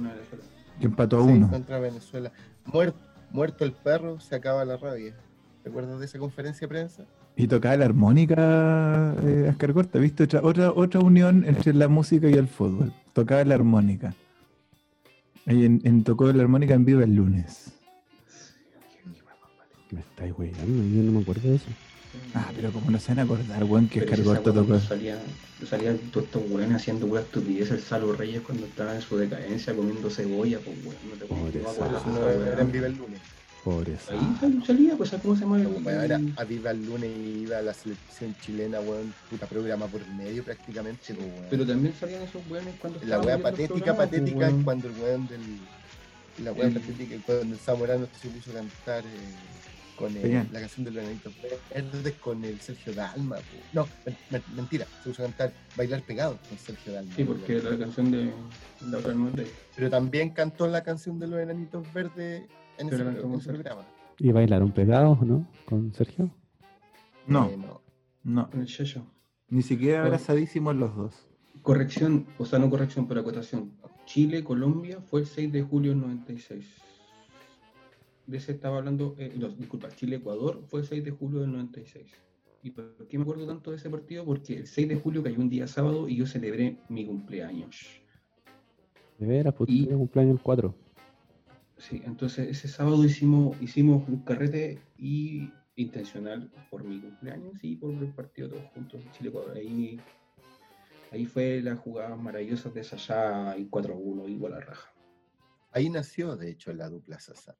Que 0.81 0.87
empató 0.87 1.19
a 1.21 1.27
Sí, 1.27 1.33
uno. 1.33 1.51
contra 1.51 1.79
Venezuela. 1.79 2.33
Muerto, 2.65 2.99
muerto 3.31 3.65
el 3.65 3.73
perro, 3.73 4.19
se 4.21 4.35
acaba 4.35 4.65
la 4.65 4.77
rabia. 4.79 5.15
¿Te 5.63 5.69
acuerdas 5.69 5.99
de 6.01 6.07
esa 6.07 6.19
conferencia 6.19 6.61
de 6.67 6.69
prensa? 6.69 7.05
Y 7.37 7.49
tocaba 7.49 7.77
la 7.77 7.85
armónica 7.87 9.15
eh, 9.25 9.49
Ascar 9.51 9.73
Gorta, 9.73 9.99
¿viste? 9.99 10.23
Otra, 10.25 10.41
otra, 10.43 10.73
otra 10.73 11.01
unión 11.01 11.45
entre 11.47 11.75
la 11.75 11.89
música 11.89 12.29
y 12.31 12.35
el 12.35 12.47
fútbol. 12.47 12.93
Tocaba 13.13 13.45
la 13.45 13.57
armónica. 13.57 14.15
Ahí 15.47 15.65
en, 15.65 15.81
en- 15.85 16.05
tocó 16.05 16.33
la 16.33 16.43
armónica 16.43 16.75
en 16.75 16.85
vivo 16.85 17.01
el 17.03 17.15
lunes. 17.15 17.73
Me 19.91 20.01
estáis 20.01 20.33
weyando, 20.39 20.65
yo 20.67 21.03
no 21.03 21.13
me 21.13 21.21
acuerdo 21.23 21.49
de 21.49 21.57
eso. 21.57 21.67
Ah, 22.35 22.51
pero 22.55 22.71
como 22.73 22.91
no 22.91 22.99
se 23.01 23.09
van 23.09 23.19
a 23.19 23.23
acordar, 23.23 23.65
weón, 23.65 23.89
que 23.89 24.01
Pero 24.01 24.13
Ascar 24.13 24.21
esa 24.21 24.29
Gorta 24.29 24.51
weá 24.53 24.63
tocó. 24.63 24.81
salía, 24.81 25.19
salía 25.69 25.97
todos 26.13 26.27
estos 26.27 26.43
weones 26.51 26.77
haciendo 26.77 27.07
weas 27.07 27.25
estupidez, 27.25 27.71
el 27.73 27.81
Salo 27.81 28.13
Reyes 28.13 28.41
cuando 28.43 28.67
estaba 28.67 28.95
en 28.95 29.03
su 29.03 29.17
decadencia 29.17 29.75
comiendo 29.75 30.09
cebolla, 30.11 30.59
pues 30.65 30.77
weón, 30.85 30.97
no 31.11 31.51
te 31.51 31.59
No, 31.59 32.27
weá. 32.27 32.53
era 32.53 32.61
en 32.63 32.73
Viva 32.73 32.87
el 32.87 32.97
lunes. 32.97 33.21
Pobre 33.65 33.97
Salo. 33.99 34.21
Ahí 34.21 34.37
sal- 34.41 34.63
salía, 34.67 34.95
pues 34.97 35.11
¿cómo 35.23 35.35
se 35.35 35.41
llama? 35.43 35.57
el- 35.57 35.69
Bueno, 35.69 36.03
era 36.03 36.21
a 36.37 36.45
Viva 36.45 36.71
el 36.71 36.85
lunes 36.85 37.11
y 37.17 37.41
iba 37.45 37.59
a 37.59 37.63
la 37.63 37.73
selección 37.73 38.37
chilena, 38.45 38.79
weón, 38.81 39.15
puta 39.31 39.47
programa 39.47 39.87
por 39.87 40.07
medio 40.09 40.45
prácticamente. 40.45 41.15
pues, 41.15 41.27
weón. 41.27 41.47
Pero 41.49 41.67
también 41.67 41.95
salían 41.99 42.23
esos 42.23 42.43
weones 42.51 42.75
cuando 42.79 43.01
la 43.07 43.21
wea 43.21 43.39
patética, 43.39 43.95
pues, 43.95 43.97
patética 43.97 44.37
weón. 44.39 44.59
es 44.59 44.65
cuando 44.65 44.89
el 44.89 44.95
weón 45.01 45.27
del. 45.29 45.41
La 46.45 46.53
wea 46.53 46.67
El- 46.67 46.75
patética 46.75 47.15
es 47.15 47.23
cuando 47.23 47.55
el 47.55 47.59
Zamorano 47.59 48.07
se 48.21 48.29
puso 48.29 48.51
a 48.51 48.55
cantar 48.55 49.03
eh, 49.05 49.09
con 49.97 50.13
Peña. 50.13 50.47
la 50.53 50.61
canción 50.61 50.85
de 50.85 50.91
los 50.91 51.03
enanitos 51.05 51.33
verdes 51.43 52.15
con 52.15 52.45
el 52.45 52.61
Sergio 52.61 52.93
Dalma. 52.95 53.37
No, 53.73 53.87
men- 54.05 54.17
men- 54.31 54.43
mentira, 54.57 54.87
se 55.03 55.09
puso 55.11 55.23
a 55.23 55.27
cantar 55.27 55.53
Bailar 55.77 56.03
Pegado 56.03 56.39
con 56.49 56.59
Sergio 56.59 56.93
Dalma. 56.93 57.15
Sí, 57.15 57.25
porque 57.25 57.63
la 57.63 57.79
canción 57.79 58.11
de 58.11 58.33
la 58.91 58.99
otra 58.99 59.15
Pero 59.77 59.91
también 59.91 60.31
cantó 60.31 60.67
la 60.67 60.83
canción 60.83 61.19
de 61.19 61.27
los 61.29 61.41
enanitos 61.41 61.87
verdes 61.93 62.43
en 62.79 62.89
Pero 62.89 63.03
ese, 63.03 63.03
en 63.03 63.41
programa. 63.57 63.83
¿Y 64.19 64.33
bailaron 64.33 64.73
pegados 64.73 65.19
o 65.21 65.25
no? 65.25 65.49
¿Con 65.65 65.93
Sergio? 65.95 66.31
No, 67.27 67.49
Eh, 67.51 67.57
no. 67.57 67.81
no. 68.25 68.49
con 68.51 68.63
el. 68.63 69.07
Ni 69.49 69.63
siquiera 69.63 70.01
Bueno. 70.01 70.15
abrazadísimos 70.17 70.75
los 70.77 70.95
dos. 70.97 71.27
Corrección, 71.63 72.27
o 72.39 72.45
sea, 72.45 72.59
no 72.59 72.69
corrección, 72.69 73.07
pero 73.09 73.21
acotación. 73.21 73.73
Chile, 74.07 74.45
Colombia 74.45 74.99
fue 75.01 75.21
el 75.21 75.27
6 75.27 75.51
de 75.53 75.63
julio 75.63 75.93
del 75.93 76.01
96. 76.01 76.67
De 78.27 78.39
ese 78.39 78.53
estaba 78.53 78.79
hablando, 78.79 79.15
eh, 79.19 79.33
no, 79.37 79.49
disculpa, 79.49 79.89
Chile, 79.91 80.17
Ecuador 80.17 80.63
fue 80.67 80.81
el 80.81 80.87
6 80.87 81.05
de 81.05 81.11
julio 81.11 81.41
del 81.41 81.53
96. 81.53 82.07
¿Y 82.63 82.71
por 82.71 83.07
qué 83.07 83.19
me 83.19 83.23
acuerdo 83.23 83.47
tanto 83.47 83.71
de 83.71 83.77
ese 83.77 83.91
partido? 83.91 84.25
Porque 84.25 84.57
el 84.57 84.67
6 84.67 84.89
de 84.89 84.97
julio 84.97 85.23
cayó 85.23 85.39
un 85.39 85.51
día 85.51 85.67
sábado 85.67 86.09
y 86.09 86.17
yo 86.17 86.27
celebré 86.27 86.79
mi 86.89 87.05
cumpleaños. 87.05 87.87
De 89.19 89.27
veras, 89.27 89.55
pues 89.55 89.69
Y- 89.71 89.87
cumpleaños 89.87 90.37
el 90.39 90.43
4. 90.43 90.75
Sí, 91.77 92.01
entonces 92.07 92.49
ese 92.49 92.69
sábado 92.69 93.05
hicimos, 93.05 93.61
hicimos 93.61 94.09
un 94.09 94.21
carrete 94.21 94.79
y 94.97 95.51
intencional 95.77 96.51
por 96.71 96.85
mi 96.85 97.01
cumpleaños 97.01 97.63
y 97.63 97.77
por 97.77 97.93
el 97.93 98.13
partido 98.13 98.49
todos 98.49 98.65
juntos 98.73 99.03
Chile 99.13 99.29
Ecuador. 99.29 99.57
Ahí, 99.57 100.01
ahí 101.13 101.27
fue 101.27 101.61
las 101.61 101.79
jugadas 101.79 102.19
maravillosas 102.19 102.73
de 102.73 102.85
Sasha 102.85 103.59
y 103.59 103.67
4-1 103.67 104.29
igual 104.29 104.55
a 104.55 104.61
raja. 104.61 104.91
Ahí 105.73 105.91
nació, 105.91 106.37
de 106.37 106.51
hecho, 106.51 106.73
la 106.73 106.89
dupla 106.89 107.19
Sasa. 107.19 107.57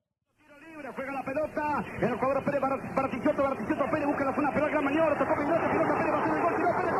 Juega 0.93 1.13
la 1.13 1.25
pelota. 1.25 1.85
El 1.99 2.15
jugador 2.15 2.45
Pérez 2.45 2.61
Bartichotto. 2.61 3.43
Bartichotto 3.43 3.91
Pérez 3.91 4.07
busca 4.07 4.25
la 4.27 4.35
zona 4.35 4.51
pero 4.53 4.67
gran 4.67 4.85
maniobra. 4.85 5.19
Tocó 5.19 5.35
Pilote. 5.35 5.69
Pilote 5.71 5.95
Pérez 5.95 6.13
va 6.13 6.19
a 6.19 6.23
hacer 6.23 6.35
el 6.37 6.43
gol. 6.43 6.55
Tiró 6.57 6.77
Pérez. 6.77 6.95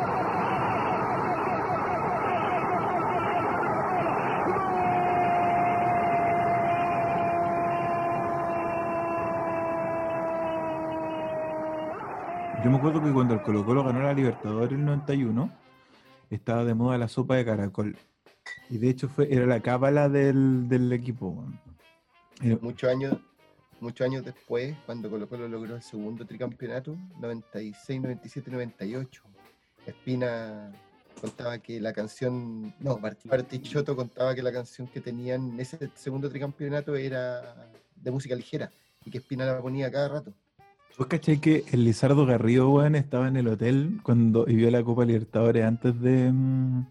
Yo 12.63 12.71
me 12.71 12.77
acuerdo 12.77 13.03
que 13.03 13.11
cuando 13.13 13.35
el 13.35 13.41
Colo 13.43 13.63
Colo 13.63 13.83
ganó 13.83 14.01
la 14.01 14.13
Libertadores 14.13 14.71
en 14.71 14.79
el 14.79 14.85
91, 14.85 15.51
estaba 16.31 16.63
de 16.63 16.73
moda 16.73 16.97
la 16.97 17.07
sopa 17.07 17.35
de 17.35 17.45
caracol. 17.45 17.95
Y 18.71 18.79
de 18.79 18.89
hecho 18.89 19.07
fue, 19.07 19.31
era 19.31 19.45
la 19.45 19.59
cábala 19.59 20.09
del, 20.09 20.67
del 20.67 20.91
equipo. 20.91 21.45
Muchos 22.61 22.89
años 22.89 23.19
muchos 23.85 24.05
años 24.05 24.25
después, 24.25 24.75
cuando 24.85 25.09
Colo 25.09 25.27
Colo 25.27 25.47
logró 25.47 25.75
el 25.75 25.81
segundo 25.81 26.25
tricampeonato, 26.25 26.95
96, 27.21 28.01
97, 28.01 28.51
98, 28.51 29.21
Espina 29.85 30.71
contaba 31.21 31.57
que 31.59 31.79
la 31.79 31.93
canción, 31.93 32.73
no, 32.79 32.97
Bart- 32.99 33.19
Bartichotto 33.25 33.95
contaba 33.95 34.35
que 34.35 34.43
la 34.43 34.51
canción 34.51 34.87
que 34.87 34.99
tenían 34.99 35.51
en 35.53 35.59
ese 35.59 35.89
segundo 35.95 36.29
tricampeonato 36.29 36.95
era 36.95 37.69
de 37.95 38.11
música 38.11 38.35
ligera 38.35 38.69
y 39.05 39.11
que 39.11 39.19
Espina 39.19 39.45
la 39.45 39.61
ponía 39.61 39.89
cada 39.91 40.09
rato. 40.09 40.33
¿Vos 40.97 41.07
cachai 41.07 41.39
que 41.39 41.63
el 41.71 41.83
Lizardo 41.83 42.25
Garrido, 42.25 42.69
weón, 42.69 42.95
estaba 42.95 43.27
en 43.27 43.35
el 43.37 43.47
hotel 43.47 43.99
cuando 44.03 44.45
y 44.47 44.55
vio 44.55 44.71
la 44.71 44.83
Copa 44.83 45.05
Libertadores 45.05 45.63
antes 45.65 45.99
de 46.01 46.31
mm, 46.31 46.85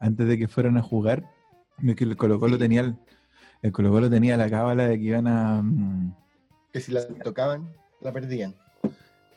antes 0.00 0.26
de 0.28 0.38
que 0.38 0.48
fueran 0.48 0.76
a 0.76 0.82
jugar? 0.82 1.24
Que 1.96 2.04
el 2.04 2.16
Colo 2.16 2.38
Colo 2.38 2.54
Sí. 2.54 2.60
tenía 2.60 2.80
el, 2.82 2.96
el 3.64 3.72
Colo 3.72 3.90
Colo 3.90 4.10
tenía 4.10 4.36
la 4.36 4.48
cábala 4.50 4.86
de 4.88 4.98
que 4.98 5.04
iban 5.04 5.26
a 5.26 5.62
mm, 5.62 6.14
Que 6.72 6.80
si 6.80 6.92
la 6.92 7.06
tocaban, 7.08 7.66
la 8.02 8.12
perdían. 8.12 8.54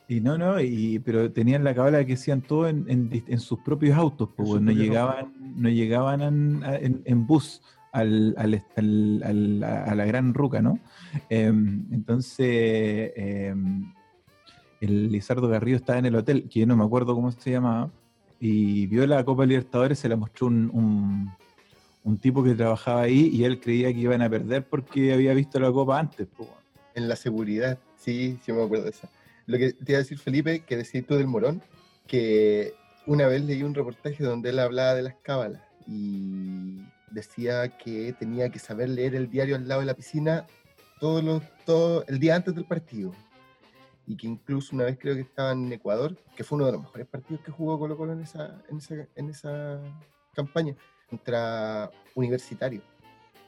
y 0.10 0.20
no, 0.20 0.38
no, 0.38 0.60
y 0.60 1.00
pero 1.00 1.32
tenían 1.32 1.64
la 1.64 1.74
cábala 1.74 2.00
de 2.00 2.06
que 2.06 2.14
hacían 2.16 2.42
todo 2.42 2.68
en, 2.68 2.86
en 2.88 3.40
sus 3.40 3.60
propios 3.60 3.98
autos, 3.98 4.30
pues, 4.36 4.62
no 4.62 4.72
llegaban, 4.72 5.34
no 5.56 5.70
llegaban 5.70 6.22
en, 6.22 6.62
en- 6.66 7.02
en 7.06 7.26
bus 7.26 7.62
al, 7.94 8.36
al 8.38 8.62
al- 8.76 9.24
al- 9.24 9.64
a 9.64 9.96
la 9.96 10.06
gran 10.06 10.34
ruca, 10.34 10.62
¿no? 10.62 10.78
Em, 11.30 11.86
entonces, 11.94 13.12
em, 13.16 13.92
el 14.82 15.10
Lizardo 15.12 15.48
Garrido 15.48 15.78
estaba 15.78 16.00
en 16.00 16.06
el 16.06 16.16
hotel, 16.16 16.50
que 16.50 16.60
yo 16.60 16.68
no 16.68 16.76
me 16.76 16.84
acuerdo 16.84 17.16
cómo 17.16 17.32
se 17.32 17.52
llamaba, 17.52 17.90
y 18.42 18.86
vio 18.88 19.08
la 19.08 19.24
Copa 19.24 19.46
Libertadores, 19.46 19.98
se 20.00 20.10
la 20.10 20.16
mostró 20.18 20.48
un, 20.48 20.70
un, 20.74 21.32
un 22.08 22.18
tipo 22.18 22.42
que 22.42 22.56
trabajaba 22.56 23.02
ahí 23.02 23.30
y 23.34 23.44
él 23.44 23.60
creía 23.60 23.92
que 23.92 24.00
iban 24.00 24.22
a 24.22 24.30
perder 24.30 24.66
porque 24.66 25.14
había 25.14 25.34
visto 25.34 25.60
la 25.60 25.74
Copa 25.74 26.00
antes. 26.00 26.26
En 26.96 27.10
la 27.10 27.18
seguridad, 27.18 27.78
sí, 27.98 28.40
sí 28.46 28.54
me 28.54 28.64
acuerdo 28.64 28.86
de 28.86 28.92
esa. 28.92 29.10
Lo 29.46 29.58
que 29.58 29.74
te 29.74 29.92
iba 29.92 29.98
a 29.98 30.04
decir 30.04 30.18
Felipe, 30.18 30.62
que 30.62 30.78
decís 30.78 31.06
tú 31.06 31.16
del 31.16 31.28
Morón, 31.28 31.62
que 32.08 32.74
una 33.06 33.28
vez 33.28 33.44
leí 33.44 33.62
un 33.62 33.76
reportaje 33.76 34.24
donde 34.24 34.52
él 34.52 34.60
hablaba 34.60 34.96
de 34.96 35.04
las 35.04 35.16
cábalas 35.16 35.62
y 35.86 36.82
decía 37.12 37.68
que 37.78 38.14
tenía 38.14 38.50
que 38.50 38.60
saber 38.60 38.88
leer 38.88 39.14
el 39.14 39.30
diario 39.30 39.58
al 39.58 39.68
lado 39.68 39.82
de 39.82 39.88
la 39.88 39.94
piscina 39.94 40.46
todos 41.02 41.22
los, 41.22 41.44
todo 41.66 42.06
el 42.08 42.20
día 42.20 42.38
antes 42.38 42.56
del 42.56 42.64
partido. 42.64 43.12
Y 44.06 44.16
que 44.16 44.28
incluso 44.28 44.74
una 44.74 44.86
vez 44.86 44.98
creo 44.98 45.16
que 45.16 45.22
estaba 45.22 45.52
en 45.52 45.74
Ecuador, 45.74 46.16
que 46.38 46.46
fue 46.46 46.56
uno 46.56 46.68
de 46.68 46.72
los 46.72 46.82
mejores 46.84 47.08
partidos 47.08 47.44
que 47.44 47.52
jugó 47.52 47.78
Colo 47.78 47.98
Colo 47.98 48.14
en 48.14 48.22
esa, 48.22 48.62
en 48.70 48.78
esa, 48.78 48.96
en 49.16 49.30
esa 49.30 49.82
campaña, 50.34 50.74
contra 51.10 51.90
Universitario. 52.16 52.82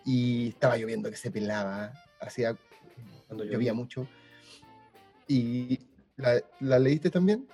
Y 0.06 0.50
estaba 0.50 0.78
lloviendo 0.78 1.10
que 1.10 1.16
se 1.18 1.30
pelaba, 1.32 1.92
hacía 2.20 2.56
Cuando 3.28 3.44
llovía 3.46 3.74
mucho. 3.74 4.08
¿Y 5.28 5.80
la, 6.18 6.42
la 6.60 6.80
leíste 6.80 7.10
también? 7.10 7.48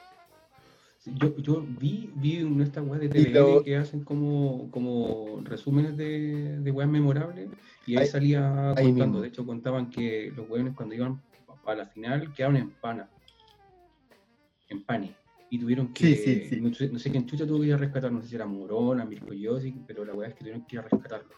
Yo, 1.05 1.37
yo 1.37 1.61
vi, 1.61 2.11
vi 2.15 2.37
en 2.37 2.61
esta 2.61 2.81
weá 2.81 2.99
de 2.99 3.09
TVN 3.09 3.33
lo- 3.33 3.63
que 3.63 3.75
hacen 3.77 4.03
como, 4.03 4.71
como 4.71 5.41
resúmenes 5.43 5.95
de, 5.97 6.57
de 6.61 6.71
weas 6.71 6.89
memorables 6.89 7.49
y 7.85 7.95
ahí 7.97 8.03
Ahí- 8.03 8.07
salía 8.07 8.69
ahí 8.71 8.85
contando. 8.85 9.05
mismo. 9.05 9.21
De 9.21 9.27
hecho, 9.27 9.45
contaban 9.45 9.89
que 9.91 10.31
los 10.35 10.49
weones 10.49 10.73
cuando 10.75 10.95
iban 10.95 11.21
a 11.65 11.75
la 11.75 11.85
final 11.87 12.33
quedaron 12.33 12.55
en 12.57 12.71
pana. 12.71 13.09
En 14.69 14.83
pani. 14.83 15.15
Y 15.49 15.59
tuvieron 15.59 15.93
que. 15.93 16.15
Sí, 16.15 16.15
sí, 16.15 16.49
sí. 16.49 16.61
No, 16.61 16.73
sé, 16.73 16.89
no 16.89 16.99
sé 16.99 17.11
quién 17.11 17.25
chucha 17.25 17.45
tuvo 17.45 17.61
que 17.61 17.67
ir 17.67 17.73
a 17.73 17.77
rescatar, 17.77 18.11
no 18.11 18.21
sé 18.21 18.27
si 18.29 18.35
era 18.35 18.45
Morona, 18.45 19.05
Mirko 19.05 19.33
Josic, 19.39 19.75
pero 19.85 20.03
la 20.03 20.13
weá 20.13 20.29
es 20.29 20.33
que 20.33 20.39
tuvieron 20.39 20.65
que 20.65 20.75
ir 20.75 20.79
a 20.79 20.83
rescatarlo. 20.83 21.35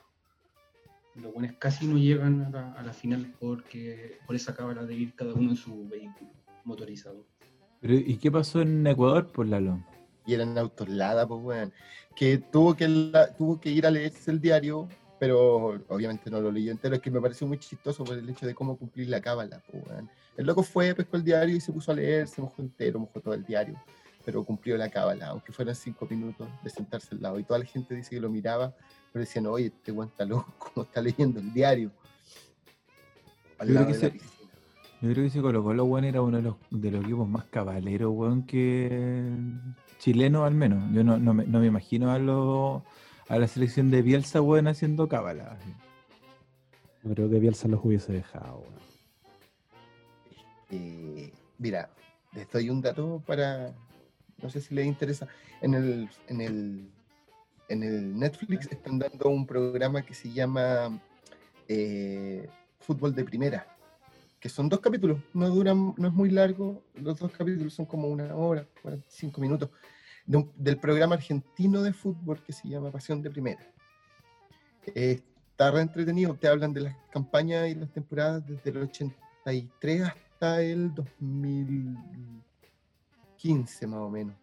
Los 1.16 1.34
weones 1.34 1.54
casi 1.58 1.88
no 1.88 1.98
llegan 1.98 2.42
a 2.44 2.50
la, 2.50 2.72
a 2.74 2.84
la 2.84 2.94
final 2.94 3.34
porque 3.40 4.20
por 4.26 4.36
esa 4.36 4.56
cábala 4.56 4.86
de 4.86 4.94
ir 4.96 5.16
cada 5.16 5.34
uno 5.34 5.50
en 5.52 5.56
su 5.58 5.88
vehículo 5.88 6.30
motorizado. 6.64 7.26
Pero, 7.82 7.94
¿Y 7.96 8.18
qué 8.18 8.32
pasó 8.32 8.62
en 8.62 8.86
Ecuador, 8.86 9.28
por 9.28 9.48
Lalo? 9.48 9.80
Y 10.26 10.34
eran 10.34 10.58
autos 10.58 10.88
Lada, 10.90 11.28
pues, 11.28 11.42
weón. 11.44 11.74
Que 12.16 12.38
tuvo 12.38 12.76
que, 12.76 12.88
la- 12.88 13.34
tuvo 13.36 13.60
que 13.60 13.72
ir 13.72 13.86
a 13.86 13.92
leerse 13.92 14.30
el 14.32 14.40
diario, 14.42 14.88
pero 15.20 15.80
obviamente 15.88 16.30
no 16.30 16.40
lo 16.42 16.52
leyó 16.52 16.72
entero. 16.72 16.96
Es 16.96 17.02
que 17.02 17.10
me 17.12 17.22
pareció 17.22 17.48
muy 17.48 17.58
chistoso 17.58 18.04
por 18.04 18.18
el 18.18 18.30
hecho 18.30 18.46
de 18.46 18.54
cómo 18.54 18.78
cumplir 18.78 19.10
la 19.10 19.22
cábala, 19.22 19.62
pues, 19.72 19.84
weón. 19.88 20.10
El 20.38 20.46
loco 20.46 20.64
fue, 20.64 20.94
pescó 20.96 21.18
el 21.18 21.24
diario 21.24 21.56
y 21.56 21.60
se 21.60 21.74
puso 21.74 21.92
a 21.92 21.96
leer, 21.96 22.28
se 22.28 22.42
mojó 22.42 22.62
entero, 22.62 23.00
mojó 23.00 23.20
todo 23.20 23.34
el 23.34 23.44
diario. 23.44 23.76
Pero 24.24 24.44
cumplió 24.44 24.78
la 24.78 24.90
cábala, 24.90 25.28
aunque 25.28 25.52
fueran 25.52 25.74
cinco 25.76 26.06
minutos 26.10 26.48
de 26.64 26.70
sentarse 26.70 27.16
al 27.16 27.22
lado. 27.22 27.40
Y 27.40 27.44
toda 27.44 27.60
la 27.60 27.66
gente 27.66 27.96
dice 27.96 28.12
que 28.12 28.20
lo 28.22 28.30
miraba, 28.30 28.76
pero 29.12 29.22
decían, 29.26 29.48
oye, 29.48 29.68
este 29.68 29.92
weón 29.92 30.10
está 30.10 30.26
loco, 30.26 30.54
¿cómo 30.74 30.86
está 30.86 31.02
leyendo 31.02 31.40
el 31.40 31.52
diario? 31.54 31.92
Al 33.58 33.68
Yo 33.70 33.74
creo 33.74 33.88
que 33.88 33.94
la 33.94 34.00
se-. 34.00 34.12
Yo 35.00 35.12
creo 35.12 35.16
que 35.16 35.26
ese 35.28 35.42
Colo 35.42 35.64
Colo, 35.64 35.86
weón, 35.86 36.06
era 36.06 36.22
uno 36.22 36.38
de 36.38 36.44
los, 36.44 36.56
de 36.72 36.92
los 36.92 37.04
equipos 37.04 37.28
más 37.28 37.46
cabaleros, 37.46 38.12
weón, 38.14 38.44
que 38.46 39.32
chileno 40.00 40.44
al 40.44 40.54
menos. 40.56 40.84
Yo 40.94 41.04
no, 41.04 41.18
no, 41.18 41.34
me, 41.34 41.46
no 41.46 41.60
me 41.60 41.68
imagino 41.68 42.12
a, 42.12 42.20
lo- 42.20 42.84
a 43.30 43.38
la 43.40 43.48
selección 43.48 43.90
de 43.92 44.02
Bielsa, 44.02 44.42
weón, 44.42 44.68
haciendo 44.68 45.08
cábala. 45.08 45.58
No 47.04 47.14
creo 47.14 47.30
que 47.30 47.40
Bielsa 47.40 47.68
los 47.68 47.84
hubiese 47.84 48.12
dejado. 48.12 48.60
weón. 48.60 48.87
Eh, 50.70 51.32
mira, 51.58 51.90
les 52.34 52.50
doy 52.52 52.70
un 52.70 52.82
dato 52.82 53.22
para, 53.26 53.74
no 54.42 54.50
sé 54.50 54.62
si 54.62 54.76
les 54.76 54.86
interesa, 54.86 55.28
en 55.62 55.74
el, 55.74 56.10
en 56.28 56.42
el, 56.42 56.90
en 57.70 57.84
el 57.84 58.18
Netflix 58.18 58.68
están 58.72 59.00
dando 59.00 59.30
un 59.30 59.46
programa 59.46 60.02
que 60.02 60.14
se 60.14 60.32
llama 60.32 61.00
eh, 61.68 62.48
Fútbol 62.80 63.16
de 63.16 63.24
Primera, 63.24 63.66
que 64.40 64.50
son 64.50 64.70
dos 64.70 64.80
capítulos, 64.82 65.20
no 65.34 65.50
duran, 65.50 65.94
no 65.98 66.08
es 66.08 66.14
muy 66.14 66.30
largo, 66.30 66.84
los 66.96 67.18
dos 67.20 67.32
capítulos 67.32 67.74
son 67.74 67.86
como 67.86 68.08
una 68.08 68.36
hora, 68.36 68.66
45 68.82 69.42
minutos, 69.42 69.70
de 70.26 70.38
un- 70.38 70.52
del 70.58 70.78
programa 70.78 71.16
argentino 71.16 71.82
de 71.82 71.94
fútbol 71.94 72.44
que 72.44 72.52
se 72.54 72.68
llama 72.68 72.92
Pasión 72.92 73.22
de 73.22 73.30
Primera. 73.32 73.66
Eh, 74.94 75.22
está 75.52 75.72
re 75.72 75.82
entretenido, 75.82 76.36
te 76.36 76.48
hablan 76.48 76.74
de 76.74 76.82
las 76.82 76.96
campañas 77.12 77.68
y 77.70 77.76
las 77.76 77.90
temporadas 77.92 78.46
desde 78.48 78.70
el 78.70 78.78
83 78.78 80.02
hasta 80.04 80.27
el 80.42 80.94
2015 80.94 83.88
más 83.88 84.00
o 84.00 84.10
menos, 84.10 84.36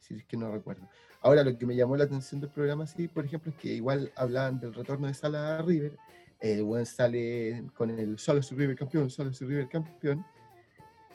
si 0.00 0.14
es 0.14 0.24
que 0.24 0.36
no 0.36 0.50
recuerdo. 0.50 0.88
Ahora, 1.20 1.44
lo 1.44 1.56
que 1.56 1.64
me 1.66 1.76
llamó 1.76 1.96
la 1.96 2.04
atención 2.04 2.40
del 2.40 2.50
programa, 2.50 2.86
sí, 2.86 3.08
por 3.08 3.24
ejemplo, 3.24 3.52
es 3.52 3.58
que 3.58 3.74
igual 3.74 4.12
hablaban 4.16 4.60
del 4.60 4.74
retorno 4.74 5.06
de 5.06 5.14
Sala 5.14 5.58
a 5.58 5.62
River, 5.62 5.96
el 6.40 6.64
buen 6.64 6.84
sale 6.86 7.64
con 7.74 7.90
el 7.90 8.18
Solo 8.18 8.42
su 8.42 8.56
River 8.56 8.76
campeón, 8.76 9.10
Solo 9.10 9.32
su 9.32 9.46
River 9.46 9.68
campeón, 9.68 10.26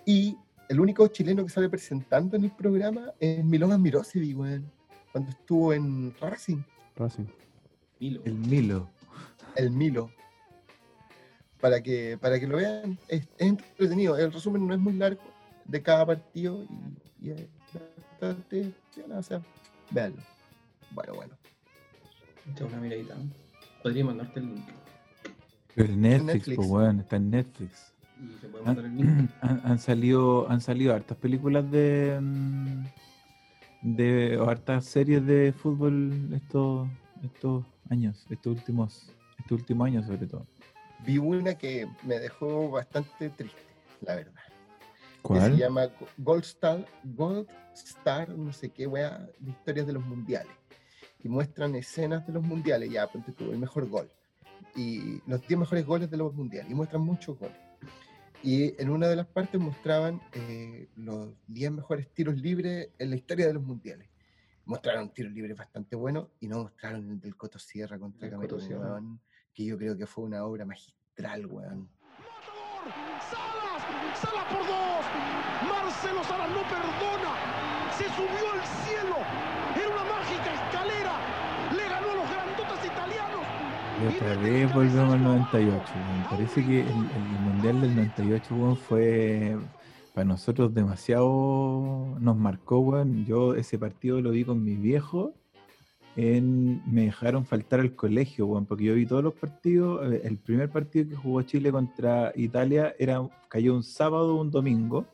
y 0.05 0.37
el 0.69 0.79
único 0.79 1.05
chileno 1.07 1.43
que 1.43 1.49
sale 1.49 1.67
presentando 1.69 2.37
en 2.37 2.45
el 2.45 2.51
programa 2.51 3.11
es 3.19 3.43
Milovan 3.43 3.81
Mirosevic, 3.81 4.37
weón, 4.37 4.71
cuando 5.11 5.31
estuvo 5.31 5.73
en 5.73 6.15
Racing, 6.19 6.61
Racing. 6.95 7.25
Milo. 7.99 8.21
El 8.25 8.35
Milo. 8.35 8.89
el 9.55 9.71
Milo. 9.71 10.11
Para 11.59 11.81
que, 11.81 12.17
para 12.21 12.39
que 12.39 12.47
lo 12.47 12.57
vean, 12.57 12.97
es, 13.07 13.21
es 13.37 13.47
entretenido. 13.47 14.17
El 14.17 14.31
resumen 14.31 14.67
no 14.67 14.73
es 14.73 14.79
muy 14.79 14.93
largo 14.93 15.21
de 15.65 15.81
cada 15.81 16.05
partido 16.05 16.63
y, 17.19 17.27
y 17.27 17.31
es 17.31 17.47
bastante. 17.73 18.71
bueno, 18.97 19.17
O 19.19 19.23
sea, 19.23 19.41
véanlo. 19.91 20.21
Bueno, 20.91 21.13
bueno. 21.15 21.33
Echa 22.53 22.65
una 22.65 22.77
miradita. 22.79 23.15
Podría 23.81 24.05
mandarte 24.05 24.39
el 24.39 24.45
link. 24.47 24.65
Pero 25.75 25.93
en 25.93 26.01
Netflix, 26.01 26.33
Netflix. 26.33 26.55
pues, 26.55 26.69
weón, 26.69 26.99
está 26.99 27.15
en 27.17 27.29
Netflix. 27.31 27.93
Y 28.19 28.39
se 28.39 28.47
puede 28.47 28.63
Han, 28.65 28.75
mandar 28.75 28.85
el 28.85 28.97
link. 28.97 29.31
han- 29.41 29.61
han 29.63 29.79
salido, 29.79 30.49
han 30.49 30.61
salido 30.61 30.93
hartas 30.93 31.17
películas 31.17 31.69
de, 31.71 32.19
mm, 32.21 32.83
de 33.81 34.37
o 34.37 34.49
hartas 34.49 34.85
series 34.85 35.25
de 35.25 35.53
fútbol 35.53 36.33
estos, 36.33 36.87
estos 37.23 37.65
años, 37.89 38.25
estos 38.29 38.57
últimos, 38.57 39.11
estos 39.39 39.59
últimos 39.59 39.87
años 39.87 40.05
sobre 40.05 40.25
todo. 40.27 40.45
Vi 41.05 41.17
una 41.17 41.55
que 41.57 41.87
me 42.03 42.19
dejó 42.19 42.69
bastante 42.71 43.29
triste, 43.29 43.61
la 44.01 44.15
verdad. 44.15 44.33
que 44.33 45.21
¿Cuál? 45.21 45.51
se 45.53 45.57
llama 45.57 45.85
Go- 45.87 46.07
Gold 46.17 46.43
Star, 46.43 46.85
Gold 47.03 47.47
Star, 47.73 48.29
no 48.29 48.51
sé 48.53 48.69
qué, 48.69 48.87
wea, 48.87 49.19
de 49.39 49.51
historias 49.51 49.85
de 49.87 49.93
los 49.93 50.03
mundiales. 50.05 50.51
Y 51.23 51.29
muestran 51.29 51.75
escenas 51.75 52.25
de 52.25 52.33
los 52.33 52.43
mundiales, 52.43 52.89
ya, 52.91 53.07
ponte 53.07 53.31
tú, 53.31 53.51
el 53.51 53.57
mejor 53.57 53.87
gol. 53.89 54.09
Y 54.75 55.21
los 55.29 55.45
10 55.47 55.59
mejores 55.59 55.85
goles 55.85 56.09
de 56.09 56.17
los 56.17 56.33
mundiales. 56.33 56.71
Y 56.71 56.75
muestran 56.75 57.01
muchos 57.01 57.37
goles. 57.39 57.57
Y 58.43 58.79
en 58.81 58.89
una 58.89 59.07
de 59.07 59.15
las 59.15 59.25
partes 59.25 59.59
mostraban 59.59 60.21
eh, 60.33 60.87
los 60.95 61.29
10 61.47 61.71
mejores 61.71 62.07
tiros 62.13 62.35
libres 62.37 62.89
en 62.99 63.09
la 63.09 63.15
historia 63.15 63.47
de 63.47 63.53
los 63.53 63.63
mundiales. 63.63 64.07
Mostraron 64.65 65.09
tiros 65.11 65.31
libres 65.33 65.57
bastante 65.57 65.95
buenos 65.95 66.27
y 66.39 66.47
no 66.47 66.63
mostraron 66.63 67.09
el 67.09 67.19
del 67.19 67.35
Coto 67.35 67.57
Sierra 67.57 67.97
contra 67.97 68.27
El 68.27 68.35
Coto 68.35 68.57
Camerún, 68.57 69.19
que 69.57 69.65
yo 69.65 69.75
creo 69.75 69.97
que 69.97 70.05
fue 70.05 70.23
una 70.23 70.43
obra 70.45 70.65
magistral, 70.65 71.47
weón. 71.47 71.89
Salas, 73.27 73.81
Salas 74.21 74.45
por 74.53 74.61
dos. 74.67 75.03
Marcelo 75.67 76.23
Sara 76.25 76.45
no 76.45 76.61
perdona. 76.69 77.33
Se 77.97 78.03
subió 78.09 78.51
al 78.53 78.63
cielo. 78.85 79.15
Era 79.75 79.89
una 79.89 80.03
mágica 80.13 80.53
escalera. 80.53 81.15
Le 81.75 81.89
ganó 81.89 82.11
a 82.11 82.15
los 82.17 82.29
grandotas 82.29 82.85
italianos. 82.85 83.41
Y 83.99 84.15
otra 84.15 84.35
vez 84.37 84.73
volvemos 84.75 85.13
al 85.15 85.23
98. 85.23 85.83
Me 86.19 86.29
parece 86.29 86.63
que 86.63 86.81
el, 86.81 86.87
el 86.89 87.39
Mundial 87.41 87.81
del 87.81 87.95
98 87.95 88.53
weón, 88.53 88.77
fue 88.77 89.57
para 90.13 90.25
nosotros 90.25 90.71
demasiado. 90.71 92.15
Nos 92.19 92.37
marcó, 92.37 92.77
weón. 92.77 93.25
Yo 93.25 93.55
ese 93.55 93.79
partido 93.79 94.21
lo 94.21 94.29
vi 94.29 94.45
con 94.45 94.63
mis 94.63 94.79
viejos. 94.79 95.31
En, 96.17 96.81
me 96.91 97.03
dejaron 97.05 97.45
faltar 97.45 97.79
al 97.79 97.93
colegio, 97.95 98.47
weón, 98.47 98.65
porque 98.65 98.85
yo 98.85 98.95
vi 98.95 99.05
todos 99.05 99.23
los 99.23 99.33
partidos. 99.35 100.11
eh, 100.11 100.21
El 100.23 100.37
primer 100.37 100.67
partido 100.69 101.07
que 101.09 101.15
jugó 101.15 101.43
Chile 101.43 101.71
contra 101.71 102.33
Italia 102.35 102.95
era, 102.97 103.21
cayó 103.47 103.75
un 103.75 103.83
sábado 103.83 104.35
o 104.35 104.41
un 104.41 104.49
domingo. 104.49 105.05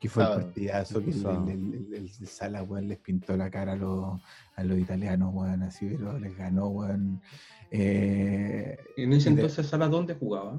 Que 0.00 0.08
fue 0.08 0.22
Sábado. 0.22 0.40
el 0.40 0.46
partidazo 0.46 1.04
que 1.04 1.10
el, 1.10 1.26
el- 1.50 1.74
el- 1.74 1.94
el 1.94 2.26
Sala, 2.26 2.62
weón, 2.62 2.88
les 2.88 2.96
pintó 2.98 3.36
la 3.36 3.50
cara 3.50 3.72
a 3.72 3.76
los, 3.76 4.18
a 4.56 4.64
los 4.64 4.78
italianos, 4.78 5.34
weón, 5.34 5.62
así, 5.62 5.86
pero 5.90 6.18
les 6.18 6.34
ganó, 6.34 6.68
weón. 6.68 7.20
Eh, 7.70 8.78
En 8.96 9.12
ese 9.12 9.28
entonces, 9.28 9.66
¿Sala 9.66 9.88
dónde 9.88 10.14
jugaba? 10.14 10.58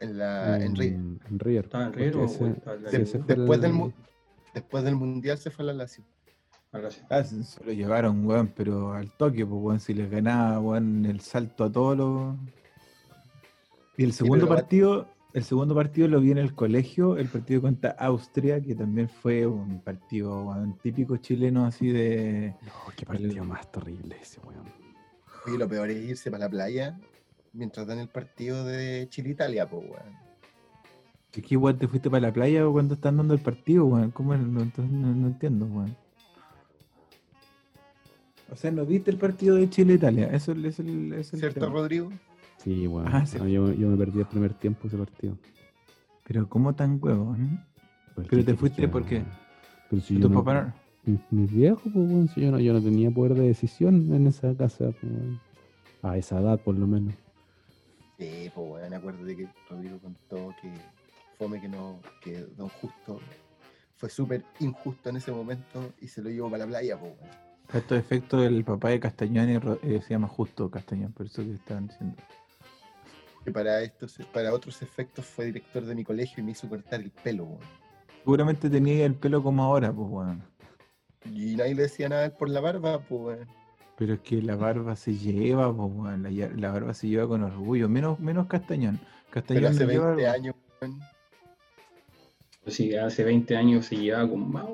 En, 0.00 0.18
la, 0.18 0.56
en 0.62 0.76
en, 0.82 1.20
en 1.30 1.38
River. 1.38 1.64
¿Estaba 1.66 1.84
en 1.84 1.90
porque 1.92 2.04
River 2.10 2.22
o 2.22 2.24
ese- 2.26 2.44
o 2.44 2.46
estaba 2.48 2.76
en 2.76 2.82
la 2.82 2.90
sí, 2.90 2.96
De- 2.96 3.02
ese 3.04 3.18
fue 3.20 3.34
después, 3.36 3.62
el- 3.62 3.72
del, 3.78 3.92
después 4.54 4.84
del 4.84 4.96
Mundial 4.96 5.38
se 5.38 5.50
fue 5.52 5.62
a 5.62 5.66
la 5.66 5.72
Lazio. 5.72 6.04
Ah, 6.76 6.80
gracias. 6.80 7.06
Ah, 7.08 7.24
se 7.24 7.64
lo 7.64 7.72
llevaron, 7.72 8.26
weón, 8.26 8.52
pero 8.54 8.92
al 8.92 9.10
toque, 9.10 9.46
pues, 9.46 9.62
weón, 9.62 9.80
si 9.80 9.94
les 9.94 10.10
ganaba, 10.10 10.60
weón, 10.60 11.06
el 11.06 11.20
salto 11.20 11.64
a 11.64 11.72
todos 11.72 11.96
los... 11.96 12.36
Y 13.96 14.04
el 14.04 14.12
segundo 14.12 14.46
partido, 14.46 15.08
el 15.32 15.42
segundo 15.44 15.74
partido 15.74 16.06
lo 16.06 16.20
vi 16.20 16.32
en 16.32 16.38
el 16.38 16.54
colegio, 16.54 17.16
el 17.16 17.28
partido 17.28 17.62
contra 17.62 17.92
Austria, 17.92 18.60
que 18.60 18.74
también 18.74 19.08
fue 19.08 19.46
un 19.46 19.80
partido, 19.80 20.44
weón, 20.44 20.76
típico 20.78 21.16
chileno 21.16 21.64
así 21.64 21.88
de... 21.88 22.54
No, 22.60 22.72
qué 22.94 23.06
partido 23.06 23.42
más 23.44 23.72
terrible 23.72 24.18
ese, 24.20 24.38
weón. 24.40 24.66
Y 25.46 25.56
lo 25.56 25.66
peor 25.66 25.88
es 25.88 26.04
irse 26.04 26.30
para 26.30 26.44
la 26.44 26.50
playa 26.50 26.98
mientras 27.54 27.86
dan 27.86 28.00
el 28.00 28.08
partido 28.08 28.66
de 28.66 29.06
Chile-Italia, 29.08 29.66
pues, 29.66 29.82
weón. 29.82 30.26
¿Qué 31.30 31.40
qué, 31.40 31.56
weón, 31.56 31.78
te 31.78 31.88
fuiste 31.88 32.10
para 32.10 32.20
la 32.20 32.32
playa 32.34 32.66
cuando 32.66 32.94
están 32.94 33.16
dando 33.16 33.32
el 33.32 33.40
partido, 33.40 33.86
weón? 33.86 34.10
¿Cómo 34.10 34.36
no, 34.36 34.60
entonces 34.60 34.92
no, 34.92 35.14
no 35.14 35.28
entiendo, 35.28 35.64
weón. 35.64 35.96
O 38.50 38.56
sea, 38.56 38.70
¿no 38.70 38.84
viste 38.86 39.10
el 39.10 39.16
partido 39.18 39.56
de 39.56 39.68
Chile-Italia? 39.68 40.26
Eso 40.28 40.52
es 40.52 40.78
el... 40.78 41.12
Es 41.14 41.32
el, 41.32 41.40
¿Cierto, 41.40 41.60
tema. 41.60 41.72
Rodrigo? 41.72 42.10
Sí, 42.58 42.86
weón. 42.86 43.08
Ah, 43.12 43.26
sí. 43.26 43.38
No, 43.38 43.48
yo, 43.48 43.72
yo 43.72 43.88
me 43.88 43.96
perdí 43.96 44.20
el 44.20 44.26
primer 44.26 44.54
tiempo 44.54 44.86
ese 44.88 44.96
partido. 44.96 45.36
Pero 46.26 46.48
¿cómo 46.48 46.74
tan 46.74 46.98
huevón? 47.02 47.64
Pues, 48.14 48.26
Pero 48.28 48.42
¿qué 48.42 48.52
te 48.52 48.56
fuiste 48.56 48.88
porque 48.88 49.22
Pero 49.90 50.02
si 50.02 50.18
tu 50.18 50.28
no- 50.28 50.36
papá 50.42 50.54
no- 50.62 50.74
mis, 51.12 51.20
mis 51.30 51.52
viejos, 51.52 51.82
pues, 51.92 51.94
weón, 51.94 52.28
si 52.28 52.40
yo 52.40 52.50
no, 52.50 52.58
yo 52.60 52.72
no 52.72 52.80
tenía 52.80 53.10
poder 53.10 53.34
de 53.34 53.46
decisión 53.48 54.12
en 54.12 54.26
esa 54.26 54.54
casa, 54.56 54.86
pues, 55.00 55.02
weón. 55.12 55.40
A 56.02 56.16
esa 56.16 56.40
edad, 56.40 56.60
por 56.60 56.76
lo 56.78 56.86
menos. 56.86 57.14
Sí, 58.18 58.50
pues, 58.54 58.70
weón. 58.70 58.94
Acuérdate 58.94 59.36
que 59.36 59.48
Rodrigo 59.68 59.98
contó 60.00 60.54
que 60.62 60.72
fome 61.38 61.60
que 61.60 61.68
no, 61.68 62.00
que 62.22 62.46
Don 62.56 62.68
Justo 62.68 63.20
fue 63.96 64.08
súper 64.08 64.44
injusto 64.60 65.10
en 65.10 65.16
ese 65.16 65.32
momento 65.32 65.92
y 66.00 66.08
se 66.08 66.22
lo 66.22 66.30
llevó 66.30 66.50
para 66.50 66.64
la 66.64 66.70
playa, 66.70 66.98
pues, 66.98 67.12
weón. 67.20 67.45
A 67.72 67.78
estos 67.78 67.98
efectos 67.98 68.44
el 68.44 68.64
papá 68.64 68.90
de 68.90 69.00
Castañón 69.00 69.78
eh, 69.82 70.00
se 70.00 70.10
llama 70.10 70.28
Justo 70.28 70.70
Castañón, 70.70 71.12
por 71.12 71.26
eso 71.26 71.42
que 71.42 71.54
estaban 71.54 71.88
diciendo. 71.88 72.16
Que 73.44 73.52
para, 73.52 73.80
estos, 73.82 74.18
para 74.32 74.52
otros 74.52 74.82
efectos 74.82 75.24
fue 75.24 75.46
director 75.46 75.84
de 75.84 75.94
mi 75.94 76.04
colegio 76.04 76.42
y 76.42 76.44
me 76.44 76.52
hizo 76.52 76.68
cortar 76.68 77.00
el 77.00 77.10
pelo, 77.10 77.44
weón. 77.44 77.60
Seguramente 78.24 78.68
tenía 78.70 79.06
el 79.06 79.14
pelo 79.14 79.42
como 79.42 79.62
ahora, 79.62 79.92
pues 79.92 80.08
weón. 80.10 80.42
Y 81.24 81.56
nadie 81.56 81.74
le 81.74 81.82
decía 81.82 82.08
nada 82.08 82.30
por 82.30 82.48
la 82.48 82.60
barba, 82.60 83.00
pues, 83.00 83.20
weón. 83.20 83.48
Pero 83.96 84.14
es 84.14 84.20
que 84.20 84.42
la 84.42 84.56
barba 84.56 84.94
se 84.94 85.16
lleva, 85.16 85.74
pues 85.74 85.92
weón. 85.92 86.60
La, 86.60 86.70
barba 86.70 86.94
se 86.94 87.08
lleva 87.08 87.26
con 87.26 87.42
orgullo. 87.42 87.88
Menos, 87.88 88.18
menos 88.20 88.46
Castañón. 88.46 89.00
Castañón 89.30 89.62
Pero 89.62 89.74
hace 89.74 89.84
no 89.86 89.90
lleva 89.90 90.06
20 90.14 90.22
barba. 90.22 90.34
años, 90.34 90.54
weón. 90.80 91.15
Pues 92.66 92.74
sí, 92.78 92.92
hace 92.96 93.22
20 93.22 93.56
años 93.56 93.86
se 93.86 93.94
llevaba 93.96 94.28
con 94.28 94.50
más, 94.50 94.64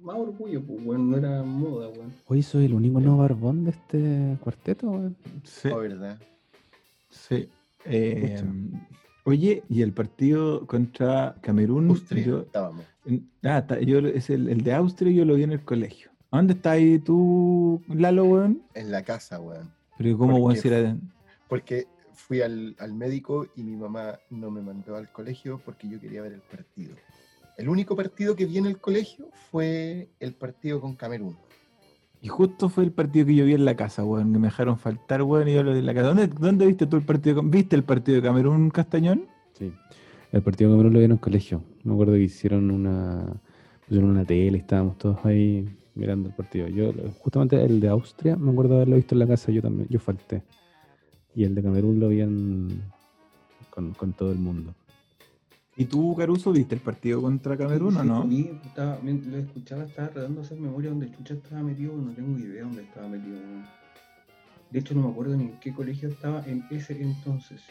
más 0.00 0.16
orgullo, 0.16 0.62
pues, 0.62 0.80
weón, 0.86 1.10
no 1.10 1.18
era 1.18 1.42
moda, 1.42 1.86
weón. 1.90 2.10
Hoy 2.26 2.42
soy 2.42 2.64
el 2.64 2.72
único 2.72 2.98
no 2.98 3.18
barbón 3.18 3.64
de 3.66 3.72
este 3.72 4.38
cuarteto, 4.40 4.88
weón. 4.90 5.14
Sí, 5.44 5.68
Oh, 5.70 5.76
¿verdad? 5.80 6.18
sí. 7.10 7.46
Eh, 7.84 8.42
oye, 9.24 9.64
y 9.68 9.82
el 9.82 9.92
partido 9.92 10.66
contra 10.66 11.36
Camerún. 11.42 11.90
Austria, 11.90 12.24
yo- 12.24 12.40
estábamos. 12.40 12.86
Ah, 13.42 13.58
está, 13.58 13.78
yo, 13.80 13.98
es 13.98 14.30
el, 14.30 14.48
el 14.48 14.62
de 14.64 14.72
Austria 14.72 15.12
yo 15.12 15.26
lo 15.26 15.34
vi 15.34 15.42
en 15.42 15.52
el 15.52 15.62
colegio. 15.62 16.10
¿A 16.30 16.38
¿Dónde 16.38 16.54
está 16.54 16.70
ahí 16.70 16.98
tú, 17.00 17.82
Lalo, 17.88 18.24
weón? 18.24 18.62
En 18.72 18.90
la 18.90 19.02
casa, 19.02 19.38
weón. 19.38 19.70
Pero 19.98 20.16
¿cómo, 20.16 20.38
weón, 20.38 20.56
si 20.56 20.68
era... 20.68 20.96
Porque 21.50 21.86
fui 22.14 22.40
al, 22.40 22.74
al 22.78 22.94
médico 22.94 23.46
y 23.56 23.62
mi 23.62 23.76
mamá 23.76 24.18
no 24.30 24.50
me 24.50 24.62
mandó 24.62 24.96
al 24.96 25.12
colegio 25.12 25.60
porque 25.62 25.86
yo 25.86 26.00
quería 26.00 26.22
ver 26.22 26.32
el 26.32 26.40
partido. 26.40 26.94
El 27.62 27.68
único 27.68 27.94
partido 27.94 28.34
que 28.34 28.44
vi 28.44 28.58
en 28.58 28.66
el 28.66 28.78
colegio 28.78 29.28
fue 29.52 30.08
el 30.18 30.34
partido 30.34 30.80
con 30.80 30.96
Camerún. 30.96 31.36
Y 32.20 32.26
justo 32.28 32.68
fue 32.68 32.82
el 32.82 32.90
partido 32.90 33.24
que 33.26 33.36
yo 33.36 33.44
vi 33.44 33.54
en 33.54 33.64
la 33.64 33.76
casa, 33.76 34.04
weón, 34.04 34.32
que 34.32 34.38
me 34.40 34.48
dejaron 34.48 34.76
faltar, 34.78 35.22
weón, 35.22 35.46
y 35.48 35.54
yo 35.54 35.62
lo 35.62 35.72
vi 35.72 35.78
en 35.78 35.86
la 35.86 35.94
casa. 35.94 36.08
¿Dónde, 36.08 36.26
dónde 36.26 36.66
viste 36.66 36.86
tú 36.88 36.96
el 36.96 37.02
partido? 37.04 37.40
¿Viste 37.40 37.76
el 37.76 37.84
partido 37.84 38.16
de 38.16 38.22
Camerún, 38.22 38.68
Castañón? 38.70 39.26
Sí. 39.56 39.72
El 40.32 40.42
partido 40.42 40.70
de 40.70 40.74
Camerún 40.74 40.92
lo 40.92 40.98
vieron 40.98 41.12
en 41.12 41.18
el 41.18 41.20
colegio. 41.20 41.62
Me 41.84 41.92
acuerdo 41.92 42.14
que 42.14 42.20
hicieron 42.22 42.68
una. 42.72 43.32
pusieron 43.86 44.10
una 44.10 44.24
tele 44.24 44.56
y 44.58 44.60
estábamos 44.60 44.98
todos 44.98 45.24
ahí 45.24 45.68
mirando 45.94 46.30
el 46.30 46.34
partido. 46.34 46.66
Yo, 46.66 46.92
justamente 47.20 47.62
el 47.64 47.78
de 47.78 47.88
Austria, 47.90 48.34
me 48.36 48.50
acuerdo 48.50 48.70
de 48.70 48.76
haberlo 48.78 48.96
visto 48.96 49.14
en 49.14 49.18
la 49.20 49.26
casa, 49.28 49.52
yo 49.52 49.62
también, 49.62 49.86
yo 49.88 50.00
falté. 50.00 50.42
Y 51.34 51.44
el 51.44 51.54
de 51.54 51.62
Camerún 51.62 52.00
lo 52.00 52.08
vi 52.08 52.22
en- 52.22 52.82
con, 53.70 53.92
con 53.94 54.12
todo 54.14 54.32
el 54.32 54.38
mundo. 54.38 54.74
¿Y 55.76 55.86
tú, 55.86 56.14
Caruso, 56.16 56.52
viste 56.52 56.74
el 56.74 56.80
partido 56.82 57.22
contra 57.22 57.56
Camerún 57.56 57.96
o 57.96 58.02
Sí, 58.02 58.06
no? 58.08 58.22
vi, 58.24 58.50
estaba- 58.64 58.98
lo 59.02 59.36
escuchaba, 59.38 59.84
estaba 59.84 60.08
tratando 60.08 60.40
de 60.42 60.46
hacer 60.46 60.58
memoria 60.58 60.90
donde 60.90 61.10
Chucha 61.10 61.34
estaba 61.34 61.62
metido, 61.62 61.94
no 61.96 62.12
tengo 62.12 62.38
idea 62.38 62.62
dónde 62.64 62.82
estaba 62.82 63.08
metido. 63.08 63.38
De 64.70 64.78
hecho, 64.78 64.94
no 64.94 65.02
me 65.02 65.10
acuerdo 65.10 65.36
ni 65.36 65.44
en 65.44 65.52
qué 65.60 65.72
colegio 65.72 66.08
estaba 66.10 66.42
en 66.46 66.64
ese 66.70 67.00
entonces. 67.00 67.62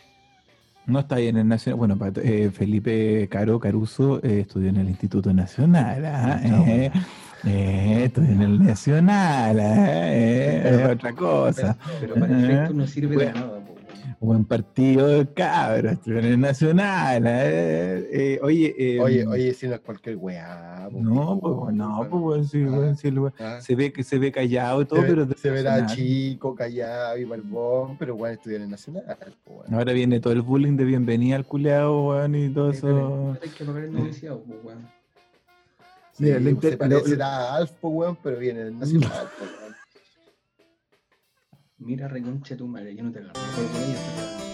No 0.88 0.99
está 0.99 1.16
ahí 1.16 1.28
en 1.28 1.38
el 1.38 1.47
Nacional. 1.47 1.78
Bueno, 1.78 1.97
eh, 2.24 2.49
Felipe 2.52 3.28
Caro 3.30 3.60
Caruso 3.60 4.18
eh, 4.24 4.41
estudió 4.41 4.70
en 4.70 4.78
el 4.78 4.89
Instituto 4.89 5.32
Nacional. 5.32 6.04
¿ah? 6.06 6.41
No, 6.43 6.66
Eh, 6.66 6.91
eh, 7.45 8.04
estudió 8.06 8.32
en 8.32 8.41
el 8.41 8.64
Nacional. 8.64 9.60
¿ah? 9.60 10.12
Es 10.14 10.89
otra 10.89 11.14
cosa. 11.14 11.78
Pero 11.99 12.16
para 12.16 12.26
Ajá. 12.36 12.45
efecto 12.54 12.74
no 12.74 12.88
sirve 12.88 13.16
de 13.26 13.32
nada. 13.34 13.51
Buen 14.20 14.45
partido, 14.45 15.28
cabros. 15.34 15.93
Estudió 15.93 16.20
en 16.20 16.26
el 16.26 16.39
Nacional. 16.39 17.24
¿eh? 17.26 18.08
Eh, 18.12 18.39
oye, 18.41 18.76
eh, 18.78 18.99
Oye, 18.99 19.26
oye, 19.26 19.54
si 19.54 19.68
no 19.68 19.76
es 19.76 19.82
cualquier 19.82 20.18
weá. 20.18 20.88
No, 20.91 21.39
pues 21.39 21.74
no, 21.76 22.08
pues 22.10 22.22
weón, 22.24 22.47
sí, 22.47 22.66
Ah, 22.70 22.93
sí, 22.95 23.14
ah. 23.39 23.62
se 23.62 23.76
ve 23.76 23.93
que 23.93 24.04
se 24.04 24.20
ve 24.20 24.32
callado 24.32 24.82
y 24.82 24.86
todo, 24.86 25.02
Se, 25.02 25.08
pero 25.08 25.28
se 25.36 25.49
verá 25.49 25.86
chico, 25.86 26.54
callado 26.56 27.18
y 27.18 27.24
barbón, 27.24 27.97
pero 27.97 28.16
bueno, 28.16 28.34
estudió 28.36 28.58
en 28.58 28.64
el 28.64 28.70
Nacional. 28.70 29.04
po. 29.43 29.64
Ahora 29.72 29.93
viene 29.93 30.20
todo 30.20 30.34
el 30.34 30.41
bullying 30.41 30.76
de 30.78 30.84
bienvenida 30.86 31.36
al 31.38 31.45
culeado, 31.45 32.08
weón, 32.10 32.36
y 32.36 32.49
todo 32.49 32.72
eso. 32.72 33.38
Hay 33.41 33.49
que 33.49 33.64
pagar 33.64 33.84
el 33.84 33.93
noviciado, 33.93 34.41
po, 34.43 34.54
weón. 34.64 34.88
Sí, 36.14 36.24
Mira, 36.26 36.39
lo 36.39 36.43
se 36.45 36.49
inter- 36.52 36.78
parece 36.78 37.16
lo- 37.16 37.24
a 37.24 37.56
Alf, 37.56 37.72
po, 37.80 37.89
weón, 37.89 38.18
pero 38.22 38.38
viene 38.38 38.66
del 38.66 38.78
Nacional. 38.80 39.10
po, 39.39 39.45
weón. 39.45 39.70
Mira, 41.84 42.07
reconcha 42.07 42.55
tu 42.55 42.67
madre, 42.67 42.95
yo 42.95 43.03
no 43.03 43.11
te 43.11 43.19
ahí 43.19 43.25
hasta 43.27 44.11
acá. 44.13 44.51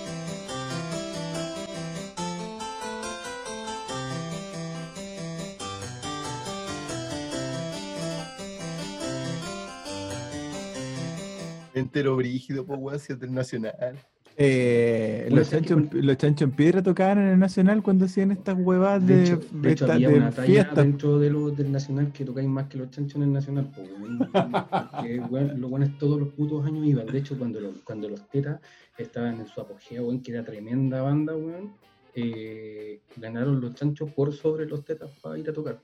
Entero 11.74 12.16
brígido, 12.16 12.66
po, 12.66 12.76
weón, 12.76 12.98
si 12.98 13.12
es 13.12 13.20
del 13.20 13.34
Nacional. 13.34 14.00
Eh, 14.40 15.22
Bueno, 15.30 15.38
los, 15.38 15.50
que 15.50 15.56
chanchos, 15.56 15.94
los 15.94 16.18
chanchos 16.18 16.42
en 16.44 16.52
piedra 16.52 16.84
tocaban 16.84 17.18
en 17.18 17.28
el 17.30 17.40
Nacional 17.40 17.82
cuando 17.82 18.06
hacían 18.06 18.30
estas 18.32 18.56
huevadas 18.60 19.06
De 19.08 19.16
de, 19.16 19.24
hecho, 19.24 19.40
de 19.52 19.72
hecho 19.72 19.86
esta- 19.86 19.96
había 19.96 20.10
de 20.10 20.16
una 20.18 20.30
talla 20.32 20.46
fiestas. 20.48 20.76
dentro 20.78 21.18
de 21.20 21.30
lo, 21.32 21.50
del 21.50 21.72
Nacional 21.72 22.12
que 22.12 22.24
tocáis 22.24 22.48
más 22.48 22.68
que 22.68 22.78
los 22.78 22.92
chanchos 22.92 23.16
en 23.16 23.24
el 23.24 23.34
Nacional. 23.34 23.72
Porque, 23.76 23.90
weón, 25.32 25.60
los 25.60 25.70
buenos 25.72 25.98
todos 25.98 26.20
los 26.20 26.30
putos 26.30 26.66
años 26.68 26.86
iban. 26.86 27.08
De 27.08 27.18
hecho, 27.18 27.36
cuando, 27.38 27.60
los- 27.60 27.78
cuando 27.84 28.10
los 28.10 28.28
tetas 28.30 28.62
estaban 28.98 29.40
en 29.40 29.48
su 29.48 29.60
apogeo, 29.60 30.04
weón, 30.06 30.22
que 30.22 30.32
era 30.34 30.44
tremenda 30.44 31.02
banda, 31.02 31.36
weón, 31.36 31.74
eh, 32.14 33.00
ganaron 33.16 33.60
los 33.60 33.74
chanchos 33.74 34.12
por 34.12 34.34
sobre 34.34 34.68
los 34.68 34.86
tetas 34.86 35.10
para 35.22 35.38
ir 35.40 35.50
a 35.50 35.54
tocar. 35.54 35.80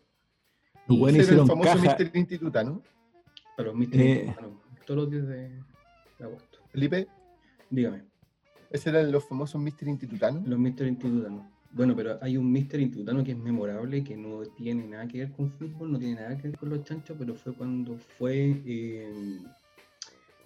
Y 0.87 0.93
weones 0.99 1.23
Ese 1.23 1.33
era 1.33 1.41
el 1.41 1.47
famoso 1.47 1.69
caja. 1.71 1.81
Mister 1.81 2.11
Institutano. 2.13 2.81
a 3.57 3.61
los 3.63 3.73
Mr. 3.75 3.81
Eh. 3.95 4.09
Internacional, 4.19 4.51
todos 4.85 4.99
los 5.01 5.09
días 5.11 5.27
de 5.27 5.49
agosto. 6.23 6.59
Felipe, 6.69 7.07
Dígame, 7.69 8.03
ese 8.73 8.89
eran 8.89 9.11
los 9.11 9.23
famosos 9.23 9.61
Mister 9.61 9.87
Institutano. 9.87 10.43
los 10.45 10.59
Mr. 10.59 10.87
Institutanos. 10.87 11.45
Bueno, 11.71 11.95
pero 11.95 12.19
hay 12.21 12.37
un 12.37 12.51
Mister 12.51 12.79
Intutano 12.79 13.23
que 13.23 13.31
es 13.31 13.37
memorable, 13.37 14.03
que 14.03 14.15
no 14.17 14.41
tiene 14.55 14.85
nada 14.87 15.07
que 15.07 15.19
ver 15.19 15.31
con 15.31 15.49
fútbol, 15.51 15.91
no 15.91 15.97
tiene 15.97 16.15
nada 16.15 16.37
que 16.37 16.49
ver 16.49 16.57
con 16.57 16.69
los 16.69 16.83
chanchos, 16.83 17.15
pero 17.17 17.33
fue 17.33 17.53
cuando 17.53 17.97
fue 18.17 18.61
eh, 18.65 19.39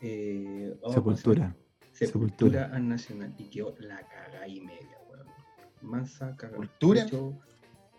eh, 0.01 0.75
oh, 0.82 0.93
Sepultura. 0.93 1.55
Sepultura 1.91 2.69
al 2.73 2.88
Nacional 2.88 3.34
y 3.39 3.45
quedó 3.45 3.75
la 3.80 3.97
caga 4.07 4.47
y 4.47 4.61
media, 4.61 4.97
weón. 5.09 5.28
Mansa 5.82 6.36
caga. 6.38 6.57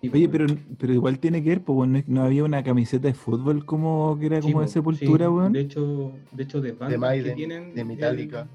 Sí, 0.01 0.11
Oye, 0.12 0.29
pero, 0.29 0.47
pero 0.79 0.93
igual 0.93 1.18
tiene 1.18 1.43
que 1.43 1.49
ver, 1.49 1.62
pues 1.64 1.74
bueno, 1.74 2.01
no 2.07 2.22
había 2.22 2.45
una 2.45 2.62
camiseta 2.62 3.09
de 3.09 3.14
fútbol 3.14 3.66
como 3.66 4.16
que 4.20 4.26
era 4.26 4.41
Sí, 4.41 4.43
como 4.53 4.61
de 4.62 4.68
Sepultura, 4.68 5.26
sí. 5.26 5.33
weón. 5.33 5.53
De 5.53 5.61
hecho, 5.61 6.12
de 6.31 6.43
hecho, 6.45 6.61
de 6.61 6.70
bandas 6.70 6.91
que 6.93 6.99
Maiden, 6.99 7.35
tienen. 7.35 7.74
de 7.74 7.81
el- 7.81 7.87
Metallica. 7.89 8.47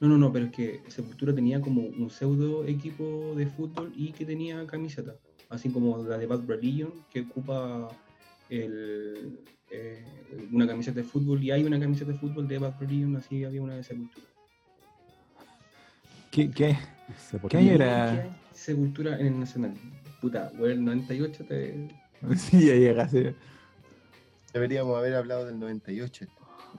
No, 0.00 0.08
no, 0.08 0.18
no, 0.18 0.32
pero 0.32 0.46
es 0.46 0.52
que 0.52 0.82
Sepultura 0.88 1.34
tenía 1.34 1.60
como 1.60 1.82
un 1.82 2.10
pseudo 2.10 2.64
equipo 2.66 3.34
de 3.34 3.46
fútbol 3.46 3.92
y 3.96 4.12
que 4.12 4.26
tenía 4.26 4.66
camiseta. 4.66 5.14
Así 5.48 5.70
como 5.70 6.02
la 6.04 6.18
de 6.18 6.26
Bad 6.26 6.46
Religion, 6.46 6.92
que 7.10 7.20
ocupa 7.22 7.88
el, 8.50 9.40
eh, 9.70 10.04
una 10.52 10.66
camiseta 10.66 11.00
de 11.00 11.04
fútbol 11.04 11.42
y 11.42 11.50
hay 11.50 11.64
una 11.64 11.80
camiseta 11.80 12.12
de 12.12 12.18
fútbol 12.18 12.46
de 12.46 12.58
Bad 12.58 12.78
Religion, 12.80 13.16
así 13.16 13.44
había 13.44 13.62
una 13.62 13.76
de 13.76 13.84
Sepultura. 13.84 14.26
¿Qué, 16.30 16.50
qué? 16.50 16.76
¿Qué 17.48 17.56
año 17.56 17.72
era? 17.72 18.38
Sepultura 18.52 19.18
en 19.18 19.26
el 19.26 19.40
Nacional. 19.40 19.74
Puta, 20.20 20.50
güey, 20.56 20.72
el 20.72 20.84
98 20.84 21.44
te... 21.44 21.88
Sí, 22.36 22.66
ya 22.66 22.74
llega, 22.74 23.08
sí. 23.08 23.24
Deberíamos 24.52 24.96
haber 24.96 25.14
hablado 25.14 25.46
del 25.46 25.58
98 25.58 26.24
en 26.24 26.30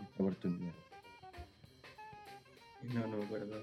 esta 0.04 0.24
oportunidad. 0.24 0.74
No, 2.94 3.08
no 3.08 3.18
me 3.18 3.24
acuerdo. 3.26 3.56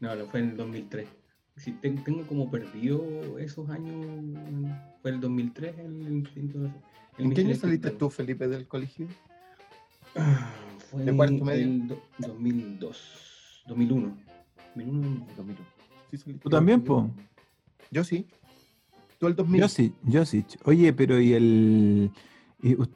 No, 0.00 0.14
no, 0.14 0.26
fue 0.26 0.40
en 0.40 0.50
el 0.50 0.56
2003. 0.56 1.08
Sí, 1.56 1.72
ten- 1.72 2.02
tengo 2.04 2.26
como 2.26 2.50
perdido 2.50 3.38
esos 3.38 3.68
años. 3.70 4.06
Fue 5.02 5.10
el 5.10 5.20
2003 5.20 5.78
el 5.78 6.02
instinto. 6.08 6.58
el 7.18 7.24
¿En 7.26 7.34
qué 7.34 7.40
año 7.42 7.54
saliste 7.54 7.90
tú, 7.90 8.08
Felipe, 8.08 8.48
del 8.48 8.66
colegio? 8.66 9.06
Ah, 10.16 10.52
Fue 10.90 11.04
¿De 11.04 11.14
cuarto 11.14 11.44
medio? 11.44 11.64
el 11.66 11.88
do- 11.88 12.02
2002, 12.18 13.62
2001. 13.66 14.16
2001. 14.74 15.26
2001. 15.36 15.66
Sí, 16.10 16.16
saliste. 16.16 16.42
¿Tú 16.42 16.48
también, 16.50 16.82
po? 16.82 17.10
Yo 17.90 18.04
sí. 18.04 18.26
Tú 19.18 19.26
el 19.26 19.36
2000. 19.36 19.60
Josic, 19.62 19.92
Josic. 20.10 20.46
Oye, 20.66 20.92
pero 20.94 21.20
y 21.20 21.34
el... 21.34 22.10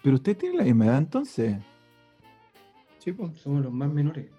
pero 0.02 0.14
usted 0.16 0.36
tiene 0.36 0.56
la 0.56 0.64
misma 0.64 0.86
edad 0.86 0.98
entonces, 0.98 1.56
Sí, 2.98 3.12
po. 3.12 3.30
Somos 3.34 3.62
los 3.62 3.70
más 3.72 3.92
menores. 3.92 4.30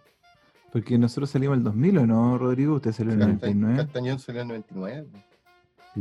Porque 0.75 0.97
nosotros 0.97 1.29
salimos 1.29 1.57
el 1.57 1.63
2000, 1.63 1.99
¿o 1.99 2.05
no, 2.05 2.37
Rodrigo? 2.37 2.75
Usted 2.75 2.91
salió 2.91 3.13
en 3.13 3.21
el 3.21 3.27
Casta- 3.39 3.47
99. 3.47 3.77
Castañón 3.77 4.19
salió 4.19 4.41
en 4.41 4.51
el 4.51 4.57
99. 4.73 5.07
po. 5.09 5.19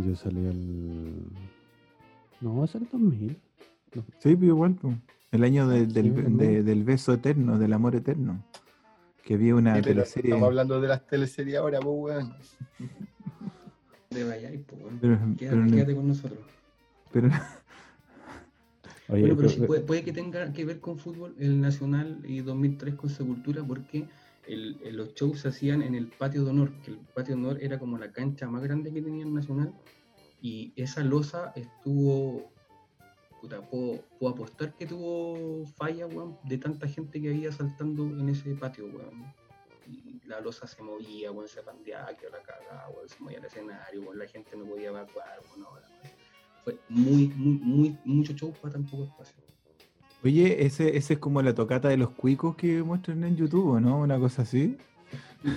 Yo 0.00 0.16
salí 0.16 0.46
el. 0.46 1.22
No, 2.40 2.64
era 2.64 2.72
el 2.80 2.88
2000. 2.90 3.36
Sí, 4.18 4.34
pero 4.34 4.46
igual, 4.46 4.74
pues. 4.74 4.96
El 5.30 5.44
año 5.44 5.68
de- 5.68 5.86
del, 5.86 6.06
Sí, 6.06 6.22
¿no? 6.28 6.36
de- 6.38 6.64
del 6.64 6.82
beso 6.82 7.12
eterno, 7.12 7.56
del 7.56 7.72
amor 7.72 7.94
eterno. 7.94 8.44
Que 9.22 9.34
había 9.34 9.54
una 9.54 9.76
Sí, 9.76 9.82
pero 9.82 9.94
teleserie. 9.94 10.30
Estamos 10.30 10.48
hablando 10.48 10.80
de 10.80 10.88
las 10.88 11.06
teleseries 11.06 11.56
ahora, 11.56 11.78
pues, 11.78 11.94
weón. 11.96 12.34
De 14.10 14.24
Vallay, 14.24 14.58
po, 14.58 14.74
weón. 14.74 14.98
Pero, 15.00 15.14
Quédate, 15.18 15.36
pero, 15.38 15.56
no- 15.56 15.70
quédate 15.70 15.94
con 15.94 16.08
nosotros. 16.08 16.40
pero- 17.12 17.28
Oye, 19.08 19.20
Bueno, 19.20 19.36
pero 19.36 19.36
pero- 19.36 19.48
sí, 19.50 19.60
puede, 19.68 19.80
puede 19.82 20.02
que 20.02 20.12
tenga 20.12 20.52
que 20.52 20.64
ver 20.64 20.80
con 20.80 20.98
fútbol 20.98 21.36
el 21.38 21.60
Nacional 21.60 22.18
y 22.26 22.40
2003 22.40 22.96
con 22.96 23.08
Sepultura 23.10 23.62
porque 23.62 24.06
el- 24.46 24.96
los 24.96 25.14
shows 25.14 25.40
se 25.40 25.48
hacían 25.48 25.82
en 25.82 25.94
el 25.94 26.08
patio 26.08 26.44
de 26.44 26.50
honor, 26.50 26.72
que 26.82 26.90
el 26.92 26.98
patio 26.98 27.34
de 27.36 27.42
honor 27.42 27.62
era 27.62 27.78
como 27.78 27.98
la 27.98 28.12
cancha 28.12 28.48
más 28.48 28.62
grande 28.62 28.92
que 28.92 29.02
tenía 29.02 29.24
el 29.24 29.34
Nacional 29.34 29.72
y 30.40 30.72
esa 30.76 31.02
losa 31.02 31.52
estuvo, 31.56 32.52
puta, 33.40 33.62
puedo, 33.68 34.04
puedo 34.18 34.34
apostar 34.34 34.74
que 34.76 34.86
tuvo 34.86 35.66
falla, 35.76 36.06
weón, 36.06 36.38
de 36.44 36.58
tanta 36.58 36.86
gente 36.86 37.20
que 37.20 37.30
había 37.30 37.50
saltando 37.52 38.04
en 38.04 38.28
ese 38.28 38.54
patio, 38.54 38.86
weón. 38.86 39.32
Y 39.86 40.20
la 40.26 40.40
losa 40.40 40.66
se 40.66 40.82
movía, 40.82 41.30
weón, 41.30 41.48
se 41.48 41.62
pandeaba, 41.62 42.14
que 42.14 42.28
la 42.28 42.42
cagada, 42.42 42.88
weón, 42.90 43.08
se 43.08 43.22
movía 43.22 43.38
el 43.38 43.44
escenario, 43.44 44.02
weón, 44.02 44.18
la 44.18 44.26
gente 44.26 44.56
no 44.56 44.64
podía 44.66 44.88
evacuar, 44.88 45.40
weón, 45.48 45.60
no, 45.60 45.68
fue 46.64 46.78
muy, 46.88 47.28
muy, 47.28 47.58
muy, 47.58 47.98
mucho 48.04 48.32
show 48.32 48.52
para 48.60 48.72
tan 48.72 48.84
poco 48.86 49.04
espacio. 49.04 49.53
Oye, 50.24 50.64
ese, 50.64 50.96
ese 50.96 51.14
es 51.14 51.18
como 51.18 51.42
la 51.42 51.54
tocata 51.54 51.88
de 51.88 51.96
los 51.98 52.10
cuicos 52.10 52.56
que 52.56 52.82
muestran 52.82 53.22
en 53.24 53.36
YouTube, 53.36 53.68
¿o 53.72 53.80
¿no? 53.80 54.00
Una 54.00 54.18
cosa 54.18 54.42
así. 54.42 54.76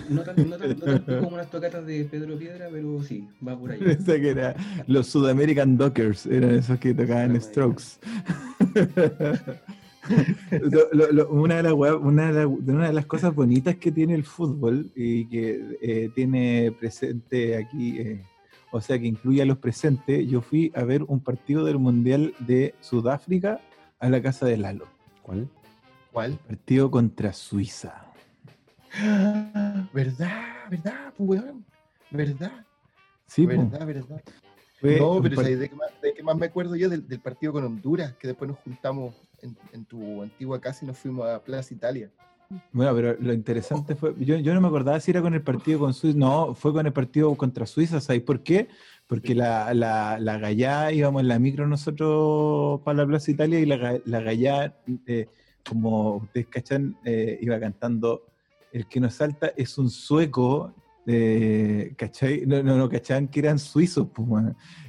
No 0.09 0.21
tan, 0.21 0.35
no 0.49 0.57
tan- 0.57 0.77
no 0.77 0.99
tan 0.99 1.23
como 1.23 1.37
las 1.37 1.49
tocatas 1.49 1.85
de 1.85 2.03
Pedro 2.03 2.37
Piedra, 2.37 2.67
pero 2.69 3.01
sí, 3.01 3.25
va 3.47 3.57
por 3.57 3.71
ahí. 3.71 3.79
Esa 3.85 4.19
que 4.19 4.29
era 4.29 4.55
los 4.87 5.07
Sudamerican 5.07 5.77
Dockers, 5.77 6.25
eran 6.25 6.55
esos 6.55 6.77
que 6.79 6.93
tocaban 6.93 7.39
Strokes. 7.41 7.83
Lo- 10.61 10.87
lo- 10.93 11.11
lo- 11.11 11.29
una, 11.29 11.57
de 11.57 11.63
las 11.63 11.73
wea- 11.73 11.95
una, 11.97 12.27
de 12.31 12.45
la- 12.45 12.55
de 12.59 12.71
una 12.71 12.87
de 12.87 12.93
las 12.93 13.05
cosas 13.05 13.35
bonitas 13.35 13.75
que 13.75 13.91
tiene 13.91 14.13
el 14.15 14.23
fútbol 14.23 14.89
y 14.95 15.25
que 15.25 15.77
eh, 15.81 16.09
tiene 16.15 16.71
presente 16.79 17.57
aquí, 17.57 17.97
eh, 17.99 18.23
o 18.71 18.79
sea, 18.79 18.97
que 18.97 19.05
incluye 19.05 19.41
a 19.41 19.45
los 19.45 19.57
presentes, 19.57 20.25
yo 20.29 20.39
fui 20.41 20.71
a 20.75 20.83
ver 20.85 21.03
un 21.03 21.19
partido 21.19 21.65
del 21.65 21.77
Mundial 21.77 22.33
de 22.39 22.73
Sudáfrica 22.79 23.59
a 23.99 24.09
la 24.09 24.21
casa 24.21 24.45
de 24.45 24.57
Lalo. 24.57 24.85
¿Cuál? 25.21 25.49
¿Cuál? 26.11 26.33
Partido 26.47 26.91
contra 26.91 27.33
Suiza. 27.33 28.05
¿Verdad? 29.93 30.31
¿Verdad, 30.69 31.13
pues, 31.17 31.41
weón? 31.41 31.65
¿Verdad? 32.11 32.65
Sí, 33.27 33.45
po. 33.45 33.69
¿Verdad? 33.69 33.85
¿Verdad? 33.87 34.21
Fue 34.79 34.99
No, 34.99 35.19
pero 35.21 35.35
par- 35.35 35.45
¿sabes 35.45 35.59
de 35.59 35.69
qué, 35.69 35.75
más, 35.75 35.89
de 36.01 36.13
qué 36.13 36.23
más 36.23 36.37
me 36.37 36.45
acuerdo 36.45 36.75
yo? 36.75 36.89
Del, 36.89 37.07
del 37.07 37.19
partido 37.19 37.51
con 37.53 37.63
Honduras, 37.65 38.13
que 38.13 38.27
después 38.27 38.49
nos 38.49 38.59
juntamos 38.59 39.15
en, 39.41 39.57
en 39.73 39.85
tu 39.85 40.21
antigua 40.21 40.61
casa 40.61 40.85
y 40.85 40.87
nos 40.87 40.97
fuimos 40.97 41.27
a 41.27 41.43
Plaza 41.43 41.73
Italia. 41.73 42.11
Bueno, 42.71 42.95
pero 42.95 43.17
lo 43.19 43.33
interesante 43.33 43.95
fue, 43.95 44.15
yo, 44.19 44.37
yo 44.37 44.53
no 44.53 44.61
me 44.61 44.67
acordaba 44.67 44.97
si 45.01 45.11
era 45.11 45.21
con 45.21 45.33
el 45.33 45.41
partido 45.41 45.79
con 45.79 45.93
Suiza, 45.93 46.17
no, 46.17 46.53
fue 46.53 46.71
con 46.71 46.85
el 46.85 46.93
partido 46.93 47.35
contra 47.35 47.65
Suiza, 47.65 47.99
¿sabéis 47.99 48.23
por 48.23 48.41
qué? 48.41 48.69
Porque 49.07 49.33
la, 49.33 49.73
la, 49.73 50.19
la 50.19 50.37
Gallá, 50.37 50.91
íbamos 50.91 51.21
en 51.21 51.29
la 51.29 51.39
micro 51.39 51.65
nosotros 51.65 52.81
para 52.81 52.97
la 52.99 53.07
Plaza 53.07 53.31
Italia 53.31 53.59
y 53.59 53.65
la, 53.65 54.01
la 54.03 54.21
Gallá, 54.21 54.75
eh, 55.05 55.27
como 55.67 56.17
ustedes 56.17 56.47
cachan, 56.47 56.97
eh, 57.05 57.37
iba 57.41 57.59
cantando 57.59 58.25
El 58.71 58.87
que 58.87 58.99
nos 58.99 59.13
salta 59.13 59.53
es 59.55 59.77
un 59.77 59.89
sueco, 59.89 60.73
eh, 61.09 61.93
¿cachai? 61.97 62.45
No, 62.45 62.61
no, 62.61 62.77
no, 62.77 62.89
cachaban 62.89 63.29
que 63.29 63.39
eran 63.39 63.59
suizos, 63.59 64.09
pues. 64.13 64.43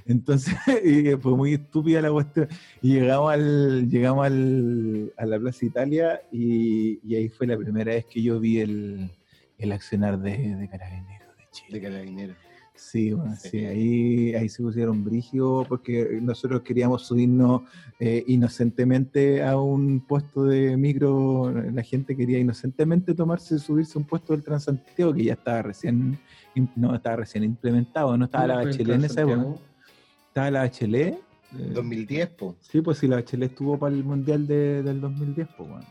Entonces, 0.04 0.54
fue 1.22 1.36
muy 1.36 1.54
estúpida 1.54 2.02
la 2.02 2.10
cuestión. 2.10 2.48
Y 2.82 2.94
llegamos 2.94 3.32
al, 3.32 3.88
llegamos 3.88 4.26
al, 4.26 5.12
a 5.16 5.26
la 5.26 5.38
Plaza 5.38 5.64
Italia 5.64 6.20
y, 6.32 6.98
y 7.08 7.14
ahí 7.14 7.28
fue 7.28 7.46
la 7.46 7.56
primera 7.56 7.92
vez 7.92 8.06
que 8.06 8.20
yo 8.20 8.40
vi 8.40 8.58
el, 8.58 9.12
el 9.58 9.72
accionar 9.72 10.18
de, 10.18 10.56
de 10.56 10.68
Carabineros 10.68 11.36
de 11.36 11.44
Chile. 11.52 11.78
De 11.78 11.80
Carabineros. 11.80 12.36
Sí, 12.80 13.12
bueno, 13.12 13.34
Sí. 13.36 13.48
sí, 13.50 13.64
ahí, 13.66 14.34
ahí 14.34 14.48
se 14.48 14.62
pusieron 14.62 15.02
brígidos 15.04 15.66
porque 15.66 16.20
nosotros 16.22 16.62
queríamos 16.62 17.02
subirnos 17.06 17.62
eh, 17.98 18.22
inocentemente 18.28 19.42
a 19.42 19.58
un 19.58 19.98
puesto 20.00 20.44
de 20.44 20.76
micro, 20.76 21.50
la 21.50 21.82
gente 21.82 22.16
quería 22.16 22.38
inocentemente 22.38 23.14
tomarse, 23.14 23.58
subirse 23.58 23.98
a 23.98 24.00
un 24.00 24.06
puesto 24.06 24.32
del 24.32 24.44
Transantiago 24.44 25.12
que 25.12 25.24
ya 25.24 25.32
estaba 25.32 25.62
recién, 25.62 26.16
no, 26.76 26.94
estaba 26.94 27.16
recién 27.16 27.42
implementado, 27.42 28.16
no 28.16 28.26
estaba 28.26 28.46
la 28.46 28.54
¿Cómo 28.54 28.62
fue 28.62 28.70
el 28.70 28.76
Bachelet 28.78 28.98
en 28.98 29.04
esa 29.04 29.20
época, 29.22 29.60
estaba 30.28 30.50
la 30.52 30.60
Bachelet. 30.60 31.14
eh, 31.14 31.70
2010, 31.74 32.28
po. 32.30 32.54
Sí, 32.60 32.80
pues 32.80 32.98
si 32.98 33.08
la 33.08 33.16
Bachelet 33.16 33.50
estuvo 33.50 33.76
para 33.76 33.92
el 33.94 34.04
Mundial 34.04 34.46
de- 34.46 34.84
del 34.84 35.00
2010, 35.00 35.48
pues 35.56 35.68
bueno. 35.68 35.86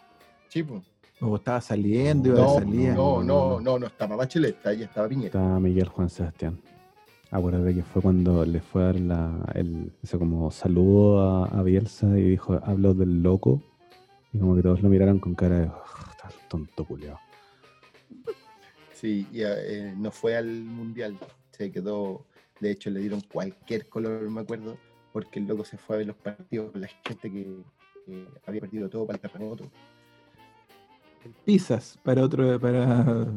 Sí, 0.47 0.63
po. 0.63 0.81
O 1.19 1.35
estaba 1.35 1.59
saliendo, 1.59 2.29
iba 2.29 2.37
No, 2.39 2.45
a 2.51 2.59
salir. 2.59 2.89
no, 2.93 3.23
no, 3.23 3.59
no, 3.59 3.77
no 3.79 3.87
estaba 3.87 4.15
Bachelet, 4.15 4.65
ahí 4.65 4.83
estaba 4.83 5.09
Piñera. 5.09 5.27
Está 5.27 5.59
Miguel 5.59 5.89
Juan 5.89 6.09
Sebastián. 6.09 6.57
Acuérdate 7.29 7.75
que 7.75 7.83
fue 7.83 8.01
cuando 8.01 8.45
le 8.45 8.61
fue 8.61 8.83
a 8.83 8.85
dar 8.85 8.99
la, 8.99 9.51
el, 9.53 9.91
ese 10.01 10.17
como 10.17 10.49
saludo 10.49 11.19
a, 11.21 11.45
a 11.47 11.63
Bielsa 11.63 12.07
y 12.17 12.29
dijo, 12.29 12.59
habló 12.63 12.93
del 12.93 13.21
loco. 13.21 13.61
Y 14.31 14.39
como 14.39 14.55
que 14.55 14.61
todos 14.61 14.81
lo 14.81 14.89
miraron 14.89 15.19
con 15.19 15.35
cara 15.35 15.59
de, 15.59 15.65
"Ugh, 15.67 16.09
está 16.11 16.29
tonto 16.47 16.85
culiao. 16.85 17.19
Sí, 18.93 19.27
y 19.31 19.41
eh, 19.43 19.93
no 19.97 20.09
fue 20.11 20.35
al 20.35 20.47
mundial, 20.47 21.17
se 21.51 21.71
quedó, 21.71 22.25
de 22.59 22.71
hecho 22.71 22.89
le 22.89 22.99
dieron 23.01 23.21
cualquier 23.21 23.87
color, 23.89 24.27
me 24.29 24.41
acuerdo, 24.41 24.77
porque 25.13 25.39
el 25.39 25.47
loco 25.47 25.65
se 25.65 25.77
fue 25.77 25.95
a 25.95 25.99
ver 25.99 26.07
los 26.07 26.15
partidos 26.15 26.71
con 26.71 26.81
la 26.81 26.87
gente 26.87 27.31
que, 27.31 27.45
que 28.05 28.27
había 28.45 28.61
perdido 28.61 28.89
todo 28.89 29.05
para 29.05 29.17
el 29.17 29.21
terremoto. 29.21 29.69
Pizzas 31.45 31.99
para 32.03 32.23
otro, 32.23 32.59
para... 32.59 33.27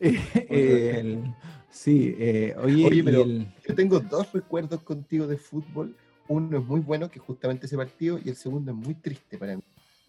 Eh, 0.50 0.98
el- 1.00 1.34
sí, 1.70 2.14
eh, 2.18 2.54
oye, 2.58 3.02
pero- 3.04 3.22
el- 3.22 3.52
Yo 3.66 3.74
tengo 3.74 4.00
dos 4.00 4.32
recuerdos 4.32 4.80
contigo 4.82 5.26
de 5.26 5.36
fútbol. 5.36 5.96
Uno 6.28 6.58
es 6.58 6.64
muy 6.64 6.80
bueno, 6.80 7.10
que 7.10 7.18
justamente 7.18 7.66
ese 7.66 7.76
partido, 7.76 8.18
y 8.22 8.28
el 8.28 8.36
segundo 8.36 8.70
es 8.70 8.76
muy 8.76 8.94
triste 8.94 9.38
para 9.38 9.56
mí. 9.56 9.62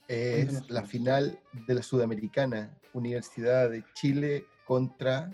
Es 0.07 0.69
la 0.69 0.83
final 0.83 1.39
de 1.67 1.73
la 1.73 1.83
Sudamericana, 1.83 2.75
Universidad 2.93 3.69
de 3.69 3.83
Chile 3.93 4.45
contra 4.65 5.31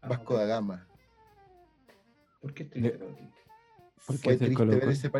Ah, 0.00 0.08
Vasco 0.08 0.36
da 0.36 0.44
Gama. 0.46 0.86
¿Por 2.40 2.54
qué 2.54 2.64
triste 2.64 2.98
Fue 3.96 4.16
triste, 4.36 4.64
ver 4.64 4.88
ese 4.88 5.10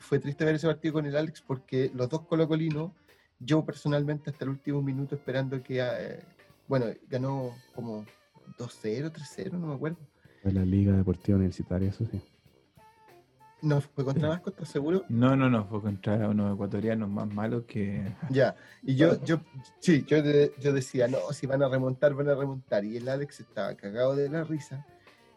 fue 0.00 0.18
triste 0.18 0.44
ver 0.44 0.54
ese 0.54 0.66
partido 0.66 0.94
con 0.94 1.06
el 1.06 1.16
Alex 1.16 1.42
porque 1.42 1.90
los 1.94 2.08
dos 2.08 2.22
colocolinos, 2.26 2.92
yo 3.40 3.64
personalmente 3.64 4.30
hasta 4.30 4.44
el 4.44 4.50
último 4.50 4.80
minuto 4.82 5.14
esperando 5.16 5.62
que, 5.62 5.80
eh, 5.80 6.20
bueno, 6.68 6.86
ganó 7.08 7.52
como 7.74 8.04
2-0, 8.58 9.10
3-0, 9.10 9.52
no 9.52 9.66
me 9.66 9.74
acuerdo. 9.74 9.98
De 10.44 10.52
la 10.52 10.64
Liga 10.64 10.92
Deportiva 10.92 11.36
Universitaria, 11.36 11.88
eso 11.88 12.04
sí. 12.06 12.22
No, 13.60 13.80
fue 13.80 14.04
contra 14.04 14.28
Vasco, 14.28 14.50
¿estás 14.50 14.68
seguro? 14.68 15.04
No, 15.08 15.34
no, 15.34 15.50
no, 15.50 15.66
fue 15.66 15.80
contra 15.82 16.28
unos 16.28 16.54
ecuatorianos 16.54 17.08
más 17.08 17.26
malos 17.26 17.64
que. 17.64 18.14
Ya, 18.30 18.54
y 18.82 18.94
yo, 18.94 19.20
yo, 19.24 19.40
sí, 19.80 20.04
yo, 20.06 20.18
yo 20.60 20.72
decía, 20.72 21.08
no, 21.08 21.18
si 21.32 21.46
van 21.48 21.62
a 21.64 21.68
remontar, 21.68 22.14
van 22.14 22.28
a 22.28 22.36
remontar. 22.36 22.84
Y 22.84 22.98
el 22.98 23.08
Alex 23.08 23.40
estaba 23.40 23.74
cagado 23.74 24.14
de 24.14 24.28
la 24.28 24.44
risa 24.44 24.86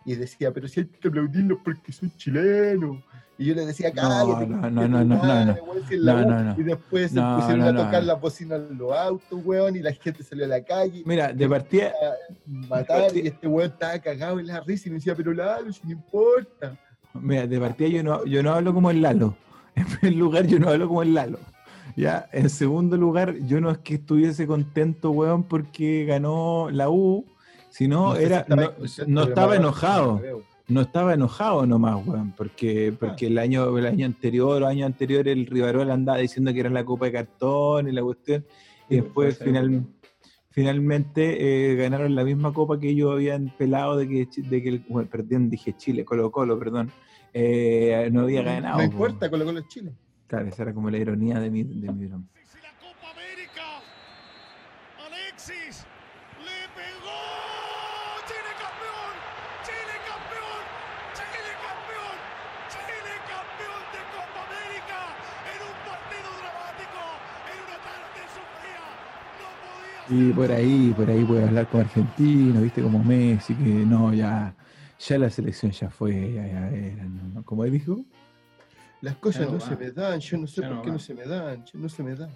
y 0.05 0.15
decía, 0.15 0.51
pero 0.51 0.67
si 0.67 0.81
hay 0.81 0.85
que 0.87 1.07
aplaudirlos 1.07 1.59
porque 1.63 1.91
son 1.91 2.11
chilenos. 2.17 2.97
Y 3.37 3.45
yo 3.45 3.55
le 3.55 3.65
decía, 3.65 3.89
No, 3.89 3.95
cállate. 3.95 4.45
no, 4.47 4.69
no, 4.69 4.87
no, 4.87 5.03
no, 5.03 5.15
madre, 5.17 5.45
no. 5.59 5.63
weón, 5.63 5.87
si 5.87 5.95
es 5.95 5.99
la 6.01 6.13
No, 6.13 6.27
U". 6.27 6.29
no, 6.29 6.43
no. 6.43 6.59
Y 6.59 6.63
después 6.63 7.11
se 7.11 7.19
pusieron 7.21 7.61
a 7.61 7.75
tocar 7.75 8.03
las 8.03 8.21
bocinas 8.21 8.61
en 8.69 8.77
los 8.77 8.91
autos, 8.93 9.39
weón, 9.43 9.75
y 9.75 9.79
la 9.79 9.93
gente 9.93 10.23
salió 10.23 10.45
a 10.45 10.47
la 10.47 10.63
calle. 10.63 11.01
Mira, 11.05 11.33
de 11.33 11.49
partida, 11.49 11.91
matar 12.45 13.15
y 13.15 13.27
este 13.27 13.47
weón 13.47 13.71
estaba 13.71 13.97
cagado 13.99 14.39
en 14.39 14.47
la 14.47 14.59
risa 14.59 14.87
y 14.87 14.91
me 14.91 14.95
decía, 14.97 15.15
pero 15.15 15.33
Lalo, 15.33 15.71
si 15.73 15.81
no 15.85 15.91
importa. 15.91 16.77
mira, 17.13 17.47
de 17.47 17.59
partida 17.59 17.87
yo 17.89 18.03
no, 18.03 18.25
yo 18.25 18.43
no 18.43 18.51
hablo 18.53 18.73
como 18.73 18.91
el 18.91 19.01
Lalo. 19.01 19.35
En 19.75 19.85
primer 19.85 20.15
lugar, 20.17 20.45
yo 20.47 20.59
no 20.59 20.69
hablo 20.69 20.87
como 20.89 21.01
el 21.01 21.13
Lalo. 21.13 21.39
Ya, 21.95 22.27
en 22.33 22.49
segundo 22.49 22.95
lugar, 22.97 23.35
yo 23.47 23.59
no 23.61 23.71
es 23.71 23.77
que 23.79 23.95
estuviese 23.95 24.45
contento, 24.45 25.11
weón, 25.11 25.43
porque 25.43 26.05
ganó 26.05 26.69
la 26.69 26.89
U, 26.89 27.25
si 27.71 27.85
era, 27.85 28.45
no, 28.47 28.55
contento, 28.55 29.05
no 29.07 29.23
estaba 29.23 29.55
enojado. 29.55 30.21
no 30.67 30.81
estaba 30.81 31.13
enojado 31.15 31.65
nomás, 31.65 32.05
weón, 32.05 32.33
porque, 32.37 32.93
porque 32.97 33.27
el 33.27 33.37
año, 33.39 33.75
el 33.77 33.87
año 33.87 34.05
anterior 34.05 34.61
o 34.61 34.67
año 34.67 34.85
anterior 34.85 35.27
el 35.27 35.47
Rivarol 35.47 35.89
andaba 35.89 36.19
diciendo 36.19 36.53
que 36.53 36.59
era 36.59 36.69
la 36.69 36.85
copa 36.85 37.05
de 37.05 37.13
cartón 37.13 37.87
y 37.87 37.91
la 37.91 38.03
cuestión, 38.03 38.45
y 38.87 38.97
después 38.97 39.13
puede 39.13 39.31
ser, 39.31 39.47
final, 39.47 39.87
finalmente 40.51 41.71
eh, 41.71 41.75
ganaron 41.75 42.13
la 42.13 42.23
misma 42.23 42.53
copa 42.53 42.79
que 42.79 42.89
ellos 42.89 43.11
habían 43.11 43.53
pelado 43.57 43.97
de 43.97 44.07
que, 44.07 44.27
de 44.37 44.61
que 44.61 44.69
el, 44.69 44.79
bueno, 44.87 45.09
perdón, 45.09 45.49
dije 45.49 45.73
Chile, 45.75 46.05
Colo 46.05 46.31
Colo, 46.31 46.59
perdón, 46.59 46.91
eh, 47.33 48.09
no 48.11 48.21
había 48.21 48.43
ganado. 48.43 48.77
No 48.77 48.89
po. 48.89 48.93
importa, 48.93 49.29
Colo 49.29 49.45
Colo 49.45 49.59
es 49.59 49.67
Chile. 49.67 49.93
Claro, 50.27 50.47
esa 50.47 50.63
era 50.63 50.73
como 50.73 50.89
la 50.89 50.97
ironía 50.97 51.41
de 51.41 51.49
mi, 51.49 51.63
de 51.63 51.91
mi 51.91 52.05
broma. 52.07 52.25
Messi 52.33 52.57
la 52.63 52.71
Copa 52.79 53.11
América. 53.11 53.83
Alexis 55.03 55.83
le 56.39 56.59
pegó. 56.71 57.19
Chile 58.31 58.51
campeón. 58.55 59.13
Chile 59.67 59.95
campeón. 60.07 60.61
Chile 61.19 61.51
campeón. 61.67 62.15
Chile 62.71 63.13
campeón 63.27 63.83
de 63.91 64.01
Copa 64.15 64.39
América 64.47 64.99
en 65.51 65.59
un 65.67 65.77
partido 65.83 66.29
dramático, 66.39 67.01
en 67.51 67.57
una 67.67 67.77
tarde 67.83 68.21
sombría. 68.31 68.87
No 69.35 69.49
podía 69.59 70.00
Y 70.11 70.31
por 70.33 70.51
ahí, 70.51 70.93
por 70.95 71.09
ahí 71.09 71.23
puede 71.23 71.43
hablar 71.45 71.69
con 71.69 71.81
argentino, 71.81 72.61
viste, 72.61 72.81
como 72.81 73.01
Messi, 73.03 73.55
que 73.55 73.63
no, 73.63 74.13
ya, 74.13 74.53
ya 74.99 75.17
la 75.17 75.29
selección 75.29 75.71
ya 75.71 75.89
fue, 75.89 76.33
ya, 76.33 76.45
ya 76.45 76.69
era, 76.69 77.05
¿no? 77.05 77.43
¿Cómo 77.45 77.63
dijo? 77.63 78.03
Las 79.01 79.15
cosas 79.15 79.51
no 79.51 79.59
se 79.59 79.75
me 79.77 79.91
dan, 79.91 80.19
yo 80.19 80.37
no 80.37 80.47
sé 80.47 80.61
Ya 80.61 80.67
por 80.67 80.75
no 80.77 80.81
qué 80.83 80.87
va. 80.89 80.93
no 80.93 80.99
se 80.99 81.13
me 81.13 81.25
dan, 81.25 81.63
yo 81.65 81.79
no 81.79 81.87
se 81.89 82.03
me 82.03 82.15
dan. 82.15 82.29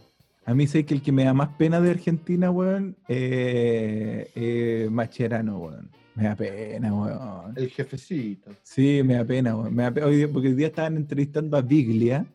A 0.46 0.54
mí 0.54 0.68
sé 0.68 0.86
que 0.86 0.94
el 0.94 1.02
que 1.02 1.12
me 1.12 1.26
da 1.26 1.34
más 1.34 1.50
pena 1.58 1.82
de 1.82 1.92
Argentina, 1.92 2.50
weón, 2.50 2.96
eh, 3.10 4.32
eh, 4.36 4.88
Macherano, 4.90 5.58
weón. 5.60 5.90
Me 6.16 6.24
da 6.24 6.36
pena, 6.36 6.94
weón. 6.94 7.54
El 7.58 7.70
jefecito. 7.70 8.52
Sí, 8.64 9.02
me 9.04 9.16
da 9.16 9.26
pena, 9.26 9.56
weón. 9.56 9.76
Me 9.76 9.84
da 9.84 9.92
pe- 9.92 10.04
hoy 10.04 10.16
día- 10.16 10.32
porque 10.32 10.48
hoy 10.48 10.54
día 10.54 10.68
estaban 10.68 10.96
entrevistando 10.96 11.58
a 11.58 11.62
Biglia 11.62 12.26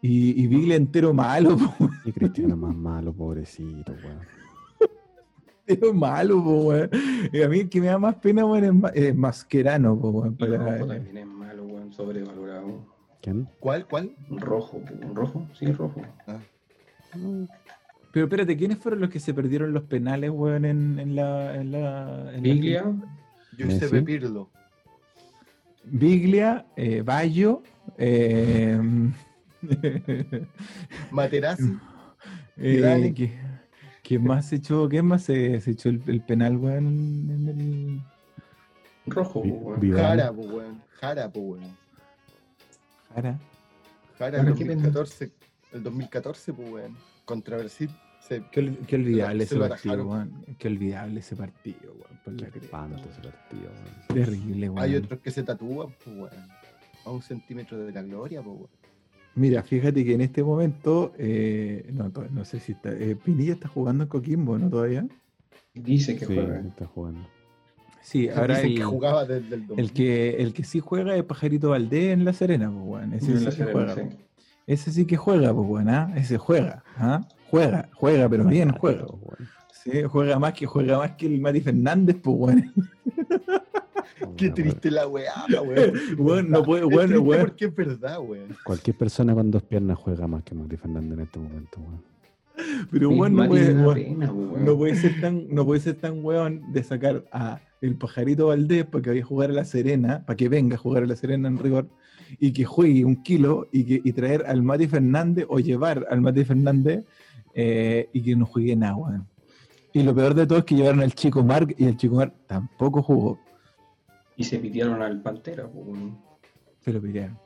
y, 0.00 0.42
y 0.42 0.46
Biglia 0.46 0.76
entero 0.76 1.12
malo, 1.12 1.56
weón. 1.78 1.90
Y 2.06 2.12
Cristiano 2.12 2.56
más 2.56 2.74
malo, 2.74 3.12
pobrecito, 3.12 3.92
weón. 4.02 4.41
Entero 5.66 5.92
malo, 5.94 6.42
po, 6.42 6.50
weón. 6.64 6.90
Y 7.32 7.42
a 7.42 7.48
mí 7.48 7.60
el 7.60 7.68
que 7.68 7.80
me 7.80 7.86
da 7.86 7.98
más 7.98 8.14
pena, 8.16 8.44
weón, 8.44 8.64
es, 8.64 8.74
Ma- 8.74 8.88
es 8.94 9.14
Mascherano, 9.16 9.98
po, 9.98 10.08
weón. 10.10 10.32
Y 10.34 10.36
para- 10.36 10.56
rojo 10.58 10.86
también 10.86 11.16
es 11.18 11.26
malo, 11.26 11.64
weón, 11.64 11.92
sobrevalorado. 11.92 12.84
¿Quién? 13.20 13.48
¿Cuál, 13.60 13.86
cuál? 13.86 14.10
Un 14.30 14.40
rojo, 14.40 14.80
un 15.02 15.14
rojo, 15.14 15.46
sí, 15.58 15.66
rojo. 15.72 16.02
Pero 18.12 18.26
espérate, 18.26 18.56
¿quiénes 18.56 18.78
fueron 18.78 19.00
los 19.00 19.10
que 19.10 19.20
se 19.20 19.32
perdieron 19.32 19.72
los 19.72 19.84
penales, 19.84 20.30
weón, 20.30 20.64
en, 20.64 20.98
en 20.98 21.14
la... 21.16 21.54
En 21.56 21.72
la 21.72 22.30
en 22.30 22.34
la- 22.34 22.40
Biglia, 22.40 22.84
Giuseppe 23.56 23.92
Messi. 24.00 24.04
Pirlo. 24.04 24.50
Biglia, 25.84 26.66
eh, 26.76 27.02
Bayo, 27.02 27.62
eh, 27.98 28.78
Materazzi. 31.10 31.76
eh, 32.56 33.32
Zidane. 34.02 34.08
¿qué, 34.08 34.08
qué 34.14 34.18
más 34.18 34.46
se 34.48 34.56
echó? 34.56 34.88
¿Qué 34.88 35.02
más 35.02 35.22
se, 35.22 35.60
se 35.60 35.70
echó 35.72 35.88
el, 35.88 36.02
el 36.06 36.20
penal, 36.22 36.56
weón? 36.56 36.86
En 36.86 37.48
el... 37.48 38.00
rojo, 39.06 39.40
weón. 39.40 39.92
Jara, 39.92 40.30
weón. 40.30 40.82
Jara, 41.00 41.28
weón. 41.34 41.76
Jara? 43.14 43.38
Jara, 44.18 44.40
el 44.40 44.46
Ahora, 44.48 44.58
¿qué 44.58 44.64
2014. 44.64 45.32
El 45.72 45.82
2014, 45.82 46.52
pues, 46.52 46.70
weón. 46.70 46.96
Contra 47.24 47.56
Brasil. 47.58 47.90
Se- 48.20 48.44
Qué, 48.52 48.60
ol- 48.60 48.78
qué 48.86 48.96
olvidable 48.96 49.46
Se 49.46 49.56
ese 49.56 49.68
partido, 49.68 50.06
weón. 50.06 50.44
Qué 50.58 50.68
olvidable 50.68 51.20
ese 51.20 51.36
partido, 51.36 51.92
weón. 51.94 52.20
Por 52.24 52.40
la 52.40 52.48
espanto 52.48 53.08
ese 53.08 53.20
partido, 53.20 53.70
weón. 53.72 54.06
Terrible, 54.24 54.68
weón. 54.70 54.78
Hay 54.84 54.96
otros 54.96 55.20
que 55.20 55.30
se 55.30 55.42
tatúan, 55.42 55.88
pues, 56.04 56.16
weón. 56.16 56.48
A 57.04 57.10
un 57.10 57.20
centímetro 57.22 57.78
de 57.78 57.90
la 57.92 58.02
gloria, 58.02 58.42
pues, 58.42 58.56
weón. 58.56 58.70
Mira, 59.34 59.62
fíjate 59.62 60.04
que 60.04 60.14
en 60.14 60.20
este 60.20 60.42
momento, 60.42 61.12
eh, 61.18 61.88
no, 61.92 62.12
no 62.30 62.44
sé 62.44 62.60
si 62.60 62.72
está, 62.72 62.90
eh, 62.92 63.16
Pinilla 63.16 63.54
está 63.54 63.68
jugando 63.68 64.04
en 64.04 64.08
Coquimbo, 64.08 64.58
¿no? 64.58 64.68
Todavía. 64.68 65.06
Dice 65.74 66.16
que 66.18 66.26
Sí, 66.26 66.34
juega. 66.34 66.60
está 66.60 66.86
jugando. 66.86 67.26
Sí, 68.02 68.28
ahora 68.28 68.56
Dicen 68.56 68.70
el, 68.72 68.76
que 68.78 68.84
jugaba 68.84 69.24
desde 69.24 69.54
el 69.54 69.66
2000. 69.68 69.84
el 69.84 69.92
que, 69.92 70.30
el 70.42 70.52
que 70.52 70.64
sí 70.64 70.80
juega 70.80 71.16
es 71.16 71.22
Pajarito 71.24 71.70
Valdés 71.70 72.12
en 72.12 72.24
La 72.24 72.32
Serena, 72.32 72.70
pues, 72.70 72.84
weón. 72.84 73.14
Ese 73.14 73.38
sí 73.38 73.44
que 73.44 73.50
Serena, 73.52 73.72
juega. 73.72 73.94
sí. 73.94 74.00
pues. 74.02 74.16
Ese 74.66 74.92
sí 74.92 75.06
que 75.06 75.16
juega, 75.16 75.54
pues, 75.54 75.68
weón, 75.68 75.88
¿ah? 75.88 76.12
Ese 76.16 76.36
juega, 76.36 76.82
¿ah? 76.96 77.20
Juega, 77.50 77.88
juega, 77.94 78.28
pero 78.28 78.44
bien 78.44 78.72
juega. 78.72 79.06
Sí, 79.72 80.02
juega 80.08 80.38
más 80.38 80.52
que 80.54 80.66
juega 80.66 80.98
más 80.98 81.12
que 81.12 81.26
el 81.26 81.40
Mati 81.40 81.60
Fernández, 81.60 82.16
pues, 82.22 82.36
weón. 82.38 82.72
Qué 84.36 84.50
triste 84.50 84.90
la 84.90 85.06
weá, 85.06 85.32
weón. 85.48 85.92
Weón, 86.18 86.50
no 86.50 86.62
puede, 86.62 86.84
weón, 86.84 87.16
weón. 87.18 87.40
porque 87.42 87.66
es 87.66 87.74
verdad, 87.74 88.20
weón. 88.20 88.56
Cualquier 88.64 88.96
persona 88.96 89.34
con 89.34 89.50
dos 89.50 89.62
piernas 89.62 89.98
juega 89.98 90.26
más 90.26 90.42
que 90.42 90.54
Mati 90.54 90.76
Fernández 90.76 91.18
en 91.18 91.24
este 91.24 91.38
momento, 91.38 91.80
weón. 91.80 92.02
Pero 92.90 93.08
Sí, 93.10 93.16
weón 93.16 93.32
no 93.32 93.38
Mati 93.38 93.48
puede, 93.48 93.74
me 93.74 93.74
da 93.74 93.86
weón, 93.86 93.94
pena, 93.94 94.32
weón. 94.32 94.64
no 94.64 94.76
puede 94.76 94.96
ser 94.96 95.20
tan, 95.20 95.48
no 95.48 95.64
puede 95.64 95.80
ser 95.80 95.94
tan 95.96 96.24
weón 96.24 96.72
de 96.72 96.82
sacar 96.82 97.24
a 97.32 97.60
el 97.80 97.96
pajarito 97.96 98.46
Valdés 98.48 98.84
para 98.84 99.02
que 99.02 99.10
vaya 99.10 99.22
a 99.22 99.26
jugar 99.26 99.50
a 99.50 99.54
la 99.54 99.64
Serena, 99.64 100.24
para 100.24 100.36
que 100.36 100.48
venga 100.48 100.76
a 100.76 100.78
jugar 100.78 101.02
a 101.02 101.06
la 101.06 101.16
Serena 101.16 101.48
en 101.48 101.58
rigor, 101.58 101.88
y 102.38 102.52
que 102.52 102.64
juegue 102.64 103.04
un 103.04 103.16
kilo 103.22 103.68
y 103.72 103.84
que 103.84 104.00
y 104.04 104.12
traer 104.12 104.44
al 104.46 104.62
Mati 104.62 104.86
Fernández 104.86 105.46
o 105.48 105.58
llevar 105.58 106.06
al 106.10 106.20
Mati 106.20 106.44
Fernández 106.44 107.04
eh, 107.54 108.08
y 108.12 108.22
que 108.22 108.36
no 108.36 108.46
juegue 108.46 108.76
nada, 108.76 108.96
weón. 108.96 109.26
Y 109.92 110.02
lo 110.02 110.14
peor 110.14 110.34
de 110.34 110.46
todo 110.46 110.58
es 110.60 110.64
que 110.64 110.74
llevaron 110.74 111.00
al 111.00 111.14
chico 111.14 111.42
Mark 111.42 111.74
y 111.76 111.84
el 111.84 111.96
chico 111.96 112.16
Mark 112.16 112.32
tampoco 112.46 113.02
jugó, 113.02 113.38
Y 114.36 114.44
se 114.44 114.58
pidieron 114.58 115.02
al 115.02 115.20
Pantera, 115.22 115.66
pues, 115.68 115.86
weón. 115.86 116.18
se 116.80 116.92
lo 116.92 117.00
pidieron. 117.00 117.38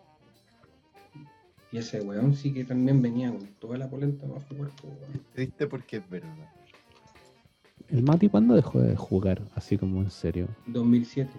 Y 1.72 1.78
ese 1.78 2.01
weón 2.01 2.34
sí 2.34 2.53
que 2.53 2.64
también 2.64 3.03
venía 3.03 3.30
con 3.30 3.47
toda 3.59 3.76
la 3.76 3.89
polenta 3.91 4.26
para 4.26 4.41
jugar, 4.41 4.70
pues, 4.80 4.93
weón. 5.01 5.20
Triste 5.34 5.66
porque 5.66 5.97
es 5.99 6.09
verdad. 6.09 6.30
¿El 7.89 8.03
Mati 8.03 8.28
cuándo 8.28 8.55
dejó 8.55 8.80
de 8.80 8.97
jugar? 8.97 9.43
Así 9.55 9.76
como 9.78 10.01
en 10.03 10.11
serio. 10.11 10.49
2007. 10.66 11.30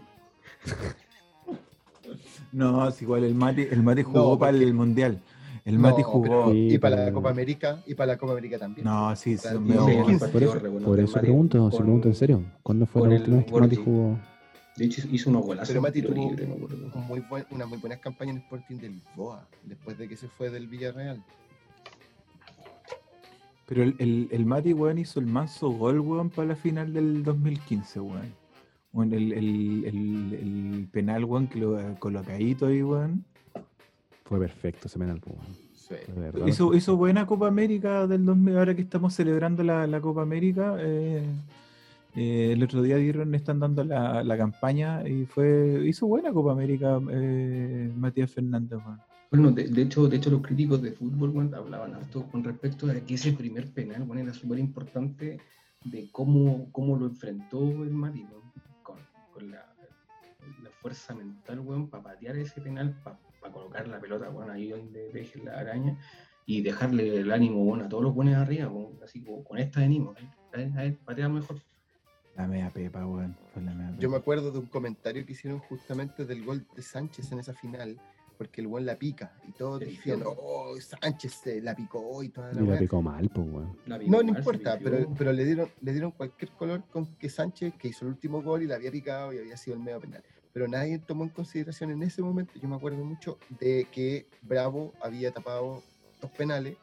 No, 2.53 2.87
es 2.87 3.01
igual 3.01 3.23
el 3.25 3.35
Mati, 3.35 3.63
el 3.69 3.83
Mati 3.83 4.03
No, 4.03 4.09
jugó 4.09 4.39
para 4.39 4.53
porque- 4.53 4.65
el 4.65 4.73
Mundial. 4.73 5.19
El 5.65 5.79
Mati 5.79 6.01
No, 6.01 6.07
jugó. 6.07 6.21
pero- 6.23 6.51
Sí, 6.53 6.69
y 6.75 6.77
para 6.77 7.05
la 7.05 7.11
Copa 7.11 7.29
América, 7.29 7.83
y 7.85 7.93
para 7.93 8.13
la 8.13 8.17
Copa 8.17 8.31
América 8.31 8.57
también. 8.57 8.85
No, 8.85 9.13
sí, 9.17 9.37
sí, 9.37 9.47
Sí, 9.49 9.55
el 9.55 9.59
por 10.31 10.43
eso, 10.43 10.59
por 10.85 10.99
eso 10.99 11.13
pregunto, 11.19 11.69
se 11.69 11.77
con- 11.77 11.83
pregunta 11.85 12.07
en 12.07 12.15
serio. 12.15 12.41
¿Cuándo 12.63 12.85
fue 12.85 13.07
la 13.09 13.15
última 13.15 13.37
vez 13.37 13.45
que 13.45 13.59
Mati 13.59 13.75
jugó? 13.75 14.17
De 14.77 14.85
hecho, 14.85 15.01
hizo 15.11 15.29
unos 15.31 15.43
golazos. 15.45 15.69
Pero 15.69 15.81
Mati 15.81 16.01
tuvo 16.01 16.13
libre, 16.29 16.45
me 16.45 16.53
acuerdo. 16.53 16.91
un 16.93 17.07
muy 17.07 17.19
buen- 17.21 17.45
una 17.51 17.65
muy 17.65 17.79
buena 17.79 17.97
campaña 17.97 18.31
en 18.31 18.37
Sporting 18.37 18.75
del 18.77 18.93
Lisboa, 18.93 19.47
después 19.63 19.97
de 19.97 20.07
que 20.07 20.15
se 20.15 20.27
fue 20.27 20.49
del 20.49 20.67
Villarreal. 20.67 21.23
Pero 23.65 23.83
el, 23.83 23.95
el, 23.99 24.27
el 24.31 24.45
Mati, 24.45 24.73
weón, 24.73 24.97
hizo 24.97 25.19
el 25.19 25.25
manso 25.25 25.69
gol, 25.69 25.99
weón, 25.99 26.29
para 26.29 26.49
la 26.49 26.55
final 26.55 26.93
del 26.93 27.23
2015, 27.23 27.99
weón. 27.99 28.33
Weón, 28.93 29.13
el, 29.13 29.33
el, 29.33 29.83
el, 29.85 30.33
el 30.33 30.87
penal, 30.91 31.25
weón, 31.25 31.47
que 31.47 31.59
lo 31.59 31.95
colocadito 31.99 32.67
ahí, 32.67 32.81
weón. 32.81 33.25
Fue 34.23 34.39
perfecto 34.39 34.87
ese 34.87 34.97
penal, 34.99 35.21
weón. 35.25 35.45
Sí. 35.73 35.95
De 36.07 36.19
verdad 36.21 36.47
Hizo, 36.47 36.73
hizo 36.75 36.95
buena 36.97 37.25
Copa 37.25 37.47
América 37.47 38.07
del 38.07 38.25
2000, 38.25 38.57
ahora 38.57 38.75
que 38.75 38.81
estamos 38.81 39.13
celebrando 39.13 39.63
la, 39.63 39.87
la 39.87 39.99
Copa 40.01 40.21
América. 40.21 40.75
eh, 40.79 41.23
Eh, 42.19 42.53
el 42.53 42.63
otro 42.63 42.81
día 42.81 42.95
dieron, 42.95 43.35
están 43.35 43.59
dando 43.59 43.83
la, 43.83 44.23
la 44.23 44.37
campaña 44.37 45.07
y 45.07 45.27
fue 45.27 45.83
hizo 45.85 46.07
buena 46.07 46.33
Copa 46.33 46.51
América 46.51 46.99
eh, 47.11 47.91
Matías 47.95 48.31
Fernández. 48.31 48.79
weón. 48.83 48.99
Bueno, 49.29 49.51
de, 49.51 49.67
de 49.67 49.81
hecho, 49.83 50.07
de 50.07 50.17
hecho, 50.17 50.31
los 50.31 50.41
críticos 50.41 50.81
de 50.81 50.93
fútbol 50.93 51.29
weón, 51.29 51.53
hablaban 51.53 51.93
harto 51.93 52.25
con 52.31 52.43
respecto 52.43 52.89
a 52.89 52.95
que 52.95 53.13
ese 53.13 53.33
primer 53.33 53.71
penal 53.71 54.01
bueno, 54.01 54.23
era 54.23 54.33
súper 54.33 54.57
importante 54.57 55.37
de 55.83 56.09
cómo, 56.11 56.71
cómo 56.71 56.97
lo 56.97 57.05
enfrentó 57.05 57.61
el 57.61 57.91
Mati, 57.91 58.25
con, 58.81 58.97
con 59.31 59.51
la, 59.51 59.63
la 60.63 60.71
fuerza 60.71 61.13
mental, 61.13 61.59
weón, 61.59 61.87
para 61.87 62.01
patear 62.01 62.35
ese 62.37 62.59
penal, 62.61 62.99
para 63.03 63.19
colocar 63.53 63.87
la 63.87 63.99
pelota, 63.99 64.31
weón, 64.31 64.49
ahí 64.49 64.69
donde 64.69 65.11
deje 65.11 65.43
la 65.43 65.59
araña 65.59 65.95
y 66.47 66.61
dejarle 66.63 67.17
el 67.17 67.31
ánimo, 67.31 67.63
bueno, 67.63 67.85
a 67.85 67.89
todos 67.89 68.01
los 68.01 68.15
buenos 68.15 68.33
arriba, 68.37 68.69
weón, 68.69 68.97
así 69.03 69.21
como 69.23 69.43
con 69.43 69.59
esta 69.59 69.81
ánimo, 69.81 70.15
¿eh? 70.53 70.71
a 70.75 70.81
ver, 70.81 70.97
patea 71.05 71.29
mejor. 71.29 71.57
La 72.37 72.47
mea 72.47 72.69
pepa, 72.69 73.05
weón. 73.05 73.35
Fue 73.51 73.61
la 73.63 73.73
mea 73.73 73.93
Yo 73.99 74.09
me 74.09 74.17
acuerdo 74.17 74.51
de 74.51 74.59
un 74.59 74.67
comentario 74.67 75.25
que 75.25 75.33
hicieron 75.33 75.59
justamente 75.59 76.23
del 76.25 76.45
gol 76.45 76.65
de 76.75 76.81
Sánchez 76.83 77.31
en 77.31 77.39
esa 77.39 77.53
final, 77.53 77.99
porque 78.37 78.61
el 78.61 78.67
buen 78.67 78.85
la 78.85 78.95
pica 78.95 79.33
y 79.47 79.51
todos 79.53 79.79
decían, 79.79 80.21
oh, 80.23 80.75
Sánchez 80.79 81.33
se 81.33 81.61
la 81.61 81.75
picó 81.75 82.21
y 82.21 82.29
toda 82.29 82.53
la 82.53 82.61
Y 82.61 82.63
la 82.63 82.71
weá". 82.71 82.79
picó 82.79 83.01
mal, 83.01 83.27
pues, 83.29 83.47
weón. 83.49 83.75
No, 83.87 83.97
no 83.97 84.31
mal, 84.31 84.37
importa, 84.37 84.77
pero, 84.81 85.11
pero 85.17 85.33
le, 85.33 85.43
dieron, 85.45 85.69
le 85.81 85.91
dieron 85.91 86.11
cualquier 86.11 86.51
color 86.51 86.83
con 86.91 87.07
que 87.15 87.27
Sánchez, 87.29 87.73
que 87.79 87.87
hizo 87.87 88.05
el 88.05 88.11
último 88.11 88.43
gol 88.43 88.61
y 88.61 88.67
la 88.67 88.75
había 88.75 88.91
picado 88.91 89.33
y 89.33 89.39
había 89.39 89.57
sido 89.57 89.75
el 89.75 89.81
medio 89.83 89.99
penal. 89.99 90.23
Pero 90.53 90.67
nadie 90.67 90.99
tomó 90.99 91.23
en 91.23 91.29
consideración 91.29 91.89
en 91.91 92.03
ese 92.03 92.21
momento, 92.21 92.53
yo 92.61 92.67
me 92.67 92.75
acuerdo 92.75 93.03
mucho, 93.03 93.39
de 93.59 93.87
que 93.91 94.27
Bravo 94.43 94.93
había 95.01 95.31
tapado 95.31 95.81
dos 96.21 96.31
penales, 96.31 96.77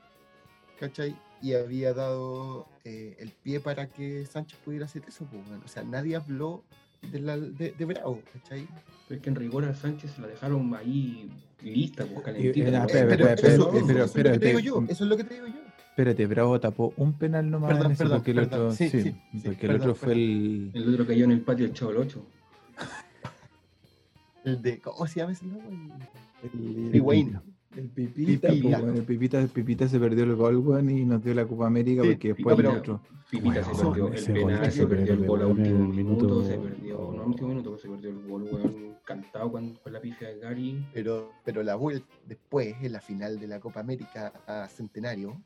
¿cachai? 0.80 1.16
Y 1.44 1.52
había 1.52 1.92
dado 1.92 2.66
eh, 2.84 3.16
el 3.18 3.28
pie 3.30 3.60
para 3.60 3.86
que 3.86 4.24
Sánchez 4.24 4.58
pudiera 4.64 4.86
hacer 4.86 5.02
eso. 5.06 5.26
pues, 5.30 5.46
bueno. 5.46 5.62
O 5.62 5.68
sea, 5.68 5.84
nadie 5.84 6.16
habló 6.16 6.64
de, 7.12 7.20
la- 7.20 7.36
de, 7.36 7.72
de 7.72 7.84
Bravo, 7.84 8.22
¿cachai? 8.32 8.66
Pero 9.06 9.16
es 9.18 9.22
que 9.22 9.28
en 9.28 9.36
rigor 9.36 9.66
a 9.66 9.74
Sánchez 9.74 10.12
se 10.12 10.22
la 10.22 10.28
dejaron 10.28 10.74
ahí 10.74 11.28
lista, 11.62 12.06
pues 12.06 12.24
calentita. 12.24 12.84
eso, 12.84 13.74
es 13.74 13.86
lo 13.86 14.32
que 14.32 14.38
te 14.38 14.46
digo 14.46 14.58
yo, 14.58 14.84
eso 14.88 15.04
es 15.04 15.10
lo 15.10 15.16
que 15.18 15.24
te 15.24 15.34
digo 15.34 15.46
yo. 15.48 15.60
Espérate, 15.90 16.26
Bravo 16.26 16.58
tapó 16.58 16.94
un 16.96 17.12
penal 17.12 17.50
nomás 17.50 17.72
Perdón, 17.72 17.86
en 17.86 17.92
ese, 17.92 18.02
perdón, 18.04 18.18
porque 18.18 18.30
el 18.30 18.36
perdón. 18.36 18.60
otro, 18.60 18.72
Sí, 18.72 18.88
sí, 18.88 19.02
sí, 19.02 19.10
sí, 19.32 19.40
porque 19.44 19.66
el 19.66 19.72
perdón, 19.72 19.80
otro 19.90 19.94
fue 19.94 20.12
el, 20.14 20.70
El 20.72 20.94
otro 20.94 21.06
cayó 21.06 21.24
en 21.26 21.30
el 21.32 21.40
patio 21.42 21.66
del 21.66 21.74
Chavo 21.74 21.92
del 21.92 22.00
8. 22.00 22.26
El 24.44 24.62
de, 24.62 24.78
¿cómo 24.80 25.06
se 25.06 25.20
llama 25.20 25.32
ese 25.32 25.46
logo? 25.46 25.62
El- 26.42 26.90
el, 26.94 27.00
Wayne. 27.00 27.30
el 27.32 27.53
Pipita, 27.94 28.48
Pipita. 28.48 28.80
po, 28.80 28.86
el 28.88 29.02
Pipita, 29.04 29.40
el 29.40 29.48
Pipita 29.48 29.88
se 29.88 29.98
perdió 30.00 30.24
el 30.24 30.34
gol, 30.36 30.56
weón, 30.58 30.90
y 30.90 31.04
nos 31.04 31.22
dio 31.22 31.34
la 31.34 31.44
Copa 31.46 31.66
América 31.66 32.02
Sí, 32.02 32.08
porque 32.10 32.28
después 32.28 32.56
Pipita. 32.56 32.72
el 32.72 32.78
otro. 32.78 33.00
Pipita 33.30 33.64
se 33.64 33.70
perdió 33.84 34.08
el 34.12 34.24
penal, 34.24 34.64
se 34.64 34.70
se 34.70 34.86
perdió 34.86 35.12
el 35.14 35.26
gol 35.26 35.40
a 35.40 35.44
el 35.44 35.50
último 35.50 35.78
minuto- 35.88 36.24
minuto, 36.24 36.44
se 36.44 36.58
perdió, 36.58 37.12
no 37.14 37.22
a 37.22 37.26
último 37.26 37.48
minuto, 37.48 37.70
pero 37.70 37.78
se 37.82 37.88
perdió 37.88 38.10
el 38.10 38.28
gol, 38.28 38.42
weón, 38.44 38.96
cantado 39.04 39.50
con, 39.52 39.74
con 39.74 39.92
la 39.92 40.00
pifia 40.00 40.28
de 40.28 40.38
Gary. 40.38 40.86
Pero, 40.94 41.32
pero 41.44 41.62
la 41.62 41.74
vuelta 41.74 42.06
después, 42.26 42.76
en 42.80 42.92
la 42.92 43.00
final 43.00 43.38
de 43.40 43.46
la 43.48 43.58
Copa 43.60 43.80
América 43.80 44.32
a 44.46 44.68
Centenario, 44.68 45.40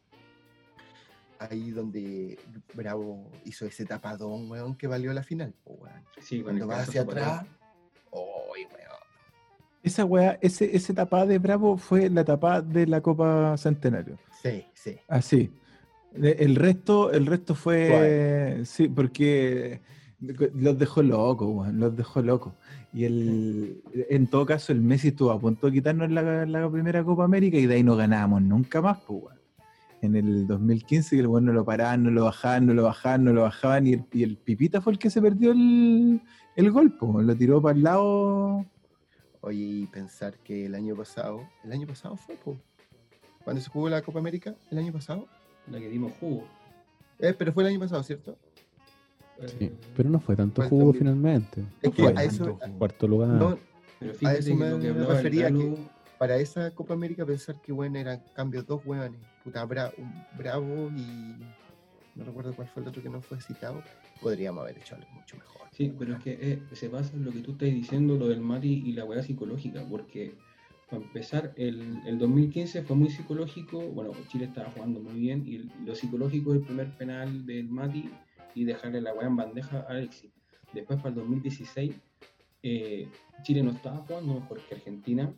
ahí 1.38 1.70
donde 1.70 2.38
Bravo 2.74 3.30
hizo 3.44 3.64
ese 3.66 3.84
tapadón, 3.84 4.50
weón, 4.50 4.74
que 4.76 4.86
valió 4.86 5.12
la 5.12 5.22
final. 5.22 5.54
po, 5.64 5.74
weón. 5.74 6.02
Sí, 6.20 6.42
Cuando 6.42 6.64
el 6.64 6.70
va 6.70 6.74
pedazo 6.74 6.90
hacia 6.90 7.02
atrás, 7.02 7.42
¡ay, 8.12 8.64
weón! 8.64 8.87
Esa 9.88 10.04
weá, 10.04 10.38
ese, 10.40 10.64
ese 10.76 10.92
tapada 10.94 11.26
de 11.26 11.38
Bravo 11.38 11.76
fue 11.78 12.08
la 12.10 12.24
tapada 12.24 12.60
de 12.62 12.86
la 12.86 13.00
Copa 13.00 13.56
Centenario. 13.56 14.16
Sí, 14.42 14.64
sí. 14.74 14.92
Así. 15.08 15.50
De- 16.14 16.36
El 16.46 16.54
resto, 16.56 17.10
el 17.12 17.26
resto 17.26 17.54
fue. 17.54 18.60
Sí, 18.64 18.88
porque 18.88 19.80
los 20.64 20.76
dejó 20.78 21.02
locos, 21.02 21.48
weón, 21.50 21.78
los 21.80 21.96
dejó 21.96 22.20
locos. 22.22 22.52
Y 22.92 23.04
el, 23.04 23.82
en 24.10 24.26
todo 24.26 24.44
caso, 24.46 24.72
el 24.72 24.80
Messi 24.80 25.08
estuvo 25.08 25.30
a 25.30 25.38
punto 25.40 25.66
de 25.68 25.72
quitarnos 25.74 26.10
la, 26.10 26.44
la 26.46 26.70
primera 26.70 27.04
Copa 27.04 27.24
América 27.24 27.56
y 27.58 27.66
de 27.66 27.74
ahí 27.76 27.82
no 27.82 27.96
ganábamos 27.96 28.42
nunca 28.42 28.80
más, 28.82 28.98
pues, 29.06 29.22
weón. 29.22 29.38
En 30.00 30.14
el 30.16 30.46
2015, 30.46 31.16
que 31.16 31.20
el 31.20 31.26
weón 31.26 31.44
no 31.46 31.52
lo 31.52 31.64
paraban, 31.64 32.02
no 32.04 32.10
lo 32.10 32.24
bajaban, 32.24 32.66
no 32.66 32.72
lo 32.74 32.84
bajaban, 32.84 33.24
no 33.24 33.32
lo 33.32 33.42
bajaban, 33.42 33.86
y 33.86 33.92
el, 33.94 34.04
y 34.12 34.22
el 34.22 34.36
Pipita 34.36 34.80
fue 34.80 34.92
el 34.92 34.98
que 34.98 35.10
se 35.10 35.20
perdió 35.20 35.50
el, 35.52 36.20
el 36.56 36.70
gol, 36.70 36.92
pues, 36.98 37.26
lo 37.26 37.34
tiró 37.36 37.60
para 37.60 37.76
el 37.76 37.82
lado. 37.82 38.64
Oye, 39.48 39.64
y 39.64 39.86
pensar 39.86 40.34
que 40.44 40.66
el 40.66 40.74
año 40.74 40.94
pasado, 40.94 41.48
el 41.64 41.72
año 41.72 41.86
pasado 41.86 42.16
fue, 42.16 42.34
po, 42.34 42.58
cuando 43.44 43.62
se 43.62 43.70
jugó 43.70 43.88
la 43.88 44.02
Copa 44.02 44.18
América, 44.18 44.54
el 44.70 44.76
año 44.76 44.92
pasado. 44.92 45.26
La 45.70 45.78
que 45.78 45.88
dimos 45.88 46.12
jugo. 46.20 46.44
Eh, 47.18 47.32
pero 47.32 47.50
fue 47.54 47.62
el 47.62 47.70
año 47.70 47.80
pasado, 47.80 48.02
¿cierto? 48.02 48.36
Sí, 49.46 49.64
Eh, 49.64 49.72
pero 49.96 50.10
no 50.10 50.20
fue 50.20 50.36
tanto 50.36 50.60
jugo 50.68 50.86
2000. 50.92 50.98
finalmente. 50.98 51.64
Es 51.80 51.92
que 51.94 52.02
fue 52.02 52.12
a 52.14 52.24
eso. 52.24 52.58
Cuarto 52.78 53.08
lugar. 53.08 53.30
no, 53.30 53.58
pero 53.98 54.12
fíjate 54.12 54.38
eso 54.40 54.48
que 54.50 54.54
me 54.54 54.80
que 54.80 54.92
refería, 54.92 55.50
que- 55.50 55.76
para 56.18 56.36
esa 56.36 56.70
Copa 56.72 56.92
América 56.92 57.24
pensar 57.24 57.58
que 57.62 57.72
bueno 57.72 57.98
eran 57.98 58.22
cambios 58.34 58.66
dos 58.66 58.82
hueones, 58.84 59.18
puta 59.44 59.64
Bra- 59.66 59.94
un 59.96 60.12
Bravo 60.36 60.90
y 60.94 61.36
no 62.18 62.24
recuerdo 62.24 62.52
cuál 62.54 62.68
fue 62.68 62.82
el 62.82 62.88
otro 62.88 63.02
que 63.02 63.08
no 63.08 63.20
fue 63.22 63.40
citado, 63.40 63.82
podríamos 64.20 64.62
haber 64.62 64.78
hecho 64.78 64.96
algo 64.96 65.08
mucho 65.12 65.36
mejor. 65.36 65.68
Sí, 65.72 65.94
pero 65.96 66.16
es 66.16 66.22
que 66.22 66.38
eh, 66.40 66.62
se 66.72 66.88
basa 66.88 67.14
en 67.14 67.24
lo 67.24 67.30
que 67.30 67.40
tú 67.40 67.52
estás 67.52 67.68
diciendo, 67.68 68.16
lo 68.16 68.28
del 68.28 68.40
Mati 68.40 68.82
y 68.84 68.92
la 68.92 69.04
weá 69.04 69.22
psicológica, 69.22 69.84
porque 69.88 70.34
para 70.90 71.02
empezar, 71.02 71.52
el, 71.56 72.00
el 72.06 72.18
2015 72.18 72.82
fue 72.82 72.96
muy 72.96 73.10
psicológico, 73.10 73.78
bueno, 73.78 74.12
Chile 74.28 74.46
estaba 74.46 74.70
jugando 74.70 75.00
muy 75.00 75.20
bien, 75.20 75.46
y 75.46 75.70
lo 75.86 75.94
psicológico 75.94 76.52
es 76.52 76.60
el 76.60 76.66
primer 76.66 76.90
penal 76.96 77.46
del 77.46 77.68
Mati 77.68 78.10
y 78.54 78.64
dejarle 78.64 79.00
la 79.00 79.14
weá 79.14 79.28
en 79.28 79.36
bandeja 79.36 79.80
a 79.80 79.90
Alexis. 79.92 80.32
Después 80.72 80.98
para 80.98 81.10
el 81.10 81.14
2016, 81.16 81.94
eh, 82.64 83.08
Chile 83.42 83.62
no 83.62 83.70
estaba 83.70 83.98
jugando 83.98 84.40
mejor 84.40 84.60
que 84.66 84.74
Argentina, 84.74 85.32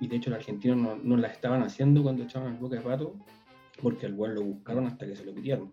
y 0.00 0.08
de 0.08 0.16
hecho 0.16 0.30
los 0.30 0.40
argentinos 0.40 0.78
no, 0.78 0.96
no 0.96 1.16
la 1.16 1.28
estaban 1.28 1.62
haciendo 1.62 2.02
cuando 2.02 2.24
echaban 2.24 2.52
al 2.52 2.58
boca 2.58 2.76
de 2.76 2.82
pato, 2.82 3.14
porque 3.80 4.06
al 4.06 4.14
weón 4.14 4.34
lo 4.34 4.42
buscaron 4.42 4.86
hasta 4.86 5.06
que 5.06 5.14
se 5.14 5.24
lo 5.24 5.32
pidieron 5.32 5.72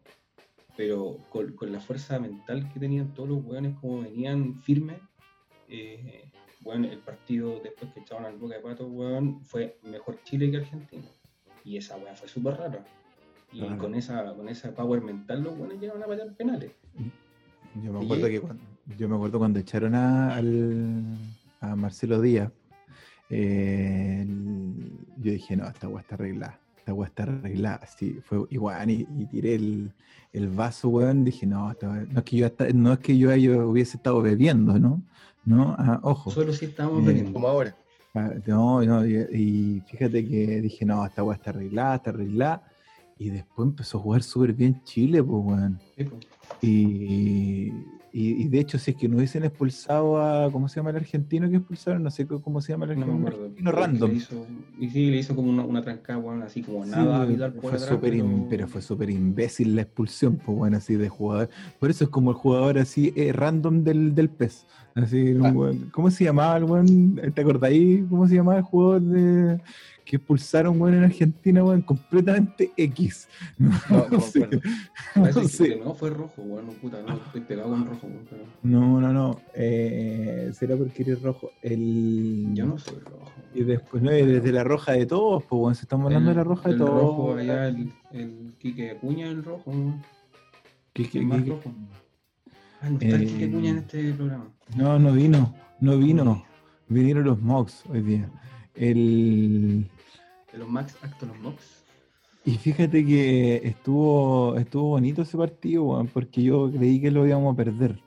pero 0.81 1.19
con, 1.29 1.53
con 1.53 1.71
la 1.71 1.79
fuerza 1.79 2.17
mental 2.19 2.67
que 2.73 2.79
tenían 2.79 3.13
todos 3.13 3.29
los 3.29 3.45
weones, 3.45 3.75
como 3.79 4.01
venían 4.01 4.59
firmes, 4.63 4.97
eh, 5.67 6.27
bueno, 6.61 6.87
el 6.87 6.97
partido 6.97 7.59
después 7.63 7.93
que 7.93 7.99
echaban 7.99 8.25
al 8.25 8.37
boca 8.39 8.55
de 8.55 8.61
pato, 8.61 8.87
weón, 8.87 9.43
fue 9.43 9.77
mejor 9.83 10.19
Chile 10.23 10.49
que 10.49 10.57
Argentina. 10.57 11.05
Y 11.63 11.77
esa 11.77 11.97
weá 11.97 12.15
fue 12.15 12.27
súper 12.27 12.55
rara. 12.55 12.83
Y 13.53 13.59
con 13.77 13.93
esa 13.93 14.33
con 14.33 14.49
esa 14.49 14.73
power 14.73 15.01
mental 15.01 15.43
los 15.43 15.55
weones 15.55 15.79
llegaban 15.79 16.01
a 16.01 16.07
patear 16.07 16.33
penales. 16.35 16.71
Yo 17.83 17.93
me 17.93 18.03
acuerdo 18.03 18.27
que 18.27 18.41
cuando, 18.41 18.63
yo 18.97 19.07
me 19.07 19.15
acuerdo 19.17 19.37
cuando 19.37 19.59
echaron 19.59 19.93
a, 19.93 20.35
al- 20.35 21.15
a 21.59 21.75
Marcelo 21.75 22.19
Díaz, 22.21 22.51
eh, 23.29 24.21
el- 24.23 24.97
yo 25.17 25.31
dije, 25.31 25.55
no, 25.55 25.67
esta 25.67 25.87
weá 25.87 26.01
está 26.01 26.15
arreglada, 26.15 26.59
esta 26.81 26.93
weá 26.93 27.07
está 27.07 27.23
arreglada, 27.23 27.79
así, 27.83 28.19
fue 28.23 28.45
igual, 28.49 28.89
y, 28.89 29.07
y 29.17 29.25
tiré 29.27 29.53
el, 29.55 29.91
el 30.33 30.47
vaso, 30.49 30.89
weón, 30.89 31.23
dije, 31.23 31.45
no, 31.45 31.73
no 31.81 32.19
es 32.19 32.23
que 32.23 32.37
yo 32.37 32.45
hasta- 32.47 32.69
no 32.73 32.93
es 32.93 32.99
que 32.99 33.15
yo, 33.17 33.35
yo 33.35 33.69
hubiese 33.69 33.97
estado 33.97 34.19
bebiendo, 34.21 34.77
¿no? 34.79 35.01
¿No? 35.45 35.75
Ah, 35.77 35.99
ojo. 36.03 36.29
Solo 36.31 36.53
si 36.53 36.65
estábamos 36.65 37.03
Eh, 37.03 37.07
bebiendo. 37.07 37.33
Como 37.33 37.47
ahora. 37.47 37.75
Ah, 38.15 38.31
No, 38.47 38.83
no, 38.83 39.05
y, 39.05 39.15
y 39.31 39.81
fíjate 39.89 40.27
que 40.27 40.61
dije, 40.61 40.85
no, 40.85 41.05
esta 41.05 41.23
weá 41.23 41.35
está 41.35 41.51
arreglada, 41.51 41.95
está 41.95 42.09
arreglada. 42.09 42.63
Y 43.17 43.29
después 43.29 43.67
empezó 43.69 43.99
a 43.99 44.01
jugar 44.01 44.23
súper 44.23 44.53
bien 44.53 44.81
Chile, 44.83 45.21
pues, 45.23 45.43
weón. 45.45 45.79
Sí, 45.95 46.03
po. 46.05 46.17
Y, 46.63 47.71
y, 48.13 48.43
y 48.43 48.47
de 48.49 48.59
hecho, 48.59 48.77
si 48.77 48.91
es 48.91 48.97
que 48.97 49.07
no 49.07 49.17
hubiesen 49.17 49.43
expulsado 49.45 50.21
a, 50.21 50.51
¿cómo 50.51 50.67
se 50.67 50.77
llama 50.77 50.89
el 50.89 50.97
argentino 50.97 51.49
que 51.49 51.57
expulsaron? 51.57 52.03
No 52.03 52.11
sé 52.11 52.27
cómo- 52.27 52.59
se 52.61 52.73
llama 52.73 52.85
el 52.85 52.99
No 52.99 53.05
me 53.05 53.11
argentino, 53.13 53.27
acuerdo. 53.27 53.43
argentino 53.45 53.71
random. 53.71 54.11
hizo- 54.15 54.45
y 54.79 54.89
sí, 54.89 55.09
le 55.11 55.17
hizo 55.17 55.35
como 55.35 55.49
una, 55.49 55.63
una 55.63 55.81
trancada, 55.81 56.19
weón, 56.19 56.43
así 56.43 56.61
como 56.61 56.85
nada 56.85 57.25
fue 57.25 57.33
im- 57.33 57.37
pero- 58.01 58.47
pero 58.49 58.67
fue 58.67 58.81
súper 58.81 59.09
imbécil 59.09 59.75
la 59.75 59.83
expulsión, 59.83 60.37
pues 60.45 60.57
bueno, 60.57 60.77
así 60.77 60.95
de 60.95 61.07
jugador. 61.09 61.49
Por 61.79 61.89
eso 61.89 62.03
es 62.03 62.09
como 62.09 62.31
el 62.31 62.35
jugador 62.37 62.77
así 62.79 63.13
eh, 63.15 63.31
random 63.33 63.83
del, 63.83 64.13
del 64.13 64.29
PES. 64.29 64.65
Así, 64.93 65.37
Ah. 65.41 65.53
¿Cómo 65.93 66.11
se 66.11 66.25
llamaba 66.25 66.57
el 66.57 66.65
weón? 66.65 67.15
¿Te 67.33 67.41
acordáis 67.41 68.03
cómo 68.09 68.27
se 68.27 68.35
llamaba 68.35 68.57
el 68.57 68.63
jugador 68.65 69.01
de, 69.01 69.59
que 70.11 70.17
expulsaron 70.17 70.79
weón 70.81 70.95
en 70.97 71.05
Argentina, 71.05 71.63
weón? 71.63 71.81
Completamente 71.83 72.69
X. 72.75 73.29
No, 73.57 73.71
no 74.11 74.19
sé. 74.19 74.49
No 75.15 75.33
sé. 75.47 75.79
no 75.81 75.93
fue 75.93 76.09
rojo, 76.09 76.41
weón, 76.41 76.67
no, 76.67 76.73
puta, 76.73 77.01
no, 77.01 77.13
estoy 77.15 77.39
pegado 77.39 77.69
con 77.69 77.85
rojo, 77.85 78.07
weón, 78.07 78.27
pero 78.29 78.43
No, 78.61 78.99
no, 78.99 79.13
no. 79.13 79.39
Eh, 79.55 80.51
será 80.53 80.75
porque 80.75 81.03
eres 81.03 81.21
rojo. 81.21 81.51
El... 81.61 82.49
yo 82.53 82.65
no 82.65 82.77
soy 82.77 82.99
rojo. 82.99 83.31
Y 83.55 83.63
después, 83.63 84.03
no, 84.03 84.11
desde 84.11 84.51
la 84.51 84.65
roja 84.65 84.91
de 84.91 85.05
todos, 85.05 85.43
pues 85.43 85.59
bueno, 85.59 85.75
se 85.75 85.83
estamos 85.83 86.07
hablando 86.07 86.29
de 86.31 86.35
la 86.35 86.43
roja 86.43 86.67
de 86.67 86.73
el 86.73 86.79
todos. 86.79 86.91
rojo 87.01 87.35
allá, 87.35 87.67
el, 87.69 87.93
el 88.11 88.53
Quique 88.59 88.91
Acuña, 88.91 89.27
el 89.29 89.43
rojo. 89.45 89.73
¿no? 89.73 90.01
¿Qué- 90.93 91.07
qué- 91.09 91.19
el 91.19 91.25
más 91.25 91.47
rojo. 91.47 91.71
Ah, 92.81 92.89
no 92.89 92.95
está 92.99 93.15
el 93.15 93.23
Eh, 93.23 93.25
Quique 93.27 93.45
Acuña 93.45 93.69
en 93.69 93.77
este 93.77 94.11
programa. 94.13 94.47
No, 94.75 94.99
no 94.99 95.13
vino, 95.13 95.55
no 95.79 95.97
vino. 95.97 96.43
Vinieron 96.89 97.23
los 97.23 97.41
Mox 97.41 97.83
hoy 97.89 98.01
día. 98.01 98.29
El... 98.75 99.85
De 100.51 100.57
los 100.57 100.69
Max 100.69 100.95
Acto 101.01 101.25
los 101.25 101.39
Mox. 101.39 101.81
Y 102.43 102.57
fíjate 102.57 103.05
que 103.05 103.61
estuvo, 103.63 104.57
estuvo 104.57 104.89
bonito 104.89 105.21
ese 105.21 105.37
partido, 105.37 105.83
weón, 105.83 106.07
porque 106.07 106.41
yo 106.41 106.71
creí 106.71 106.99
que 106.99 107.11
lo 107.11 107.25
íbamos 107.27 107.53
a 107.53 107.57
perder. 107.57 107.99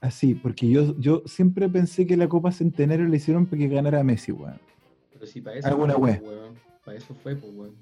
Así, 0.00 0.34
porque 0.34 0.68
yo, 0.68 0.98
yo 0.98 1.22
siempre 1.26 1.68
pensé 1.68 2.06
que 2.06 2.16
la 2.16 2.28
Copa 2.28 2.50
Centenario 2.50 3.06
la 3.06 3.14
hicieron 3.14 3.46
para 3.46 3.58
que 3.58 3.68
ganara 3.68 4.02
Messi, 4.02 4.32
weón. 4.32 4.58
Pero 5.12 5.26
si 5.26 5.40
para 5.40 5.58
eso 5.58 5.68
Alguna 5.68 5.94
fue. 5.94 6.20
Para 6.84 6.96
eso 6.96 7.14
fue, 7.14 7.36
pues, 7.36 7.52
weón. 7.54 7.76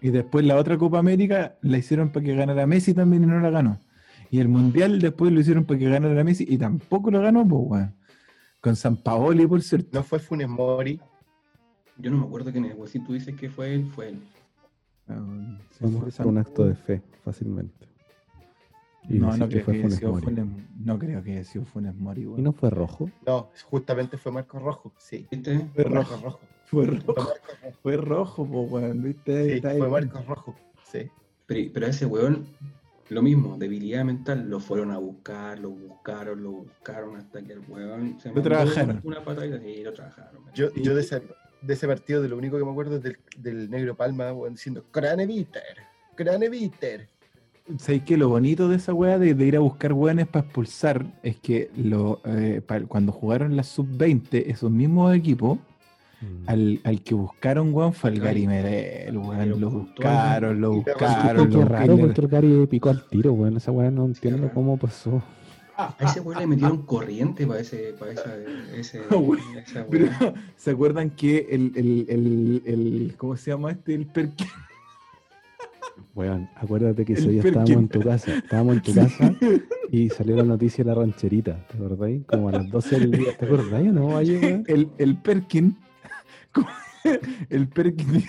Y 0.00 0.08
después 0.08 0.46
la 0.46 0.56
otra 0.56 0.78
Copa 0.78 0.98
América 0.98 1.58
la 1.60 1.76
hicieron 1.76 2.08
para 2.08 2.24
que 2.24 2.34
ganara 2.34 2.66
Messi 2.66 2.94
también 2.94 3.24
y 3.24 3.26
no 3.26 3.38
la 3.38 3.50
ganó. 3.50 3.78
Y 4.30 4.38
el 4.38 4.48
Mundial 4.48 4.98
después 4.98 5.30
lo 5.30 5.40
hicieron 5.40 5.66
para 5.66 5.78
que 5.78 5.90
ganara 5.90 6.24
Messi 6.24 6.46
y 6.48 6.56
tampoco 6.56 7.10
lo 7.10 7.20
ganó, 7.20 7.46
pues, 7.46 7.62
weón. 7.66 7.94
Con 8.62 8.76
San 8.76 8.96
Paoli, 8.96 9.46
por 9.46 9.60
cierto. 9.60 9.90
No 9.92 10.02
fue 10.02 10.18
Funes 10.20 10.48
Mori. 10.48 10.98
Yo 12.00 12.10
no 12.10 12.18
me 12.18 12.24
acuerdo 12.26 12.50
quién 12.52 12.64
es, 12.66 12.74
weón. 12.74 12.88
Si 12.88 12.98
tú 13.00 13.12
dices 13.12 13.34
que 13.36 13.48
fue 13.50 13.74
él, 13.74 13.86
fue 13.94 14.08
él. 14.10 14.20
Ah, 15.08 15.16
sí, 15.70 15.78
Vamos 15.84 16.00
fue 16.00 16.08
a 16.08 16.12
San 16.12 16.22
hacer 16.22 16.26
un 16.26 16.38
acto 16.38 16.64
de 16.66 16.74
fe, 16.74 17.02
fácilmente. 17.24 17.86
Y 19.08 19.18
No, 19.18 19.36
no 19.36 19.48
que 19.48 19.62
creo 19.62 19.64
fue 19.64 19.74
que 19.74 19.80
haya 19.86 19.88
Funes 19.88 20.02
Mori. 20.02 20.24
Funes, 20.24 20.46
no 20.78 20.98
creo 20.98 21.22
que 21.22 21.32
haya 21.32 21.44
sido 21.44 21.64
Funes 21.64 21.94
Mori, 21.94 22.22
¿Y 22.22 22.26
weón. 22.26 22.42
no 22.44 22.52
fue 22.52 22.70
rojo? 22.70 23.10
No, 23.26 23.50
justamente 23.70 24.16
fue 24.18 24.30
Marco 24.32 24.58
Rojo. 24.58 24.92
Sí. 24.98 25.26
¿Viste? 25.30 25.58
Fue 25.74 25.84
Fue 25.84 25.90
Marco 25.92 26.10
rojo. 26.16 26.22
Rojo. 26.22 26.40
Fue 26.66 26.86
Fue 26.86 26.96
rojo, 26.96 27.34
fue 27.82 27.96
rojo, 27.96 28.46
pues, 28.46 28.70
weón. 28.70 29.02
¿Viste? 29.02 29.44
Sí, 29.46 29.52
está 29.56 29.70
ahí. 29.70 29.78
fue 29.78 29.88
Marco 29.88 30.22
Rojo. 30.28 30.56
Sí. 30.84 31.10
Pero, 31.46 31.86
ese 31.86 32.06
weón, 32.06 32.46
lo 33.08 33.22
mismo, 33.22 33.56
debilidad 33.58 34.04
mental, 34.04 34.48
lo 34.48 34.60
fueron 34.60 34.92
a 34.92 34.98
buscar, 34.98 35.58
lo 35.58 35.70
buscaron, 35.70 36.42
lo 36.44 36.50
buscaron 36.52 37.16
hasta 37.16 37.42
que 37.42 37.54
el 37.54 37.60
weón 37.66 38.20
se 38.20 38.28
Lo 38.28 38.34
mandó 38.36 38.48
trabajaron. 38.48 39.00
Una 39.02 39.24
patadita 39.24 39.56
y 39.66 39.82
lo 39.82 39.92
trabajaron. 39.92 40.42
Yo, 40.54 40.72
yo 40.74 40.94
de, 40.94 41.02
de 41.62 41.74
ese 41.74 41.86
partido, 41.86 42.22
de 42.22 42.28
lo 42.28 42.36
único 42.36 42.58
que 42.58 42.64
me 42.64 42.70
acuerdo 42.70 42.96
es 42.96 43.02
del, 43.02 43.16
del 43.38 43.70
negro 43.70 43.94
Palma 43.94 44.32
weón, 44.32 44.54
diciendo 44.54 44.84
Craneviter, 44.90 45.62
Craneviter. 46.14 47.08
¿Sabéis 47.78 48.02
que 48.02 48.16
lo 48.16 48.28
bonito 48.28 48.68
de 48.68 48.76
esa 48.76 48.92
weá 48.92 49.18
de, 49.18 49.34
de 49.34 49.44
ir 49.46 49.56
a 49.56 49.60
buscar 49.60 49.92
weones 49.92 50.26
para 50.26 50.44
expulsar 50.44 51.06
es 51.22 51.36
que 51.36 51.70
lo, 51.76 52.20
eh, 52.24 52.60
pa- 52.66 52.80
cuando 52.80 53.12
jugaron 53.12 53.56
la 53.56 53.62
sub-20, 53.62 54.44
esos 54.48 54.70
mismos 54.70 55.14
equipos, 55.14 55.58
Mm. 56.22 56.48
al, 56.50 56.80
al 56.84 57.00
que 57.02 57.14
buscaron, 57.14 57.72
weón, 57.72 57.94
fue 57.94 58.10
al 58.10 58.18
Gary. 58.20 58.44
Gary 58.44 58.46
Medel, 58.46 59.16
weón. 59.16 59.58
Lo 59.58 59.70
buscaron, 59.70 60.60
lo 60.60 60.72
buscaron. 60.72 61.48
Qué 61.48 61.56
lo 61.56 61.64
raro 61.64 61.96
porque 61.96 62.20
el 62.20 62.28
Gary 62.28 62.66
picó 62.66 62.90
al 62.90 63.06
tiro, 63.08 63.32
weón. 63.32 63.56
Esa 63.56 63.72
weá 63.72 63.90
no 63.90 64.04
entiendo 64.04 64.50
cómo 64.52 64.76
pasó. 64.76 65.22
A 65.98 66.04
ese 66.04 66.20
weón 66.20 66.38
le 66.40 66.46
metieron 66.46 66.82
corriente 66.82 67.46
para 67.46 67.60
ese, 67.60 67.94
para 67.98 68.12
esa, 68.12 68.36
ese, 68.74 69.00
Ah, 69.10 69.16
weón. 69.16 69.40
esa 69.56 69.86
Pero, 69.86 70.06
weá. 70.06 70.34
¿se 70.56 70.70
acuerdan 70.70 71.10
que 71.10 71.46
el, 71.50 71.72
el, 71.76 72.06
el, 72.08 72.62
el- 72.66 73.14
¿cómo 73.16 73.36
se 73.36 73.50
llama 73.50 73.72
este? 73.72 73.94
El 73.94 74.06
Perkin. 74.06 74.46
Weón, 76.14 76.48
acuérdate 76.56 77.04
que 77.04 77.12
ese 77.12 77.28
día 77.28 77.42
estábamos 77.42 77.70
en 77.70 77.88
tu 77.88 78.00
casa. 78.00 78.34
Estábamos 78.34 78.76
en 78.76 78.82
tu 78.82 78.94
casa 79.00 79.32
y 79.90 80.08
salió 80.10 80.36
la 80.36 80.42
noticia 80.44 80.82
de 80.84 80.90
la 80.90 80.96
rancherita, 80.96 81.66
¿te 81.68 81.76
acordáis? 81.76 82.24
Como 82.26 82.48
a 82.48 82.52
las 82.52 82.68
12 82.68 82.98
del 83.00 83.10
día, 83.12 83.36
¿te 83.36 83.44
acordáis 83.46 83.88
o 83.90 83.92
no? 83.92 84.06
Weón? 84.08 84.64
El, 84.66 84.88
el 84.98 85.16
Perkin. 85.18 85.76
El 87.48 87.68
Perkin. 87.68 88.24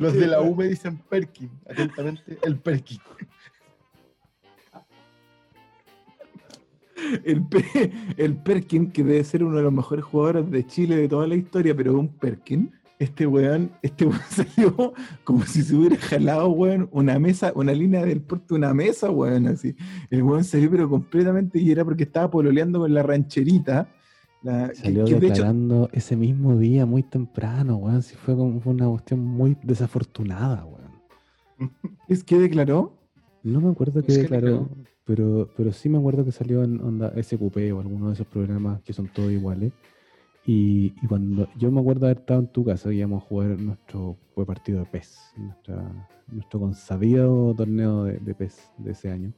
Los 0.00 0.12
de 0.14 0.26
la 0.26 0.40
U 0.42 0.54
me 0.54 0.66
dicen 0.68 0.98
Perkin, 1.08 1.50
atentamente, 1.68 2.38
el 2.44 2.56
Perkin. 2.58 2.98
El, 7.24 7.44
el 8.16 8.36
Perkin, 8.36 8.90
que 8.90 9.04
debe 9.04 9.22
ser 9.24 9.44
uno 9.44 9.56
de 9.56 9.62
los 9.62 9.72
mejores 9.72 10.04
jugadores 10.04 10.50
de 10.50 10.66
Chile 10.66 10.96
de 10.96 11.08
toda 11.08 11.26
la 11.26 11.34
historia, 11.34 11.74
pero 11.76 11.98
un 11.98 12.08
Perkin. 12.08 12.70
Este 12.98 13.26
weón, 13.26 13.72
este 13.82 14.06
weón 14.06 14.20
salió 14.28 14.94
como 15.24 15.42
si 15.44 15.62
se 15.62 15.74
hubiera 15.74 15.96
jalado, 15.96 16.48
weón, 16.50 16.88
una 16.92 17.18
mesa, 17.18 17.52
una 17.56 17.72
línea 17.72 18.04
del 18.04 18.20
puerto, 18.20 18.54
una 18.54 18.72
mesa, 18.72 19.10
weón, 19.10 19.48
así. 19.48 19.74
El 20.10 20.22
weón 20.22 20.44
salió, 20.44 20.70
pero 20.70 20.88
completamente, 20.88 21.58
y 21.60 21.70
era 21.72 21.84
porque 21.84 22.04
estaba 22.04 22.30
pololeando 22.30 22.78
con 22.80 22.94
la 22.94 23.02
rancherita. 23.02 23.88
La, 24.42 24.68
que- 24.68 24.74
Salió 24.76 25.04
que 25.04 25.12
de 25.14 25.18
hecho, 25.18 25.26
declarando 25.34 25.88
ese 25.92 26.16
mismo 26.16 26.56
día, 26.56 26.86
muy 26.86 27.02
temprano, 27.02 27.76
weón. 27.76 28.02
Sí, 28.02 28.14
fue 28.16 28.36
como 28.36 28.60
fue 28.60 28.72
una 28.72 28.88
cuestión 28.88 29.20
muy 29.24 29.56
desafortunada, 29.62 30.64
weón. 30.64 31.72
¿es 32.08 32.22
que 32.24 32.38
declaró? 32.38 32.96
No 33.42 33.60
me 33.60 33.70
acuerdo 33.70 34.02
qué 34.02 34.12
declaró, 34.12 34.46
declaró. 34.46 34.68
Pero, 35.04 35.48
pero 35.56 35.72
sí 35.72 35.88
me 35.88 35.98
acuerdo 35.98 36.24
que 36.24 36.32
salió 36.32 36.62
en 36.62 36.80
onda 36.80 37.12
SQP 37.20 37.56
o 37.74 37.80
alguno 37.80 38.08
de 38.08 38.14
esos 38.14 38.26
programas 38.26 38.80
que 38.82 38.92
son 38.92 39.08
todos 39.08 39.30
iguales. 39.32 39.72
Y, 40.44 40.92
y 41.02 41.06
cuando 41.06 41.48
yo 41.56 41.70
me 41.70 41.80
acuerdo 41.80 42.06
haber 42.06 42.18
estado 42.18 42.40
en 42.40 42.48
tu 42.48 42.64
casa, 42.64 42.92
íbamos 42.92 43.22
a 43.22 43.26
jugar 43.26 43.58
nuestro 43.60 44.16
fue 44.34 44.44
partido 44.44 44.80
de 44.80 44.86
PES, 44.86 45.18
nuestra, 45.36 46.08
nuestro 46.28 46.58
consabido 46.60 47.54
torneo 47.54 48.04
de, 48.04 48.18
de 48.18 48.34
PES 48.34 48.70
de 48.78 48.90
ese 48.92 49.10
año. 49.10 49.32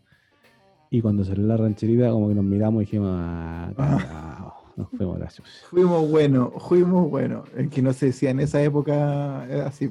Y 0.91 1.03
cuando 1.03 1.25
salió 1.25 1.45
la 1.47 1.57
rancherita, 1.57 2.11
como 2.11 2.29
que 2.29 2.35
nos 2.35 2.45
miramos 2.45 2.83
y 2.83 2.87
dijimos, 2.87 3.11
ah, 3.13 3.73
cagao". 3.77 4.55
nos 4.77 4.89
fuimos 4.91 5.19
graciosos. 5.19 5.53
Fuimos 5.69 6.09
buenos, 6.11 6.51
fuimos 6.63 7.11
buenos. 7.11 7.49
El 7.57 7.69
que 7.69 7.83
no 7.83 7.93
se 7.93 8.07
decía 8.07 8.31
en 8.31 8.41
esa 8.41 8.63
época 8.63 9.45
era 9.51 9.67
así. 9.67 9.91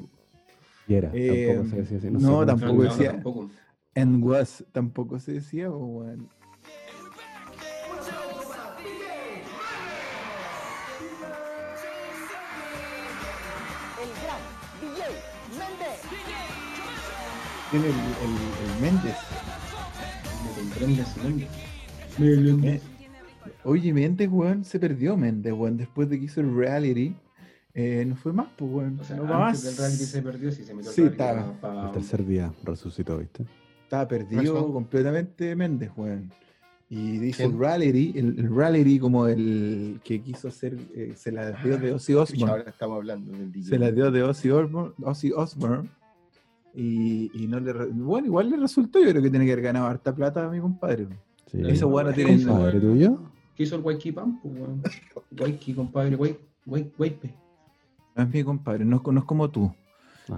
Y 0.88 0.94
era, 0.94 1.10
Eh, 1.14 1.46
tampoco 1.54 1.68
se 1.70 1.76
decía 1.76 1.98
así. 1.98 2.10
no, 2.10 2.18
sé 2.20 2.26
cómo 2.26 2.46
tampoco 2.46 2.72
se 2.72 2.76
No, 2.76 2.82
decía- 2.94 3.12
tampoco. 3.12 3.50
En 3.94 4.22
was 4.22 4.64
tampoco 4.72 5.18
se 5.18 5.32
decía, 5.32 5.70
o 5.70 5.78
weón. 5.78 6.28
el 14.02 14.10
gran 14.22 14.40
DJ 14.80 15.02
Méndez. 15.58 16.00
Tiene 17.70 17.86
el, 17.86 17.92
el- 17.94 18.74
el 18.74 18.80
Méndez. 18.80 19.16
Me 20.44 20.50
comprende 20.60 21.02
ese 21.02 21.22
nombre. 21.22 21.48
Eh, 22.68 22.80
Oye, 23.64 23.92
Méndez, 23.92 24.28
weón, 24.30 24.64
se 24.64 24.78
perdió 24.78 25.16
Méndez, 25.16 25.52
weón. 25.52 25.76
Después 25.76 26.08
de 26.08 26.18
que 26.18 26.26
hizo 26.26 26.40
el 26.40 26.54
reality, 26.54 27.16
eh, 27.74 28.04
no 28.06 28.16
fue 28.16 28.32
más, 28.32 28.48
pues, 28.56 28.70
weón. 28.70 29.00
O 29.00 29.04
sea, 29.04 29.16
no 29.16 29.24
va 29.24 29.48
antes 29.48 29.64
más. 29.64 29.64
del 29.64 29.76
reality 29.76 30.04
se 30.04 30.22
perdió, 30.22 30.52
sí 30.52 30.64
se 30.64 30.74
metió 30.74 30.90
al 30.90 30.94
Sí, 30.94 31.02
reality 31.02 31.22
estaba. 31.22 31.52
pa- 31.60 31.74
pa- 31.74 31.86
El 31.86 31.92
tercer 31.92 32.24
día 32.26 32.52
resucitó, 32.62 33.18
¿viste? 33.18 33.44
Estaba 34.02 34.08
perdido 34.08 34.54
Razón. 34.54 34.72
completamente 34.72 35.54
Méndez, 35.56 35.90
weón. 35.96 36.30
Y 36.90 37.18
dice 37.18 37.44
el 37.44 37.58
reality, 37.58 38.12
el, 38.16 38.38
el 38.38 38.54
reality 38.54 38.98
como 38.98 39.26
el 39.26 40.00
que 40.04 40.20
quiso 40.20 40.48
hacer, 40.48 40.76
eh, 40.94 41.12
se 41.16 41.32
la 41.32 41.50
dio 41.52 41.78
de 41.78 41.92
Ozzy 41.92 42.14
Osbourne. 42.14 42.50
ahora 42.52 42.70
estamos 42.70 42.96
hablando 42.96 43.32
del 43.32 43.50
DJ. 43.50 43.68
Se 43.70 43.78
la 43.78 43.90
dio 43.90 44.10
de 44.10 44.22
Ozzy 44.22 44.50
Osbourne, 44.50 44.92
Ozzy 45.02 45.32
Osbourne 45.32 45.88
y, 46.74 47.30
y 47.34 47.46
no 47.48 47.58
le 47.60 47.72
bueno, 47.72 48.26
igual 48.26 48.50
le 48.50 48.56
resultó, 48.58 49.00
yo 49.00 49.10
creo 49.10 49.22
que 49.22 49.30
tiene 49.30 49.46
que 49.46 49.52
haber 49.52 49.64
ganado 49.64 49.86
harta 49.86 50.14
plata 50.14 50.44
a 50.44 50.50
mi 50.50 50.60
compadre. 50.60 51.08
Sí. 51.46 51.62
Ese 51.66 51.84
weón 51.84 52.08
no 52.08 52.14
¿Qué 52.14 52.24
tiene 52.24 52.44
¿Compadre 52.44 52.80
tuyo? 52.80 53.18
¿Qué 53.56 53.62
hizo 53.62 53.76
el 53.76 53.82
Waiki 53.82 54.12
Pam? 54.12 54.40
Pues, 54.40 54.54
weón. 54.54 54.82
Waiki, 55.40 55.74
compadre, 55.74 56.16
Wai- 56.16 56.36
Wai- 56.66 56.90
Waipe. 56.98 57.34
No 58.16 58.22
es 58.24 58.28
mi 58.32 58.44
compadre, 58.44 58.84
no, 58.84 58.96
es 58.96 59.02
co- 59.02 59.12
no 59.12 59.20
es 59.20 59.26
como 59.26 59.50
tú. 59.50 59.72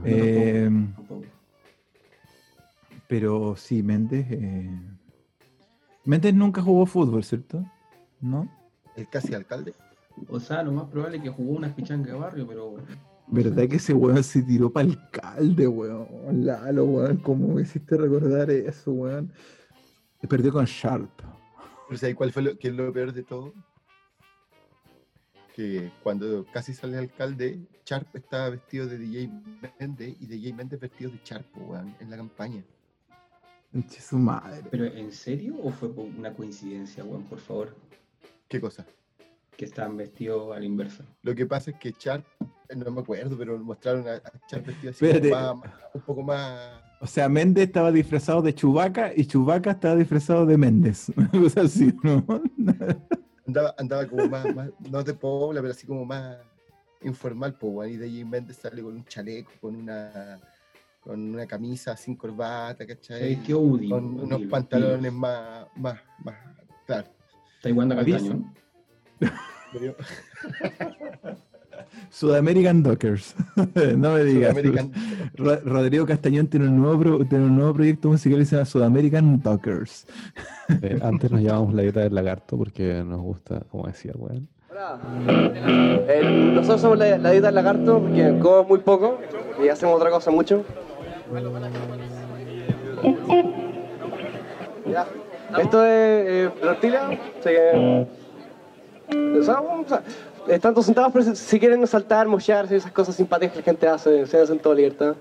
Eh, 0.05 0.69
Tampoco. 0.97 1.23
Pero 3.09 3.57
sí, 3.57 3.83
Méndez. 3.83 4.27
eh, 4.31 4.71
Méndez 6.05 6.35
nunca 6.35 6.63
jugó 6.63 6.87
fútbol, 6.87 7.25
¿cierto? 7.25 7.65
¿No? 8.21 8.49
El 8.95 9.09
casi 9.09 9.35
alcalde. 9.35 9.75
O 10.29 10.41
sea, 10.41 10.63
lo 10.63 10.73
más 10.73 10.85
probable 10.85 11.19
es 11.19 11.23
que 11.25 11.29
jugó 11.31 11.53
unas 11.53 11.75
pichangas 11.75 12.13
de 12.13 12.19
barrio, 12.19 12.47
pero. 12.47 12.77
¿Verdad 13.27 13.69
que 13.69 13.77
ese 13.77 13.93
weón 13.93 14.23
se 14.23 14.43
tiró 14.43 14.71
para 14.71 14.89
alcalde, 14.89 15.67
weón? 15.67 16.47
Lalo, 16.47 16.85
weón, 16.85 17.17
¿cómo 17.19 17.55
me 17.55 17.63
hiciste 17.63 17.97
recordar 17.97 18.51
eso, 18.51 18.93
weón? 18.93 19.33
Perdió 20.29 20.53
con 20.53 20.65
Sharp. 20.65 21.11
Pero 21.89 21.99
¿sabes 21.99 22.17
cuál 22.17 22.33
fue 22.33 22.43
lo, 22.43 22.59
que 22.59 22.69
es 22.69 22.75
lo 22.75 22.93
peor 22.93 23.13
de 23.13 23.23
todo? 23.23 23.53
Que 25.55 25.91
cuando 26.03 26.45
casi 26.53 26.73
sale 26.73 26.99
alcalde, 26.99 27.61
Sharp 27.85 28.15
estaba 28.15 28.51
vestido 28.51 28.87
de 28.87 28.99
DJ 28.99 29.31
Méndez 29.79 30.17
y 30.21 30.27
DJ 30.27 30.53
Méndez 30.53 30.81
vestido 30.81 31.11
de 31.11 31.21
Sharp, 31.25 31.47
weón, 31.57 31.95
en 32.01 32.11
la 32.11 32.17
campaña. 32.17 32.65
Su 34.01 34.19
madre. 34.19 34.63
¿Pero 34.71 34.85
en 34.87 35.13
serio 35.13 35.57
o 35.63 35.71
fue 35.71 35.89
una 35.89 36.33
coincidencia, 36.33 37.05
weón? 37.05 37.25
Por 37.25 37.39
favor. 37.39 37.77
¿Qué 38.49 38.61
cosa? 38.61 38.87
Que 39.57 39.65
estaban 39.65 39.97
vestidos 39.97 40.55
a 40.57 40.59
la 40.61 40.65
inversa. 40.65 41.05
Lo 41.23 41.35
que 41.35 41.47
pasa 41.47 41.71
es 41.73 41.77
que 41.79 41.95
Sharp, 41.99 42.25
eh, 42.69 42.77
no 42.77 42.91
me 42.91 43.01
acuerdo, 43.01 43.37
pero 43.37 43.59
mostraron 43.59 44.07
a, 44.09 44.21
Sharp 44.51 44.67
vestido 44.67 44.91
así 44.91 45.07
como 45.31 45.31
más- 45.57 45.75
un 45.95 46.01
poco 46.03 46.23
más. 46.23 46.81
O 47.01 47.07
sea, 47.07 47.29
Méndez 47.29 47.67
estaba 47.67 47.93
disfrazado 47.93 48.41
de 48.41 48.55
Chubaca 48.55 49.13
y 49.15 49.27
Chubaca 49.27 49.73
estaba 49.73 49.97
disfrazado 49.97 50.47
de 50.47 50.57
Méndez. 50.57 51.09
Una 51.17 51.31
cosa 51.31 51.61
así, 51.63 51.95
¿no? 52.03 52.25
Andaba, 53.47 53.75
andaba 53.79 54.07
como 54.07 54.27
más, 54.29 54.55
más- 54.55 54.71
no 54.91 55.05
de 55.05 55.15
pobla, 55.15 55.61
pero 55.61 55.73
así 55.73 55.87
como 55.87 56.05
más 56.05 56.39
informal, 57.03 57.55
pues. 57.59 57.91
Y 57.93 57.97
DJ 57.97 58.25
Méndez 58.25 58.57
sale 58.57 58.83
con 58.83 58.95
un 58.97 59.05
chaleco, 59.05 59.53
con 59.61 59.77
una 59.77 60.41
con 61.07 61.21
una 61.35 61.47
camisa 61.47 61.97
sin 61.97 62.17
corbata, 62.17 62.85
¿cachai? 62.85 63.35
Eh, 63.35 63.41
qué 63.47 63.55
Udi, 63.55 63.89
con 63.89 64.19
unos 64.19 64.43
pantalones 64.43 65.13
más, 65.13 65.67
más, 65.77 66.01
más, 66.25 66.35
claro. 66.85 67.07
¿Está 67.59 67.71
jugando 67.71 67.95
a 67.95 68.05
Sudamerican 72.11 72.83
Dockers. 72.83 73.37
no 73.97 74.13
me 74.15 74.25
digas. 74.25 74.57
Rodrigo 75.65 76.07
Castañón 76.07 76.49
tiene 76.49 76.67
un 76.67 76.77
nuevo, 76.81 76.99
pro- 76.99 77.25
tiene 77.27 77.45
un 77.45 77.55
nuevo 77.57 77.75
proyecto 77.75 78.09
musical 78.09 78.41
que 78.41 78.45
se 78.47 78.57
llama 78.57 78.67
Sudamerican 78.67 79.41
Talkers. 79.41 80.07
Eh, 80.83 80.99
antes 81.03 81.31
nos 81.31 81.41
llamábamos 81.41 81.75
la 81.75 81.83
dieta 81.83 82.01
del 82.01 82.15
lagarto 82.15 82.57
porque 82.59 83.05
nos 83.07 83.21
gusta, 83.21 83.61
como 83.71 83.87
decía 83.87 84.11
el 84.13 84.21
weón. 84.21 84.49
Eh, 85.29 86.53
nosotros 86.55 86.81
somos 86.81 86.99
la, 86.99 87.17
la 87.19 87.31
dieta 87.31 87.47
del 87.47 87.55
lagarto 87.55 88.01
porque 88.01 88.39
comemos 88.41 88.69
muy 88.69 88.79
poco 88.81 89.21
y 89.63 89.69
hacemos 89.69 89.97
otra 89.97 90.11
cosa 90.11 90.31
mucho. 90.33 90.65
Ya. 94.91 95.07
Esto 95.59 95.85
es 95.85 95.91
eh, 95.91 96.51
reptilia, 96.63 97.07
así 97.09 97.19
que. 97.43 98.07
o 99.39 99.43
sea, 99.43 99.61
o 99.61 99.85
sea, 99.87 100.03
están 100.49 100.73
todos 100.75 100.87
sentados, 100.87 101.13
pero 101.13 101.35
si, 101.35 101.59
quieren 101.61 101.87
saltar, 101.87 102.27
mochear, 102.29 102.73
esas 102.73 102.91
cosas 102.93 103.15
simpáticas 103.17 103.53
que 103.53 103.59
la 103.61 103.65
gente 103.65 103.89
hace, 103.89 104.27
se 104.27 104.41
hacen 104.41 104.59
toda 104.59 104.75
libertad. 104.75 105.15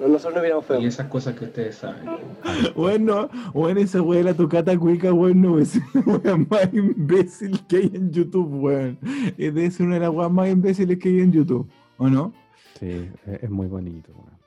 No- 0.00 0.08
Nosotros 0.08 0.34
no 0.36 0.42
miramos 0.42 0.66
feo. 0.66 0.80
Y 0.80 0.86
esas 0.86 1.06
cosas 1.08 1.34
que 1.34 1.44
ustedes 1.44 1.76
saben. 1.76 2.02
Bueno, 2.74 3.28
bueno, 3.54 3.80
esa 3.80 4.02
wea 4.02 4.18
de 4.18 4.24
la 4.24 4.34
tocata 4.34 4.76
cuica, 4.76 5.12
weón, 5.12 5.40
no 5.42 5.58
es 5.58 5.76
la 5.94 6.00
wea 6.16 6.36
más 6.36 6.72
imbécil 6.72 7.60
que 7.66 7.76
hay 7.76 7.90
en 7.94 8.10
YouTube, 8.10 8.62
weón. 8.64 8.98
Es 9.38 9.54
de 9.54 9.70
ser 9.70 9.86
una 9.86 9.94
de 9.96 10.00
las 10.00 10.10
weas 10.10 10.30
más 10.30 10.48
imbéciles 10.48 10.98
que 10.98 11.08
hay 11.08 11.20
en 11.20 11.32
YouTube, 11.32 11.68
¿o 11.98 12.08
no? 12.08 12.32
Sí, 12.80 13.08
es, 13.26 13.42
es 13.44 13.50
muy 13.50 13.68
bonito, 13.68 14.10
weón. 14.12 14.41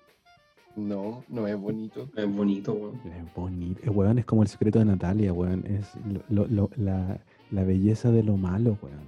No, 0.76 1.24
no 1.30 1.48
es 1.48 1.58
bonito. 1.58 2.10
Es 2.16 2.36
bonito, 2.36 2.74
weón. 2.74 2.96
Es 3.06 3.34
bonito. 3.34 3.80
Eh, 3.84 3.90
weón, 3.90 4.20
es 4.20 4.26
como 4.26 4.42
el 4.44 4.50
secreto 4.50 4.80
de 4.80 4.86
Natalia, 4.86 5.32
weón. 5.32 5.66
Es 5.66 5.94
lo- 6.06 6.24
lo- 6.30 6.48
lo- 6.48 6.70
la, 6.76 7.20
la 7.52 7.64
belleza 7.64 8.12
de 8.12 8.24
lo 8.24 8.36
malo, 8.38 8.78
weón. 8.82 9.08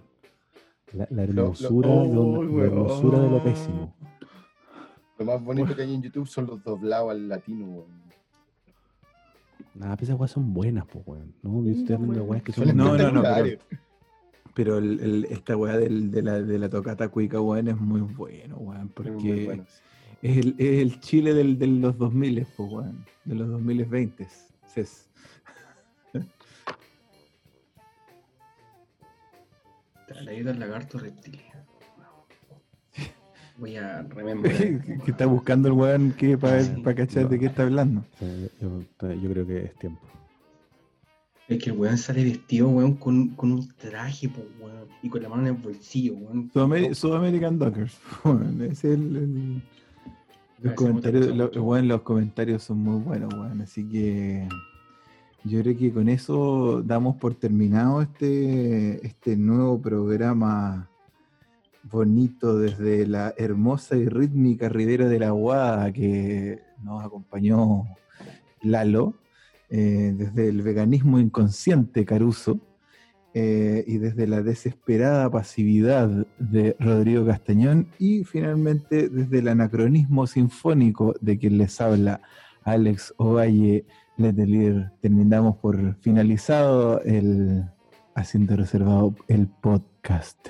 La, 0.94 1.08
la 1.12 1.26
Lo- 1.26 1.34
lo- 1.34 1.42
hermosura, 1.44 1.90
de 1.90 2.14
lo- 2.14 2.22
Oh, 2.24 2.44
la 2.44 2.64
hermosura 2.64 3.20
de 3.20 3.30
lo 3.30 3.44
pésimo. 3.44 3.94
Lo 5.20 5.26
más 5.26 5.44
bonito 5.44 5.76
que 5.76 5.82
hay 5.82 5.94
en 5.94 6.02
YouTube 6.02 6.28
son 6.28 6.46
los 6.48 6.64
doblados 6.64 7.12
al 7.12 7.28
latino, 7.28 7.66
weón. 7.66 8.08
Nada, 9.76 9.96
pues 9.98 10.10
esas 10.10 10.20
weas 10.20 10.32
son 10.32 10.54
buenas, 10.54 10.86
pues, 10.88 11.06
weón. 11.06 11.34
No, 11.44 11.62
yo 11.64 11.72
estoy 11.72 11.96
hablando 11.96 12.16
de 12.16 12.22
weas 12.22 12.44
que 12.44 12.54
son 12.54 12.66
No, 12.68 12.74
no, 12.74 12.84
no, 12.92 12.96
espectaculares. 12.96 13.60
Pero 14.54 14.78
el, 14.80 15.00
el- 15.02 15.26
esta 15.26 15.56
weá 15.58 15.78
del- 15.78 16.10
de, 16.12 16.22
la, 16.24 16.42
de 16.42 16.58
la 16.58 16.70
tocata 16.70 17.10
cuica, 17.10 17.42
weón, 17.42 17.68
es 17.68 17.78
muy 17.78 18.02
bueno, 18.02 18.56
weón, 18.58 18.84
Muy, 18.84 18.90
porque. 18.94 19.62
Es, 20.32 20.38
el, 20.38 20.56
es 20.58 20.82
el 20.82 21.00
Chile 21.00 21.34
del, 21.34 21.58
de 21.60 21.68
los 21.68 21.98
2000, 21.98 22.46
pues, 22.56 22.72
weón, 22.72 23.06
de 23.26 23.36
los 23.36 23.48
2020. 23.50 24.28
Ses. 24.74 25.04
La 30.24 30.32
dieta 30.32 30.50
del 30.52 30.60
lagarto 30.60 30.98
reptilia. 30.98 31.66
Voy 33.58 33.76
a 33.76 34.02
remembrar. 34.10 34.56
que 34.58 35.12
está 35.12 35.26
buscando 35.26 35.68
el 35.68 35.74
weón 35.74 36.12
que 36.14 36.38
para 36.38 36.64
Sí, 36.64 36.82
cachar 36.82 37.30
de 37.30 37.40
qué 37.40 37.46
está 37.48 37.64
hablando. 37.64 38.04
Yo, 38.62 38.82
yo 39.14 39.30
creo 39.32 39.46
que 39.46 39.66
es 39.66 39.76
tiempo. 39.76 40.02
Es 41.48 41.64
que 41.64 41.70
el 41.70 41.78
weón 41.78 41.98
sale 41.98 42.24
vestido, 42.26 42.68
weón, 42.70 42.96
con, 42.96 43.30
con 43.36 43.52
un 43.54 43.68
traje, 43.76 44.28
pues, 44.30 44.46
weón. 44.60 44.88
Y 45.04 45.10
con 45.10 45.22
la 45.22 45.30
mano 45.30 45.44
en 45.44 45.48
el 45.56 45.62
bolsillo, 45.62 46.14
weón. 46.16 46.52
Sudameri- 46.52 46.94
Sudamerican 46.94 47.60
Dockers. 47.60 47.98
Weón, 48.24 48.62
es 48.64 48.84
el, 48.84 49.16
el- 49.16 49.62
los 50.62 50.74
comentarios, 50.74 51.28
lo- 51.36 51.52
los 51.88 52.02
son 52.64 52.80
muy 52.80 53.02
buenos, 53.02 53.34
weón. 53.34 53.62
Así 53.62 53.88
que 53.88 54.48
yo 55.44 55.62
creo 55.62 55.78
que 55.78 55.92
con 55.94 56.10
eso 56.10 56.82
damos 56.84 57.16
por 57.18 57.36
terminado 57.36 58.02
este, 58.02 59.06
este 59.06 59.38
nuevo 59.38 59.80
programa 59.82 60.90
bonito 61.84 62.58
desde 62.58 63.08
la 63.08 63.34
hermosa 63.38 63.96
y 63.96 64.08
rítmica 64.10 64.68
Ribera 64.68 65.08
de 65.08 65.20
la 65.20 65.30
Guada 65.32 65.92
que 65.94 66.60
nos 66.84 67.04
acompañó 67.04 67.84
Lalo, 68.62 69.14
eh, 69.70 70.14
desde 70.18 70.50
el 70.50 70.62
veganismo 70.64 71.20
inconsciente 71.20 72.04
Caruso 72.04 72.60
eh, 73.40 73.84
y 73.86 74.00
desde 74.00 74.26
la 74.26 74.42
desesperada 74.42 75.30
pasividad 75.30 76.10
de 76.40 76.76
Rodrigo 76.80 77.24
Castañón 77.24 77.88
y 78.00 78.24
finalmente 78.24 79.10
desde 79.10 79.38
el 79.38 79.48
anacronismo 79.50 80.26
sinfónico 80.26 81.14
de 81.22 81.38
quien 81.38 81.60
les 81.60 81.80
habla 81.80 82.20
Alex 82.64 83.14
Ovalle 83.18 83.86
Letelier. 84.18 84.92
Terminamos 85.02 85.58
por 85.58 85.98
finalizado 86.02 87.00
el 87.04 87.66
Asiento 88.16 88.56
Reservado, 88.56 89.14
el 89.28 89.46
podcast. 89.46 90.50